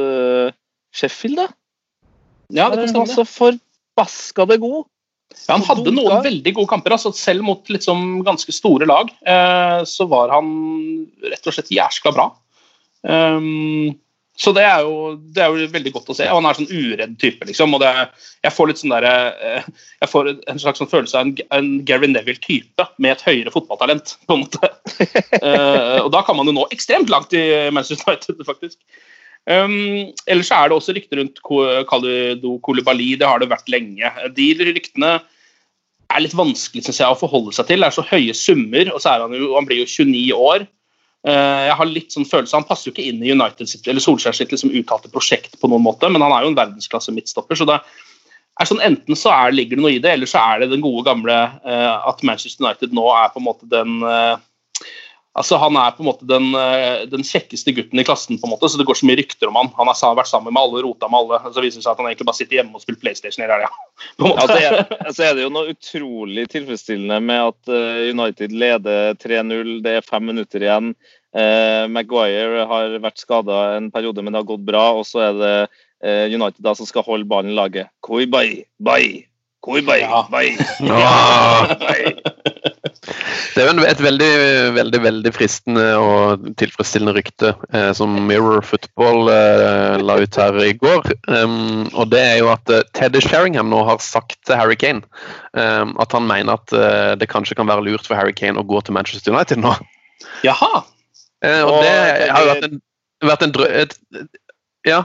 Sheffield, 0.95 1.41
da? 1.41 1.47
Ja, 2.51 2.69
det 2.69 2.87
kan 2.87 2.95
Han 2.95 3.03
var 3.03 3.11
stemme. 3.11 3.25
så 3.25 3.25
forbaska 3.27 4.45
god. 4.57 4.85
Ja, 5.47 5.55
han 5.55 5.65
hadde 5.67 5.93
noen 5.95 6.23
veldig 6.25 6.53
gode 6.57 6.69
kamper. 6.71 6.95
Altså, 6.95 7.11
selv 7.15 7.45
mot 7.47 7.71
liksom, 7.71 8.21
ganske 8.27 8.53
store 8.55 8.87
lag 8.89 9.11
eh, 9.27 9.81
så 9.89 10.07
var 10.11 10.33
han 10.35 10.53
rett 11.25 11.49
og 11.49 11.57
slett 11.57 11.73
jæskla 11.73 12.13
bra. 12.15 12.29
Um, 13.01 13.97
så 14.41 14.53
det 14.55 14.63
er, 14.63 14.85
jo, 14.87 15.15
det 15.35 15.43
er 15.43 15.51
jo 15.53 15.67
veldig 15.73 15.91
godt 15.93 16.09
å 16.09 16.15
se. 16.17 16.25
Og 16.31 16.39
han 16.39 16.47
er 16.49 16.57
sånn 16.57 16.71
uredd 16.71 17.17
type, 17.21 17.45
liksom. 17.45 17.75
Og 17.75 17.83
det, 17.83 17.91
jeg 18.45 18.55
får 18.55 18.69
litt 18.71 18.81
sånn 18.81 18.93
der, 18.95 19.05
eh, 19.05 19.67
jeg 20.01 20.09
får 20.09 20.31
en 20.33 20.61
slags 20.63 20.81
sånn 20.81 20.89
følelse 20.89 21.19
av 21.19 21.27
en, 21.27 21.33
en 21.57 21.69
Gary 21.85 22.09
Neville-type 22.09 22.87
med 22.97 23.13
et 23.13 23.25
høyere 23.27 23.53
fotballtalent. 23.53 24.15
på 24.25 24.37
en 24.37 24.45
måte. 24.45 24.71
uh, 25.43 25.99
og 26.05 26.09
da 26.15 26.23
kan 26.25 26.39
man 26.39 26.49
jo 26.49 26.55
nå 26.57 26.65
ekstremt 26.73 27.11
langt 27.13 27.35
i 27.37 27.43
Manchester 27.75 28.15
United, 28.15 28.41
faktisk. 28.47 28.79
Um, 29.49 30.11
ellers 30.29 30.51
er 30.53 30.69
det 30.69 30.75
også 30.77 30.93
rykter 30.93 31.17
rundt 31.17 31.39
Ko- 31.41 32.59
Kolibali, 32.61 33.15
Det 33.17 33.27
har 33.27 33.39
det 33.41 33.49
vært 33.49 33.71
lenge. 33.73 34.11
De 34.37 34.53
ryktene 34.59 35.15
er 36.11 36.21
litt 36.21 36.35
vanskelig 36.37 36.83
synes 36.85 36.99
jeg, 37.01 37.09
å 37.09 37.17
forholde 37.17 37.53
seg 37.55 37.69
til. 37.69 37.81
Det 37.81 37.89
er 37.89 37.95
så 37.95 38.05
høye 38.05 38.35
summer, 38.37 38.91
og 38.93 39.01
så 39.01 39.15
er 39.15 39.25
han 39.25 39.33
jo 39.33 39.55
han 39.55 39.65
blir 39.65 39.81
jo 39.81 39.89
29 39.89 40.37
år. 40.37 40.67
Uh, 41.21 41.67
jeg 41.69 41.77
har 41.77 41.89
litt 41.89 42.13
sånn 42.13 42.25
følelse, 42.25 42.57
Han 42.57 42.65
passer 42.65 42.89
jo 42.89 42.95
ikke 42.95 43.05
inn 43.05 43.21
i 43.21 43.33
United 43.33 43.69
City, 43.69 43.89
eller 43.91 44.01
Solskjær 44.01 44.33
sitt 44.33 44.53
liksom 44.53 44.73
uttalte 44.73 45.11
prosjekt, 45.13 45.57
på 45.61 45.69
noen 45.69 45.85
måte, 45.85 46.09
men 46.09 46.21
han 46.21 46.33
er 46.33 46.45
jo 46.45 46.53
en 46.53 46.57
verdensklasse 46.57 47.13
midtstopper. 47.13 47.57
så 47.57 47.67
det 47.69 47.77
er 47.77 48.69
sånn, 48.69 48.81
Enten 48.81 49.17
så 49.17 49.29
er, 49.33 49.53
ligger 49.53 49.77
det 49.77 49.85
noe 49.85 49.93
i 49.95 50.01
det, 50.01 50.15
eller 50.15 50.29
så 50.29 50.41
er 50.41 50.63
det 50.63 50.71
den 50.73 50.81
gode 50.81 51.05
gamle 51.05 51.35
uh, 51.65 52.09
at 52.09 52.23
Manchester 52.25 52.65
United 52.65 52.93
nå 52.97 53.05
er 53.13 53.29
på 53.33 53.41
en 53.41 53.47
måte 53.47 53.69
den 53.69 54.01
eh, 54.01 54.41
Altså, 55.31 55.55
Han 55.55 55.77
er 55.79 55.93
på 55.95 56.03
en 56.03 56.09
måte 56.09 56.27
den, 56.27 56.49
eh, 56.59 57.05
den 57.07 57.23
kjekkeste 57.23 57.71
gutten 57.71 57.99
i 58.01 58.03
klassen, 58.03 58.39
på 58.39 58.47
en 58.47 58.51
måte, 58.51 58.67
så 58.67 58.79
det 58.79 58.87
går 58.89 58.99
så 58.99 59.07
mye 59.07 59.19
rykter 59.21 59.47
om 59.47 59.55
han. 59.55 59.69
Han 59.77 59.87
har 59.87 60.17
vært 60.19 60.27
sammen 60.27 60.51
med 60.51 60.59
alle, 60.59 60.81
rota 60.83 61.07
med 61.07 61.21
alle. 61.21 61.53
Så 61.53 61.63
viser 61.63 61.79
det 61.79 61.85
seg 61.85 61.93
at 61.93 62.01
han 62.01 62.09
egentlig 62.09 62.27
bare 62.27 62.39
sitter 62.39 62.59
hjemme 62.59 62.75
og 62.75 62.83
spiller 62.83 62.99
PlayStation 62.99 63.45
i 63.45 63.47
helga. 63.47 63.69
Ja, 64.19 64.47
så 64.51 64.57
er, 64.59 65.31
er 65.31 65.37
det 65.37 65.45
jo 65.45 65.53
noe 65.55 65.71
utrolig 65.71 66.49
tilfredsstillende 66.51 67.21
med 67.23 67.47
at 67.53 67.71
eh, 67.71 68.11
United 68.11 68.51
leder 68.51 69.15
3-0. 69.23 69.73
Det 69.85 69.95
er 70.01 70.09
fem 70.09 70.27
minutter 70.33 70.67
igjen. 70.67 70.91
Eh, 71.31 71.87
Maguire 71.87 72.67
har 72.67 72.99
vært 72.99 73.23
skada 73.23 73.77
en 73.77 73.87
periode, 73.93 74.19
men 74.19 74.35
det 74.35 74.43
har 74.43 74.51
gått 74.51 74.67
bra. 74.67 74.89
Og 74.99 75.07
så 75.07 75.23
er 75.29 75.39
det 75.39 75.55
eh, 76.03 76.27
United 76.27 76.59
da 76.59 76.75
som 76.75 76.89
skal 76.89 77.07
holde 77.07 77.29
ballen 77.31 77.55
i 77.55 77.59
laget. 77.59 77.93
Koi 78.03 78.25
bai, 78.27 78.65
bai, 78.83 79.30
koi 79.61 79.81
bai, 79.85 79.99
Ja. 80.01 80.25
bai. 80.31 80.57
Ja. 80.81 82.35
Det 83.51 83.63
er 83.63 83.67
jo 83.67 83.83
et 83.83 83.99
veldig, 84.01 84.29
veldig 84.75 84.99
veldig 85.03 85.31
fristende 85.35 85.83
og 85.99 86.45
tilfredsstillende 86.59 87.13
rykte 87.17 87.51
eh, 87.73 87.89
som 87.97 88.13
Mirror 88.27 88.61
Football 88.65 89.31
eh, 89.33 89.97
la 90.01 90.17
ut 90.21 90.37
her 90.39 90.59
i 90.63 90.71
går. 90.79 91.09
Um, 91.27 91.89
og 91.91 92.11
det 92.13 92.21
er 92.21 92.37
jo 92.39 92.51
at 92.53 92.71
eh, 92.71 92.85
Teddy 92.95 93.19
Sheringham 93.25 93.71
nå 93.73 93.81
har 93.89 93.99
sagt 94.05 94.37
til 94.47 94.55
Harry 94.59 94.77
Kane 94.79 95.03
um, 95.57 95.95
at 96.01 96.13
han 96.15 96.29
mener 96.29 96.55
at 96.59 96.75
uh, 96.75 97.13
det 97.19 97.29
kanskje 97.31 97.57
kan 97.59 97.69
være 97.69 97.83
lurt 97.89 98.07
for 98.07 98.19
Harry 98.19 98.35
Kane 98.37 98.61
å 98.61 98.67
gå 98.67 98.79
til 98.85 98.95
Manchester 98.95 99.33
United 99.35 99.61
nå. 99.65 99.73
Jaha! 100.45 100.85
Eh, 101.43 101.61
og 101.65 101.73
Og 101.73 101.83
det 101.83 102.29
har 102.29 102.45
jo 102.45 102.53
vært 102.53 102.69
en, 102.69 102.79
vært 103.33 103.45
en 103.47 103.55
drø... 103.57 103.67
Et, 103.81 103.97
ja. 104.87 105.03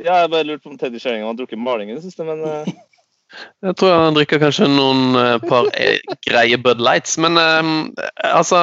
Ja, 0.00 0.22
jeg 0.22 0.30
bare 0.32 0.46
lurte 0.48 0.64
på 0.64 0.72
om 0.74 0.78
Teddy 0.80 1.00
Sheringham 1.00 1.30
har 1.32 1.38
drukket 1.38 1.60
maling 1.60 1.90
i 1.92 1.96
det 1.96 2.04
siste, 2.04 2.26
men 2.26 2.42
eh, 2.44 2.70
Jeg 3.64 3.76
tror 3.78 3.92
han 3.94 4.16
drikker 4.16 4.40
kanskje 4.42 4.66
noen 4.70 5.18
eh, 5.18 5.36
par 5.50 5.68
eh, 5.78 6.00
greie 6.26 6.58
Bud 6.60 6.82
Lights. 6.82 7.16
Men 7.20 7.38
um, 7.38 7.74
altså, 8.26 8.58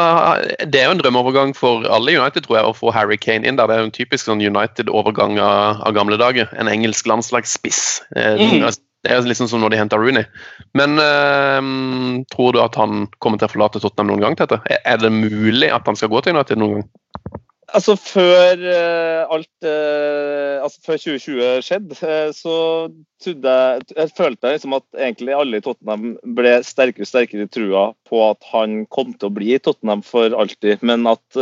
det 0.66 0.82
er 0.82 0.90
jo 0.90 0.98
en 0.98 1.04
drømmeovergang 1.04 1.56
for 1.58 1.88
alle 1.92 2.18
United, 2.18 2.48
tror 2.48 2.60
jeg, 2.60 2.68
å 2.68 2.76
få 2.78 2.92
Harry 2.96 3.20
Kane 3.22 3.48
inn 3.48 3.60
der. 3.60 3.70
Det 3.70 3.78
er 3.78 3.86
jo 3.86 3.92
en 3.92 3.96
typisk 4.00 4.30
sånn 4.30 4.44
United-overgang 4.44 5.40
av, 5.40 5.82
av, 5.86 5.96
gamle 5.98 6.20
dager. 6.20 6.52
En 6.60 6.72
engelsk 6.72 7.10
landslagsspiss. 7.10 7.82
Mm. 8.18 8.68
Det 9.06 9.14
er 9.14 9.28
liksom 9.30 9.48
som 9.48 9.62
når 9.64 9.72
de 9.72 9.80
henter 9.80 10.02
Rooney. 10.02 10.26
Men 10.76 11.00
um, 11.00 12.24
tror 12.34 12.56
du 12.56 12.62
at 12.64 12.76
han 12.80 13.06
kommer 13.24 13.40
til 13.40 13.48
å 13.48 13.54
forlate 13.54 13.82
Tottenham 13.84 14.12
noen 14.12 14.26
gang? 14.26 14.40
Tete? 14.40 14.60
Er 14.84 15.00
det 15.00 15.14
mulig 15.14 15.70
at 15.72 15.88
han 15.88 16.00
skal 16.00 16.12
gå 16.12 16.24
til 16.26 16.36
United 16.36 16.60
noen 16.60 16.82
gang? 16.82 17.44
Altså 17.76 17.98
Før 18.00 18.62
uh, 18.64 19.34
alt 19.36 19.66
uh, 19.68 20.64
altså 20.64 20.80
før 20.86 21.00
2020 21.04 21.66
skjedde, 21.66 21.98
uh, 22.00 22.30
så 22.36 22.54
trodde 23.24 23.56
jeg 23.56 23.88
Jeg 23.92 24.12
følte 24.16 24.52
liksom 24.54 24.76
at 24.78 24.86
egentlig 24.96 25.34
alle 25.36 25.60
i 25.60 25.64
Tottenham 25.66 26.14
ble 26.38 26.54
sterkere 26.64 27.04
og 27.04 27.10
sterkere 27.10 27.44
i 27.44 27.52
trua 27.52 27.90
på 28.08 28.22
at 28.30 28.48
han 28.54 28.86
kom 28.94 29.12
til 29.14 29.28
å 29.28 29.36
bli 29.36 29.52
i 29.56 29.60
Tottenham 29.60 30.04
for 30.06 30.32
alltid, 30.32 30.80
men 30.86 31.04
at 31.12 31.40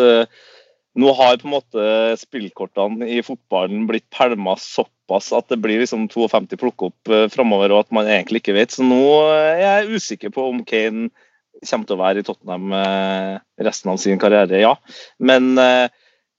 nå 0.95 1.11
har 1.13 1.37
på 1.37 1.45
en 1.45 1.53
måte 1.53 1.85
spillkortene 2.17 3.05
i 3.11 3.19
fotballen 3.25 3.83
blitt 3.89 4.07
pælma 4.15 4.55
såpass 4.61 5.29
at 5.35 5.51
det 5.51 5.59
blir 5.61 5.81
liksom 5.83 6.07
52 6.09 6.57
plukk 6.57 6.87
opp 6.87 7.11
uh, 7.11 7.27
framover, 7.29 7.75
og 7.75 7.83
at 7.85 7.93
man 7.93 8.09
egentlig 8.09 8.41
ikke 8.41 8.55
vet. 8.57 8.73
Så 8.73 8.87
nå 8.87 9.03
er 9.35 9.61
jeg 9.61 9.99
usikker 9.99 10.33
på 10.33 10.47
om 10.49 10.63
Kane 10.65 11.11
kommer 11.61 11.85
til 11.85 11.99
å 11.99 12.01
være 12.01 12.23
i 12.23 12.25
Tottenham 12.25 12.73
resten 13.63 13.93
av 13.93 14.01
sin 14.01 14.19
karriere, 14.19 14.57
ja. 14.59 14.73
Men 15.23 15.53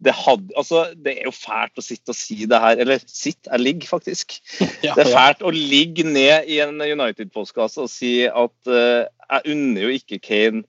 det, 0.05 0.13
hadde, 0.13 0.53
altså, 0.57 0.83
det, 0.93 1.15
er 1.17 1.29
jo 1.29 1.33
fælt 1.33 1.81
å 1.81 1.85
sitte 1.85 2.13
og 2.13 2.19
si 2.19 2.45
det 2.49 2.61
her. 2.61 2.81
Eller 2.83 3.01
sitt, 3.09 3.41
jeg 3.47 3.63
ligger 3.63 3.97
faktisk. 3.97 4.39
Ja, 4.85 4.95
det 4.95 5.07
er 5.07 5.13
fælt 5.15 5.45
å 5.47 5.53
ligge 5.55 6.05
ned 6.07 6.51
i 6.53 6.61
en 6.65 6.77
United-postkasse 6.81 7.87
og 7.87 7.91
si 7.91 8.27
at 8.29 8.71
uh, 8.71 9.07
jeg 9.07 9.55
unner 9.55 9.87
jo 9.87 9.95
ikke 9.97 10.21
Kane 10.23 10.67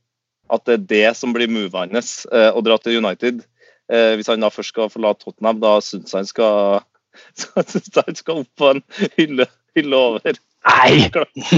at 0.53 0.63
det 0.67 0.77
er 0.77 0.85
det 0.89 1.07
som 1.19 1.33
blir 1.35 1.51
movet 1.51 1.91
hans, 1.91 2.21
uh, 2.31 2.53
å 2.55 2.63
dra 2.63 2.77
til 2.79 3.01
United. 3.01 3.43
Uh, 3.91 4.15
hvis 4.15 4.31
han 4.31 4.43
da 4.43 4.51
først 4.51 4.73
skal 4.73 4.91
forlate 4.91 5.25
Tottenham, 5.25 5.59
da 5.63 5.77
syns 5.83 6.15
han 6.15 6.27
skal, 6.27 6.85
han 7.57 8.19
skal 8.19 8.43
opp 8.43 8.51
på 8.59 8.71
en 8.75 8.83
hylle, 9.19 9.49
hylle 9.77 10.03
over. 10.11 10.39
Nei! 10.67 11.07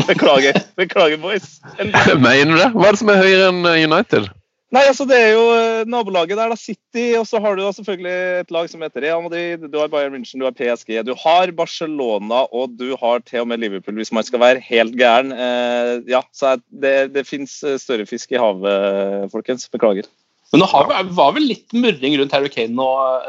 Beklager, 0.10 0.58
beklager 0.78 1.22
boys. 1.22 1.60
Mener 2.26 2.52
du 2.52 2.60
det? 2.60 2.70
Hva 2.76 2.90
er 2.90 2.98
det 2.98 3.02
som 3.02 3.14
er 3.14 3.24
høyere 3.24 3.54
enn 3.54 3.64
United? 3.90 4.30
Nei, 4.70 4.84
altså 4.86 5.06
Det 5.10 5.18
er 5.18 5.32
jo 5.34 5.46
eh, 5.56 5.88
nabolaget 5.90 6.38
der, 6.38 6.52
da, 6.52 6.58
City. 6.60 7.06
Og 7.18 7.26
så 7.26 7.42
har 7.42 7.58
du 7.58 7.64
da 7.64 7.72
selvfølgelig 7.74 8.44
et 8.44 8.54
lag 8.54 8.70
som 8.70 8.84
heter 8.86 9.02
Real 9.06 9.24
Madrid, 9.26 9.66
du 9.66 9.80
har 9.82 9.90
Bayern 9.90 10.14
München, 10.14 10.38
du 10.38 10.46
har 10.46 10.54
PSG, 10.54 11.00
du 11.08 11.16
har 11.18 11.54
Barcelona 11.58 12.44
og 12.54 12.76
du 12.78 12.94
har 13.00 13.24
til 13.26 13.42
og 13.42 13.50
med 13.50 13.64
Liverpool, 13.64 13.98
hvis 13.98 14.14
man 14.14 14.28
skal 14.28 14.44
være 14.44 14.64
helt 14.68 14.94
gæren. 15.00 15.34
Eh, 15.34 15.96
ja, 16.14 16.22
så 16.32 16.58
det, 16.70 17.16
det 17.16 17.26
fins 17.26 17.60
eh, 17.66 17.80
større 17.82 18.06
fisk 18.10 18.36
i 18.36 18.42
havet, 18.42 19.30
folkens. 19.34 19.66
Beklager. 19.74 20.06
Men 20.54 20.64
det 20.66 20.70
var 21.18 21.34
vel 21.36 21.50
litt 21.50 21.74
murring 21.78 22.16
rundt 22.18 22.34
Harry 22.34 22.50
Kane 22.54 22.74
nå 22.74 22.88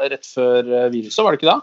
rett 0.09 0.25
før 0.25 0.65
viruset, 0.93 1.21
var 1.21 1.33
det 1.33 1.41
ikke 1.41 1.51
det? 1.51 1.59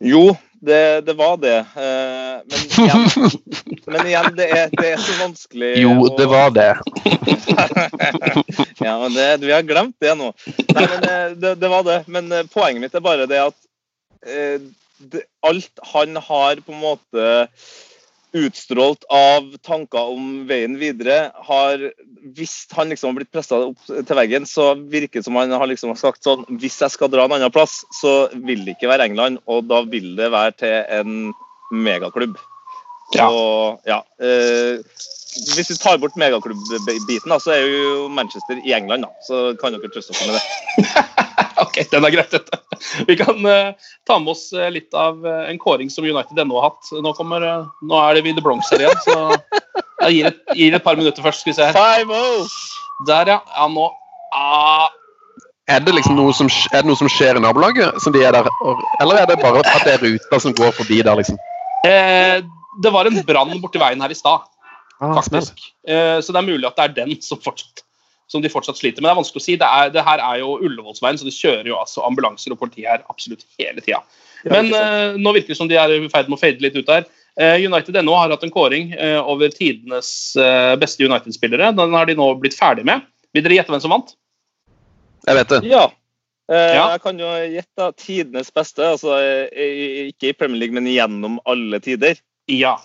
Jo, 0.00 0.36
det, 0.60 1.00
det 1.00 1.12
var 1.12 1.36
det. 1.36 1.58
Eh, 1.58 2.40
men 2.44 2.60
igjen, 2.68 3.08
men 3.86 4.06
igjen 4.06 4.36
det, 4.36 4.46
er, 4.48 4.68
det, 4.72 4.92
er, 4.94 5.00
så 5.00 5.16
vanskelig 5.20 5.74
Jo, 5.80 6.08
det 6.16 6.26
var 6.30 6.50
det. 6.56 6.70
ja, 8.84 8.94
men 9.02 9.14
det, 9.14 9.26
Vi 9.44 9.52
har 9.52 9.66
glemt 9.68 9.96
det 10.00 10.14
nå. 10.16 10.32
Nei, 10.72 10.86
men 10.86 11.04
eh, 11.04 11.36
det, 11.36 11.54
det 11.60 11.72
var 11.72 11.84
det. 11.88 12.00
Men 12.08 12.32
eh, 12.32 12.48
poenget 12.52 12.84
mitt 12.84 12.96
er 12.96 13.04
bare 13.04 13.28
det 13.30 13.42
at 13.48 13.56
alt 15.48 15.80
han 15.94 16.18
har 16.20 16.58
på 16.60 16.74
en 16.74 16.82
måte 16.82 17.28
utstrålt 18.36 19.04
av 19.10 19.46
tanker 19.66 20.12
om 20.14 20.44
veien 20.48 20.76
videre, 20.80 21.30
har 21.34 21.90
Hvis 22.36 22.66
han 22.76 22.92
liksom 22.92 23.10
har 23.10 23.20
blitt 23.20 23.32
pressa 23.32 23.58
opp 23.70 23.86
til 23.88 24.16
veggen, 24.16 24.46
så 24.46 24.74
virker 24.76 25.20
det 25.20 25.26
som 25.26 25.38
han 25.40 25.52
har 25.52 25.70
liksom 25.70 25.94
sagt 25.98 26.26
sånn 26.26 26.44
Hvis 26.60 26.80
jeg 26.82 26.94
skal 26.94 27.10
dra 27.10 27.24
en 27.26 27.38
annen 27.38 27.54
plass, 27.54 27.80
så 28.00 28.28
vil 28.34 28.64
det 28.66 28.76
ikke 28.76 28.90
være 28.92 29.08
England, 29.10 29.40
og 29.46 29.66
da 29.70 29.82
vil 29.88 30.14
det 30.18 30.30
være 30.34 30.56
til 30.60 30.76
en 31.00 31.32
megaklubb. 31.70 32.36
Ja. 33.14 33.26
Og, 33.30 33.80
ja 33.88 34.02
eh, 34.22 34.78
hvis 35.54 35.70
vi 35.70 35.78
tar 35.78 35.98
bort 36.02 36.16
megaklubb-biten, 36.18 37.34
så 37.38 37.54
er 37.54 37.66
jo 37.66 38.08
Manchester 38.10 38.58
i 38.66 38.74
England. 38.74 39.06
Da. 39.06 39.26
Så 39.26 39.42
kan 39.60 39.76
dere 39.76 39.90
trøste 39.94 40.14
oss 40.14 40.26
med 40.26 40.34
det. 40.34 41.26
ok, 41.70 41.80
den 41.90 42.06
er 42.06 42.14
greit, 42.14 42.34
dette. 42.34 42.60
Vi 43.08 43.16
kan 43.20 43.38
uh, 43.46 43.72
ta 44.08 44.18
med 44.18 44.32
oss 44.34 44.48
uh, 44.56 44.68
litt 44.72 44.94
av 44.96 45.22
uh, 45.24 45.46
en 45.50 45.58
kåring 45.60 45.90
som 45.92 46.06
United 46.06 46.38
ennå 46.38 46.58
har 46.58 46.70
hatt. 46.70 46.90
Nå, 46.92 47.12
kommer, 47.16 47.46
nå 47.82 48.00
er 48.02 48.18
det 48.18 48.24
vi 48.26 48.34
The 48.36 48.44
Bronx 48.44 48.70
her 48.74 48.84
igjen, 48.84 49.02
så 49.06 49.16
jeg 50.06 50.16
gir 50.16 50.30
et, 50.30 50.40
gir 50.58 50.76
et, 50.76 50.84
par 50.84 50.98
minutter 51.00 51.24
først. 51.24 51.44
Skal 51.44 51.52
vi 51.52 51.58
se 51.58 51.68
her. 51.68 51.76
Der, 53.08 53.34
ja. 53.36 53.38
Ja, 53.56 53.68
nå 53.70 53.88
ah. 54.36 54.88
Er 55.70 55.84
det 55.86 55.94
liksom 55.94 56.16
noe 56.18 56.32
som, 56.34 56.48
er 56.72 56.82
det 56.82 56.90
noe 56.90 56.98
som 56.98 57.08
skjer 57.10 57.38
i 57.38 57.42
nabolaget, 57.42 58.00
som 58.02 58.14
de 58.14 58.24
er 58.26 58.34
der, 58.34 58.48
eller 58.98 59.20
er 59.20 59.28
det 59.30 59.36
bare 59.38 59.60
at 59.62 59.84
det 59.86 59.92
er 59.92 60.02
ruter 60.02 60.42
som 60.42 60.56
går 60.58 60.72
forbi 60.74 60.98
der, 61.06 61.14
liksom? 61.20 61.38
det 62.82 62.90
var 62.92 63.06
en 63.06 63.20
brann 63.24 63.54
borti 63.62 63.78
veien 63.78 64.02
her 64.02 64.10
i 64.10 64.16
stad, 64.18 64.42
ah, 64.98 65.12
faktisk. 65.14 65.62
så 65.86 66.34
det 66.34 66.40
er 66.40 66.48
mulig 66.48 66.66
at 66.66 66.74
det 66.74 66.88
er 66.88 66.96
den 66.98 67.14
som 67.22 67.38
fortsatt 67.40 67.84
som 68.30 68.42
de 68.42 68.50
fortsatt 68.52 68.78
sliter 68.78 69.02
med. 69.02 69.08
Det 69.08 69.14
er 69.14 69.20
vanskelig 69.20 69.42
å 69.42 69.44
si. 69.44 69.56
Det, 69.58 69.66
er, 69.66 69.92
det 69.94 70.04
her 70.06 70.22
er 70.22 70.40
jo 70.42 70.56
Ullevålsveien, 70.62 71.18
så 71.18 71.26
det 71.26 71.34
kjører 71.34 71.70
jo 71.72 71.78
altså 71.80 72.04
ambulanser 72.06 72.54
og 72.54 72.60
politi 72.60 72.86
her 72.86 73.02
absolutt 73.10 73.42
hele 73.58 73.82
tida. 73.82 74.02
Men 74.48 74.70
uh, 74.72 75.18
nå 75.20 75.34
virker 75.36 75.52
det 75.52 75.58
som 75.58 75.68
de 75.68 75.78
er 75.80 75.92
i 75.96 76.04
ferd 76.12 76.30
med 76.30 76.38
å 76.38 76.40
fade 76.40 76.62
litt 76.62 76.78
ut 76.78 76.88
der. 76.88 77.08
Uh, 77.40 77.56
United 77.58 77.98
NO 78.04 78.14
har 78.16 78.32
hatt 78.32 78.44
en 78.46 78.54
kåring 78.54 78.94
uh, 78.94 79.18
over 79.28 79.50
tidenes 79.54 80.12
beste 80.80 81.06
United-spillere. 81.06 81.72
Den 81.76 81.96
har 81.96 82.06
de 82.08 82.16
nå 82.18 82.30
blitt 82.40 82.58
ferdig 82.58 82.86
med. 82.88 83.02
Vil 83.34 83.46
dere 83.46 83.58
gjette 83.58 83.74
hvem 83.74 83.82
som 83.82 83.94
vant? 83.94 84.14
Jeg 85.26 85.36
vet 85.36 85.50
det. 85.52 85.60
Ja. 85.68 85.84
ja. 86.48 86.86
Jeg 86.94 87.02
kan 87.02 87.18
jo 87.20 87.34
gjette 87.50 87.90
tidenes 88.00 88.54
beste. 88.54 88.94
altså 88.94 89.18
Ikke 90.06 90.30
i 90.30 90.38
Premier 90.38 90.62
League, 90.62 90.78
men 90.78 90.88
gjennom 90.90 91.38
alle 91.50 91.82
tider. 91.82 92.22
Ja. 92.50 92.78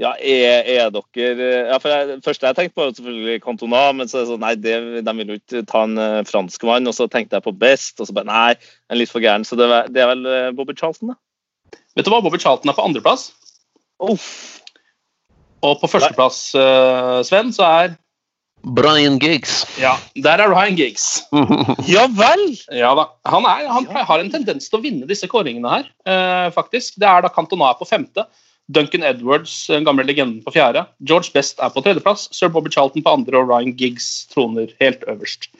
Ja, 0.00 0.14
er, 0.16 0.62
er 0.64 0.92
dere 0.92 1.48
ja, 1.68 1.76
for 1.76 1.92
jeg, 1.92 2.20
Først 2.24 2.44
jeg 2.46 2.56
tenkte 2.56 2.76
på 2.78 2.86
selvfølgelig 2.88 3.42
Cantona, 3.44 3.82
men 3.92 4.08
så 4.08 4.18
er 4.18 4.24
det 4.24 4.30
sånn, 4.30 4.40
nei, 4.40 4.54
det, 4.56 4.76
de 5.04 5.14
vil 5.18 5.34
jo 5.34 5.36
ikke 5.36 5.64
ta 5.68 5.82
en 5.84 6.00
uh, 6.00 6.22
franskmann. 6.28 6.88
Og 6.88 6.96
så 6.96 7.08
tenkte 7.12 7.36
jeg 7.36 7.44
på 7.44 7.54
Best, 7.60 8.00
og 8.00 8.08
så 8.08 8.16
bare 8.16 8.30
nei, 8.30 8.54
en 8.88 9.00
litt 9.00 9.12
for 9.12 9.24
gæren. 9.24 9.44
Så 9.44 9.58
det, 9.60 9.68
det 9.92 10.04
er 10.04 10.12
vel 10.14 10.24
uh, 10.24 10.48
Bobby 10.56 10.76
Charlton, 10.78 11.12
da. 11.12 11.78
Vet 11.96 12.08
du 12.08 12.12
hva, 12.12 12.22
Bobby 12.24 12.40
Charlton 12.40 12.72
er 12.72 12.78
på 12.78 12.86
andreplass. 12.86 13.30
Oh. 14.02 14.30
Og 15.62 15.76
på 15.82 15.90
førsteplass, 15.92 16.38
uh, 16.56 17.20
Sven, 17.26 17.52
så 17.54 17.68
er 17.68 17.98
Brian 18.62 19.18
Giggs. 19.18 19.64
Ja, 19.82 19.96
der 20.24 20.40
er 20.40 20.50
Ryan 20.50 20.78
Giggs. 20.78 21.24
ja 21.90 22.06
vel! 22.14 22.44
Ja 22.70 22.94
da. 22.96 23.08
Han, 23.28 23.44
er, 23.44 23.66
han 23.68 23.88
har 23.90 24.22
en 24.22 24.30
tendens 24.32 24.70
til 24.70 24.78
å 24.78 24.82
vinne 24.84 25.08
disse 25.10 25.28
kåringene 25.30 25.76
her, 25.76 25.92
uh, 26.08 26.48
faktisk. 26.54 26.96
Det 27.02 27.08
er 27.10 27.26
da 27.26 27.30
Cantona 27.34 27.72
er 27.72 27.78
på 27.78 27.88
femte. 27.88 28.24
Duncan 28.70 29.02
Edwards, 29.02 29.66
den 29.66 29.84
gamle 29.84 30.04
legenden, 30.06 30.42
på 30.44 30.54
fjerde. 30.54 30.86
George 31.08 31.32
Best 31.34 31.60
er 31.60 31.72
på 31.72 31.82
tredjeplass. 31.82 32.28
Sir 32.32 32.52
Bobby 32.52 32.70
Charlton 32.72 33.02
på 33.02 33.14
andre, 33.18 33.40
og 33.40 33.50
Ryan 33.50 33.74
Giggs 33.76 34.26
troner 34.32 34.70
helt 34.80 35.04
øverst. 35.10 35.50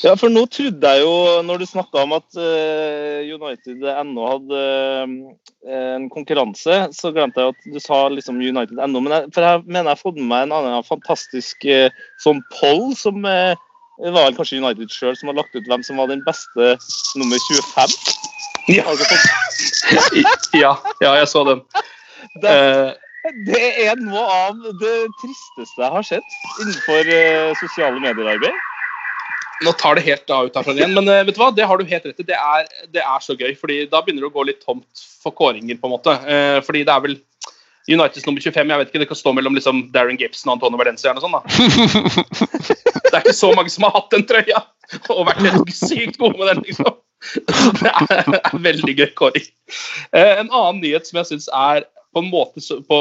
Ja, 0.00 0.14
for 0.16 0.32
nå 0.32 0.46
trodde 0.48 0.90
jeg 0.90 1.02
jo, 1.02 1.12
når 1.44 1.60
du 1.60 1.66
snakka 1.68 2.04
om 2.06 2.14
at 2.16 2.38
uh, 2.40 3.20
United 3.20 3.82
ennå 3.84 4.28
hadde 4.30 4.60
uh, 4.60 5.34
en 5.76 6.06
konkurranse, 6.12 6.78
så 6.96 7.10
glemte 7.12 7.42
jeg 7.42 7.52
at 7.52 7.68
du 7.74 7.80
sa 7.84 8.06
liksom 8.08 8.40
United 8.40 8.80
ennå. 8.80 9.02
Men 9.04 9.16
jeg, 9.16 9.28
for 9.34 9.44
jeg 9.44 9.66
mener 9.66 9.90
jeg 9.90 9.98
har 9.98 10.00
fått 10.00 10.16
med 10.16 10.30
meg 10.30 10.46
en 10.46 10.56
annen 10.56 10.86
fantastisk 10.88 11.68
uh, 11.68 11.92
sånn 12.24 12.40
poll 12.56 12.94
som 12.96 13.20
var 13.20 14.22
vel 14.24 14.36
kanskje 14.38 14.62
United 14.62 14.88
sjøl 14.88 15.18
som 15.18 15.28
har 15.28 15.36
lagt 15.42 15.52
ut 15.52 15.68
hvem 15.68 15.84
som 15.84 16.00
var 16.00 16.08
den 16.08 16.24
beste 16.24 16.72
nummer 17.20 17.44
25. 17.50 17.92
Ja, 18.72 18.88
ja, 20.62 20.72
ja 21.04 21.14
jeg 21.20 21.28
så 21.28 21.44
den. 21.44 21.60
Det, 22.42 22.56
uh, 22.56 23.30
det, 23.46 23.60
er 23.84 24.00
noe 24.00 24.24
av 24.24 24.58
det 24.80 24.96
tristeste 25.20 25.84
jeg 25.84 25.94
har 25.94 26.06
sett 26.06 26.36
innenfor 26.62 27.12
uh, 27.12 27.54
sosiale 27.60 28.02
medier-arbeid. 28.02 28.66
Nå 29.60 29.74
tar 29.76 29.98
det 29.98 30.06
helt 30.06 30.30
av 30.32 30.48
ut 30.48 30.54
herfra 30.56 30.72
igjen, 30.72 30.94
men 30.96 31.08
uh, 31.10 31.20
vet 31.26 31.36
du 31.36 31.42
hva? 31.42 31.50
det 31.56 31.66
har 31.68 31.80
du 31.80 31.88
helt 31.88 32.06
rett 32.08 32.22
i. 32.22 32.28
Det 32.30 32.36
er, 32.36 32.68
det 32.94 33.02
er, 33.04 33.24
så 33.24 33.36
gøy. 33.36 33.52
fordi 33.60 33.82
Da 33.92 34.00
begynner 34.04 34.24
det 34.24 34.30
å 34.32 34.36
gå 34.38 34.46
litt 34.48 34.62
tomt 34.64 35.04
for 35.20 35.36
kåringer. 35.36 35.76
på 35.80 35.90
en 35.90 35.96
måte. 35.98 36.16
fordi 36.64 36.86
det 36.88 36.94
er 36.94 37.04
vel 37.04 37.18
Uniteds 37.90 38.26
nummer 38.26 38.40
25. 38.40 38.70
jeg 38.70 38.78
vet 38.78 38.90
ikke, 38.90 38.98
Det 39.02 39.08
kan 39.08 39.18
stå 39.18 39.32
mellom 39.32 39.54
liksom 39.56 39.82
Darren 39.94 40.18
Gibson 40.20 40.50
og 40.50 40.58
Antonio 40.58 40.78
Valencia. 40.78 41.12
og 41.12 41.24
sånn 41.24 41.34
da. 41.34 41.42
det 43.10 43.14
er 43.14 43.22
ikke 43.24 43.36
så 43.36 43.52
mange 43.56 43.72
som 43.72 43.88
har 43.88 43.96
hatt 43.96 44.10
den 44.14 44.26
trøya 44.28 44.64
og 45.14 45.26
vært 45.28 45.44
helt 45.46 45.72
sykt 45.74 46.18
gode 46.20 46.38
med 46.38 46.52
den. 46.52 46.64
liksom. 46.66 46.98
Det 47.80 47.90
er, 47.90 48.36
er 48.38 48.60
veldig 48.64 48.94
gøy 48.96 49.10
kåring. 49.18 49.48
En 50.16 50.48
annen 50.48 50.80
nyhet 50.82 51.08
som 51.08 51.20
jeg 51.20 51.30
syns 51.30 51.50
er 51.52 51.84
på 52.14 52.22
en 52.22 52.30
måte 52.32 52.62
på, 52.88 52.98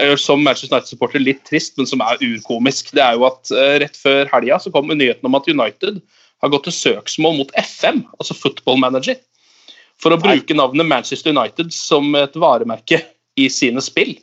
uh, 0.00 0.14
som 0.20 0.42
Manchester 0.44 0.76
United-supporter 0.76 1.22
litt 1.22 1.42
trist, 1.48 1.76
men 1.76 1.88
som 1.88 2.02
er 2.04 2.22
urkomisk. 2.24 2.94
Det 2.96 3.02
er 3.04 3.18
jo 3.18 3.26
at 3.28 3.52
uh, 3.52 3.76
Rett 3.82 3.98
før 4.00 4.30
helga 4.32 4.60
så 4.62 4.72
kom 4.74 4.88
nyheten 4.92 5.28
om 5.28 5.38
at 5.38 5.48
United 5.50 6.00
har 6.40 6.52
gått 6.52 6.68
til 6.68 6.76
søksmål 6.76 7.36
mot 7.42 7.54
FM, 7.58 8.04
altså 8.18 8.36
Football 8.36 8.80
Manager, 8.80 9.18
for 10.00 10.14
å 10.14 10.20
bruke 10.20 10.56
navnet 10.56 10.88
Manchester 10.88 11.34
United 11.34 11.72
som 11.76 12.14
et 12.16 12.36
varemerke 12.40 13.02
i 13.36 13.48
sine 13.52 13.82
spill. 13.84 14.14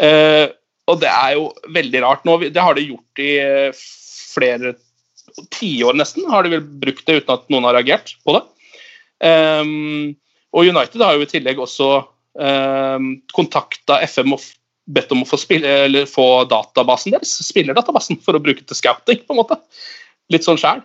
Eh, 0.00 0.46
og 0.90 1.00
det 1.02 1.10
er 1.10 1.36
jo 1.38 1.50
veldig 1.72 2.02
rart. 2.04 2.24
Nå, 2.28 2.38
det 2.44 2.60
har 2.60 2.76
de 2.76 2.86
gjort 2.90 3.22
i 3.22 3.30
eh, 3.40 3.82
flere 4.32 4.74
tiår 5.54 5.96
nesten, 5.96 6.26
har 6.28 6.44
de 6.44 6.56
vel 6.56 6.64
brukt 6.82 7.06
det 7.08 7.22
uten 7.22 7.34
at 7.36 7.46
noen 7.52 7.68
har 7.68 7.78
reagert 7.78 8.16
på 8.26 8.36
det. 8.36 8.42
Um, 9.22 10.12
og 10.52 10.66
United 10.66 11.00
har 11.00 11.14
jo 11.14 11.24
i 11.24 11.30
tillegg 11.30 11.60
også 11.62 11.86
kontakta 12.32 13.98
FM 14.06 14.32
og 14.36 14.44
bedt 14.92 15.12
om 15.14 15.22
å 15.22 15.28
få, 15.28 15.38
spille, 15.38 16.04
få 16.10 16.44
databasen 16.50 17.14
deres, 17.14 17.34
spillerdatabasen, 17.46 18.18
for 18.24 18.36
å 18.36 18.42
bruke 18.42 18.64
til 18.66 18.78
scouting, 18.78 19.20
på 19.26 19.34
en 19.34 19.40
måte. 19.42 19.58
Litt 20.32 20.46
sånn 20.46 20.60
sjæl. 20.60 20.82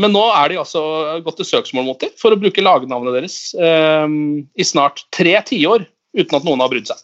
Men 0.00 0.14
nå 0.14 0.22
er 0.32 0.52
de 0.52 0.60
altså 0.62 0.82
gått 1.26 1.40
til 1.40 1.48
søksmål 1.48 1.88
mot 1.90 2.00
dem 2.00 2.12
for 2.20 2.32
å 2.32 2.38
bruke 2.40 2.62
lagnavnet 2.64 3.18
deres 3.18 3.38
eh, 3.58 4.06
i 4.54 4.66
snart 4.66 5.02
tre 5.12 5.34
tiår 5.50 5.84
uten 6.16 6.38
at 6.38 6.46
noen 6.46 6.62
har 6.62 6.70
brydd 6.72 6.88
seg. 6.88 7.02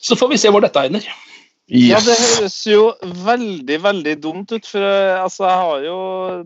Så 0.00 0.16
får 0.16 0.30
vi 0.32 0.38
se 0.40 0.52
hvor 0.52 0.64
dette 0.64 0.86
ender. 0.86 1.04
Yes. 1.70 1.90
Ja, 1.92 1.98
Det 2.02 2.16
høres 2.18 2.56
jo 2.66 2.80
veldig 3.24 3.76
veldig 3.82 4.14
dumt 4.22 4.50
ut. 4.50 4.66
for 4.66 4.82
altså, 4.82 5.44
Jeg 5.46 5.58
har 5.64 5.84
jo 5.84 5.98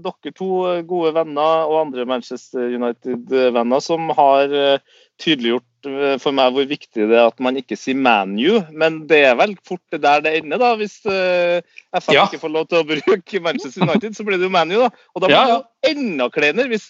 dere 0.05 0.33
to 0.37 0.51
gode 0.85 1.14
venner 1.16 1.64
og 1.64 1.81
andre 1.87 2.05
Manchester 2.05 2.68
United-venner 2.77 3.81
som 3.81 4.12
har 4.12 4.53
uh, 4.53 4.99
tydeliggjort 5.16 5.64
Eh, 5.89 6.16
for 6.22 6.35
meg 6.37 6.55
hvor 6.55 6.66
viktig 6.68 7.07
det 7.11 7.16
er 7.16 7.29
at 7.29 7.41
man 7.45 7.59
ikke 7.61 7.77
sier 7.79 7.99
ManU, 7.99 8.61
men 8.77 9.03
det 9.11 9.20
er 9.29 9.37
vel 9.39 9.55
fort 9.66 9.83
det 9.93 10.01
der 10.05 10.22
det 10.25 10.35
ender, 10.41 10.61
da. 10.61 10.72
Hvis 10.81 10.97
eh, 11.11 11.61
FF 11.95 12.12
ja. 12.14 12.27
ikke 12.27 12.43
får 12.43 12.55
lov 12.55 12.68
til 12.70 12.81
å 12.81 12.89
bruke 12.89 13.43
Manchester 13.45 13.85
United, 13.85 14.16
så 14.16 14.27
blir 14.27 14.41
det 14.41 14.49
jo 14.49 14.55
ManU, 14.55 14.77
da. 14.87 14.91
Og 15.14 15.25
da 15.25 15.31
blir 15.31 15.39
det 15.39 15.57
jo 15.57 15.62
enda 15.91 16.29
kleinere 16.33 16.70
hvis 16.72 16.87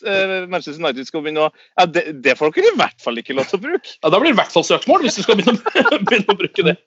Manchester 0.46 0.78
United 0.78 1.08
skal 1.08 1.24
begynne 1.24 1.48
å 1.48 1.52
Ja, 1.52 1.86
det, 1.90 2.04
det 2.22 2.36
får 2.38 2.54
dere 2.54 2.70
i 2.70 2.78
hvert 2.78 3.00
fall 3.02 3.18
ikke 3.18 3.34
lov 3.36 3.48
til 3.50 3.58
å 3.58 3.64
bruke. 3.66 3.96
Ja, 3.98 4.10
Da 4.10 4.20
blir 4.20 4.30
det 4.30 4.36
i 4.36 4.42
hvert 4.42 4.54
fall 4.54 4.66
søksmål, 4.66 5.06
hvis 5.06 5.18
du 5.18 5.24
skal 5.26 5.40
begynne, 5.40 5.74
begynne 6.06 6.30
å 6.30 6.38
bruke 6.38 6.66
det. 6.70 6.78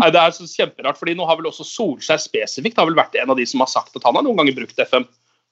Nei, 0.00 0.10
Det 0.14 0.20
er 0.20 0.34
så 0.36 0.46
kjemperart, 0.48 0.98
fordi 1.00 1.16
nå 1.18 1.26
har 1.28 1.38
vel 1.38 1.50
også 1.50 1.66
Solskjær 1.68 2.20
spesifikt 2.22 2.78
har 2.80 2.88
vel 2.88 2.98
vært 2.98 3.16
en 3.20 3.32
av 3.32 3.38
de 3.38 3.46
som 3.48 3.60
har 3.64 3.70
sagt 3.70 3.96
at 3.98 4.06
han 4.06 4.16
har 4.16 4.24
noen 4.24 4.40
ganger 4.40 4.56
brukt 4.62 4.78
FM. 4.78 5.06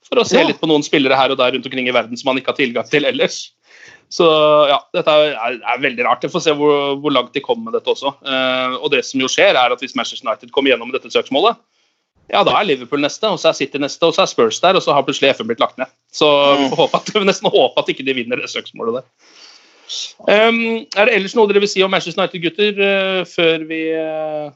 For 0.09 0.22
å 0.22 0.26
se 0.26 0.41
ja. 0.41 0.47
litt 0.49 0.61
på 0.62 0.68
noen 0.70 0.84
spillere 0.84 1.16
her 1.18 1.32
og 1.32 1.38
der 1.38 1.53
rundt 1.55 1.66
omkring 1.68 1.88
i 1.91 1.95
verden 1.95 2.16
som 2.18 2.32
han 2.32 2.41
ikke 2.41 2.55
har 2.55 2.61
tilgang 2.61 2.86
til 2.88 3.07
ellers. 3.09 3.51
Så 4.11 4.26
ja, 4.66 4.80
dette 4.97 5.12
er, 5.12 5.59
er, 5.61 5.82
veldig 5.82 6.07
rart. 6.07 6.24
Jeg 6.26 6.32
får 6.32 6.43
se 6.49 6.55
hvor, 6.59 6.97
hvor, 6.99 7.12
langt 7.14 7.36
de 7.36 7.43
kommer 7.45 7.68
med 7.68 7.76
dette 7.78 7.93
også. 7.93 8.11
Eh, 8.26 8.78
og 8.80 8.88
det 8.95 9.05
som 9.07 9.22
jo 9.22 9.28
skjer, 9.30 9.55
er 9.55 9.70
at 9.70 9.84
hvis 9.84 9.95
Manchester 9.99 10.26
United 10.26 10.51
kommer 10.55 10.72
gjennom 10.72 10.91
dette 10.95 11.12
søksmålet, 11.12 11.61
ja, 12.30 12.43
da 12.47 12.55
er 12.57 12.66
Liverpool 12.66 13.03
neste, 13.03 13.26
og 13.26 13.41
så 13.43 13.51
er 13.51 13.59
City 13.59 13.78
neste, 13.82 14.07
og 14.07 14.14
så 14.14 14.22
er 14.22 14.30
Spurs 14.30 14.61
der, 14.62 14.78
og 14.78 14.84
så 14.84 14.95
har 14.95 15.07
plutselig 15.07 15.32
FN 15.34 15.49
blitt 15.51 15.62
lagt 15.62 15.78
ned. 15.80 15.91
Så 16.14 16.26
vi 16.61 16.68
får 16.70 16.84
håpe 16.84 17.01
at, 17.01 17.12
nesten 17.26 17.51
håpe 17.51 17.82
at 17.82 17.91
ikke 17.91 18.07
de 18.07 18.14
vinner 18.18 18.38
det 18.38 18.51
søksmålet 18.53 19.01
der. 19.01 19.07
Um, 20.26 20.61
er 20.97 21.09
det 21.09 21.14
ellers 21.16 21.36
noe 21.36 21.51
dere 21.51 21.62
vil 21.64 21.70
si 21.70 21.82
om 21.84 21.93
Manchester 21.93 22.22
United, 22.22 22.43
gutter, 22.45 22.82
uh, 22.82 23.22
før 23.28 23.64
vi 23.68 23.80
uh, 23.97 24.51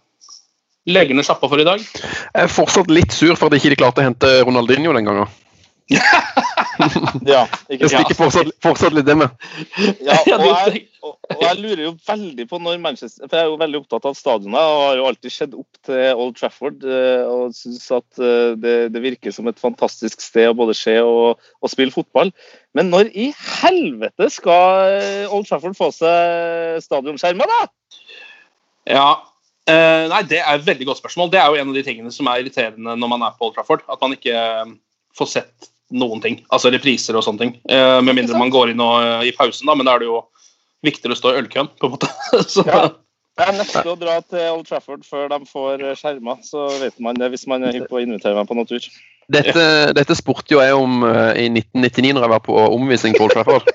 legger 0.91 1.17
ned 1.17 1.27
sjappa 1.27 1.51
for 1.51 1.63
i 1.63 1.67
dag? 1.67 1.83
Jeg 1.83 2.45
er 2.45 2.53
fortsatt 2.53 2.93
litt 2.93 3.15
sur 3.15 3.35
for 3.39 3.49
at 3.49 3.57
de 3.57 3.63
ikke 3.63 3.83
klarte 3.83 4.05
å 4.05 4.09
hente 4.09 4.37
Ronaldinho 4.45 4.95
den 4.97 5.09
gangen. 5.09 5.33
ja, 7.35 7.45
ikke, 7.69 7.85
jeg 7.85 7.91
stikker 7.93 8.17
fortsatt, 8.19 8.51
fortsatt, 8.65 8.95
litt 8.97 9.07
det 9.07 9.17
med. 9.19 9.33
Ja, 10.09 10.17
og 10.37 10.45
jeg, 10.45 10.85
og, 11.05 11.17
og 11.31 11.43
jeg, 11.43 11.59
lurer 11.61 11.83
jo 11.87 11.93
veldig 12.07 12.47
på 12.51 12.61
når 12.63 12.79
Manchester 12.83 13.29
For 13.29 13.37
jeg 13.39 13.47
er 13.47 13.51
jo 13.53 13.59
veldig 13.61 13.81
opptatt 13.83 14.09
av 14.09 14.17
stadionet 14.19 14.61
og 14.61 14.83
har 14.83 15.01
jo 15.01 15.09
alltid 15.11 15.35
sett 15.35 15.57
opp 15.59 15.81
til 15.87 16.23
Old 16.25 16.39
Trafford 16.39 16.87
eh, 16.89 17.25
og 17.29 17.55
syns 17.57 17.85
at 17.95 18.23
eh, 18.23 18.55
det, 18.61 18.75
det, 18.95 19.05
virker 19.05 19.35
som 19.35 19.51
et 19.51 19.61
fantastisk 19.61 20.25
sted 20.25 20.49
å 20.51 20.57
både 20.57 20.77
se 20.79 20.97
og, 21.03 21.43
og, 21.61 21.73
spille 21.73 21.95
fotball. 21.95 22.33
Men 22.77 22.91
når 22.95 23.13
i 23.13 23.29
helvete 23.35 24.31
skal 24.33 24.97
eh, 24.97 25.29
Old 25.29 25.49
Trafford 25.51 25.77
få 25.79 25.93
seg 25.95 26.83
stadionskjermer, 26.85 27.55
da? 27.55 28.03
Ja, 28.95 29.13
Uh, 29.65 30.11
nei, 30.13 30.19
Det 30.29 30.43
er 30.43 30.59
et 30.59 30.67
veldig 30.67 30.91
godt 30.91 30.99
spørsmål. 31.01 31.31
Det 31.33 31.39
er 31.41 31.47
jo 31.49 31.57
en 31.57 31.71
av 31.71 31.77
de 31.79 31.83
tingene 31.87 32.11
som 32.13 32.29
er 32.29 32.43
irriterende 32.43 32.99
når 33.01 33.09
man 33.09 33.23
er 33.25 33.37
på 33.39 33.47
Old 33.47 33.55
Trafford. 33.57 33.81
At 33.89 34.03
man 34.03 34.13
ikke 34.13 34.37
får 35.17 35.31
sett 35.31 35.71
noen 35.93 36.23
ting. 36.25 36.41
Altså 36.55 36.73
repriser 36.73 37.17
og 37.19 37.25
sånne 37.27 37.43
ting. 37.43 37.55
Eh, 37.69 38.01
med 38.05 38.17
mindre 38.17 38.39
man 38.41 38.53
går 38.53 38.73
inn 38.73 38.83
og, 38.83 38.97
uh, 39.03 39.25
i 39.27 39.35
pausen, 39.37 39.67
da, 39.69 39.77
men 39.77 39.89
da 39.89 39.97
er 39.97 40.05
det 40.05 40.11
jo 40.11 40.21
viktigere 40.85 41.17
å 41.17 41.19
stå 41.19 41.33
i 41.33 41.41
ølkøen, 41.43 41.73
på 41.81 41.89
en 41.89 41.97
måte. 41.97 42.11
så, 42.55 42.65
ja. 42.69 42.85
Jeg 43.35 43.51
er 43.51 43.57
nesten 43.59 43.91
å 43.91 43.97
dra 43.99 44.21
til 44.23 44.45
Old 44.53 44.69
Trafford 44.69 45.03
før 45.09 45.27
de 45.33 45.41
får 45.51 45.83
skjermer, 45.99 46.39
så 46.47 46.69
vet 46.79 47.01
man 47.03 47.19
det 47.19 47.33
hvis 47.33 47.49
man 47.51 47.67
er 47.67 47.75
hypp 47.75 47.89
på 47.91 47.99
å 47.99 48.05
invitere 48.05 48.37
meg 48.39 48.47
på 48.47 48.55
noen 48.55 48.69
tur. 48.71 48.87
Dette, 49.33 49.65
dette 49.97 50.15
spurte 50.15 50.53
jo 50.55 50.61
jeg 50.63 50.77
om 50.77 51.03
uh, 51.03 51.33
i 51.35 51.49
1999 51.49 52.13
når 52.15 52.27
jeg 52.27 52.33
var 52.35 52.45
på 52.45 52.59
omvisning 52.77 53.17
på 53.17 53.27
Old 53.27 53.35
Trafford. 53.35 53.71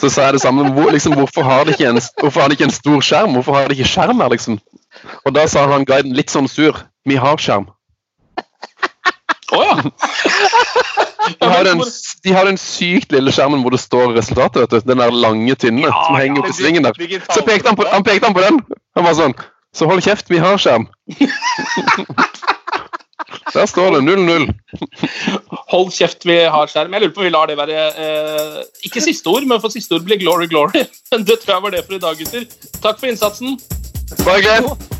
Så 0.00 0.08
sa 0.08 0.28
jeg 0.28 0.38
det 0.38 0.42
samme. 0.44 0.64
Hvor, 0.72 0.90
liksom, 0.94 1.16
hvorfor, 1.18 1.44
har 1.44 1.66
de 1.66 1.74
ikke 1.74 1.90
en, 1.90 2.00
hvorfor 2.22 2.40
har 2.40 2.48
de 2.48 2.56
ikke 2.56 2.68
en 2.70 2.78
stor 2.78 3.04
skjerm? 3.04 3.34
Hvorfor 3.36 3.58
har 3.58 3.68
de 3.68 3.76
ikke 3.76 3.90
skjerm 3.90 4.22
her, 4.22 4.32
liksom? 4.32 4.56
Og 5.26 5.34
da 5.36 5.44
sa 5.50 5.66
han 5.68 5.84
guiden 5.88 6.16
litt 6.16 6.32
sånn 6.32 6.48
sur. 6.48 6.78
Vi 7.08 7.18
har 7.20 7.40
skjerm. 7.42 7.68
Å 9.50 9.58
oh, 9.58 9.64
ja. 9.66 9.76
De 11.40 11.48
har, 11.48 11.64
den, 11.64 11.82
de 12.24 12.32
har 12.34 12.48
den 12.48 12.58
sykt 12.60 13.12
lille 13.14 13.32
skjermen 13.34 13.62
hvor 13.64 13.74
det 13.74 13.80
står 13.82 14.14
resultatet. 14.16 14.62
vet 14.62 14.70
du. 14.70 14.90
Den 14.92 15.02
der 15.02 15.14
lange, 15.14 15.54
tynne 15.54 15.86
ja, 15.86 15.94
som 16.06 16.18
henger 16.18 16.44
ja, 16.44 16.50
i 16.50 16.58
svingen 16.58 16.86
der. 16.86 17.00
Så 17.30 17.44
pekte 17.46 17.72
han 17.72 17.78
på, 17.78 17.86
han 17.92 18.06
pekte 18.06 18.30
han 18.30 18.36
på 18.36 18.44
den. 18.44 18.60
Han 18.98 19.06
var 19.06 19.16
sånn 19.18 19.36
Så 19.76 19.86
hold 19.86 20.02
kjeft, 20.02 20.30
vi 20.30 20.40
har 20.42 20.58
skjerm. 20.58 20.88
Der 23.54 23.66
står 23.66 23.94
det 23.94 24.00
0-0. 24.02 24.46
Hold 25.70 25.90
kjeft, 25.94 26.26
vi 26.26 26.36
har 26.50 26.70
skjerm. 26.70 26.92
Jeg 26.94 27.04
lurer 27.04 27.14
på 27.14 27.22
om 27.22 27.26
vi 27.26 27.32
lar 27.34 27.50
det 27.50 27.58
være 27.58 27.84
eh, 28.04 28.60
ikke 28.86 29.02
siste 29.02 29.30
ord, 29.30 29.46
men 29.46 29.62
for 29.62 29.74
siste 29.74 29.94
ord 29.94 30.06
blir 30.06 30.18
glory, 30.22 30.46
glory. 30.50 30.84
Men 31.12 31.26
det 31.26 31.40
tror 31.42 31.56
jeg 31.56 31.62
var 31.66 31.74
det 31.74 31.84
for 31.86 31.98
i 31.98 32.02
dag, 32.06 32.22
gutter. 32.22 32.46
Takk 32.82 33.02
for 33.02 33.10
innsatsen. 33.10 33.58
Bare 34.26 34.99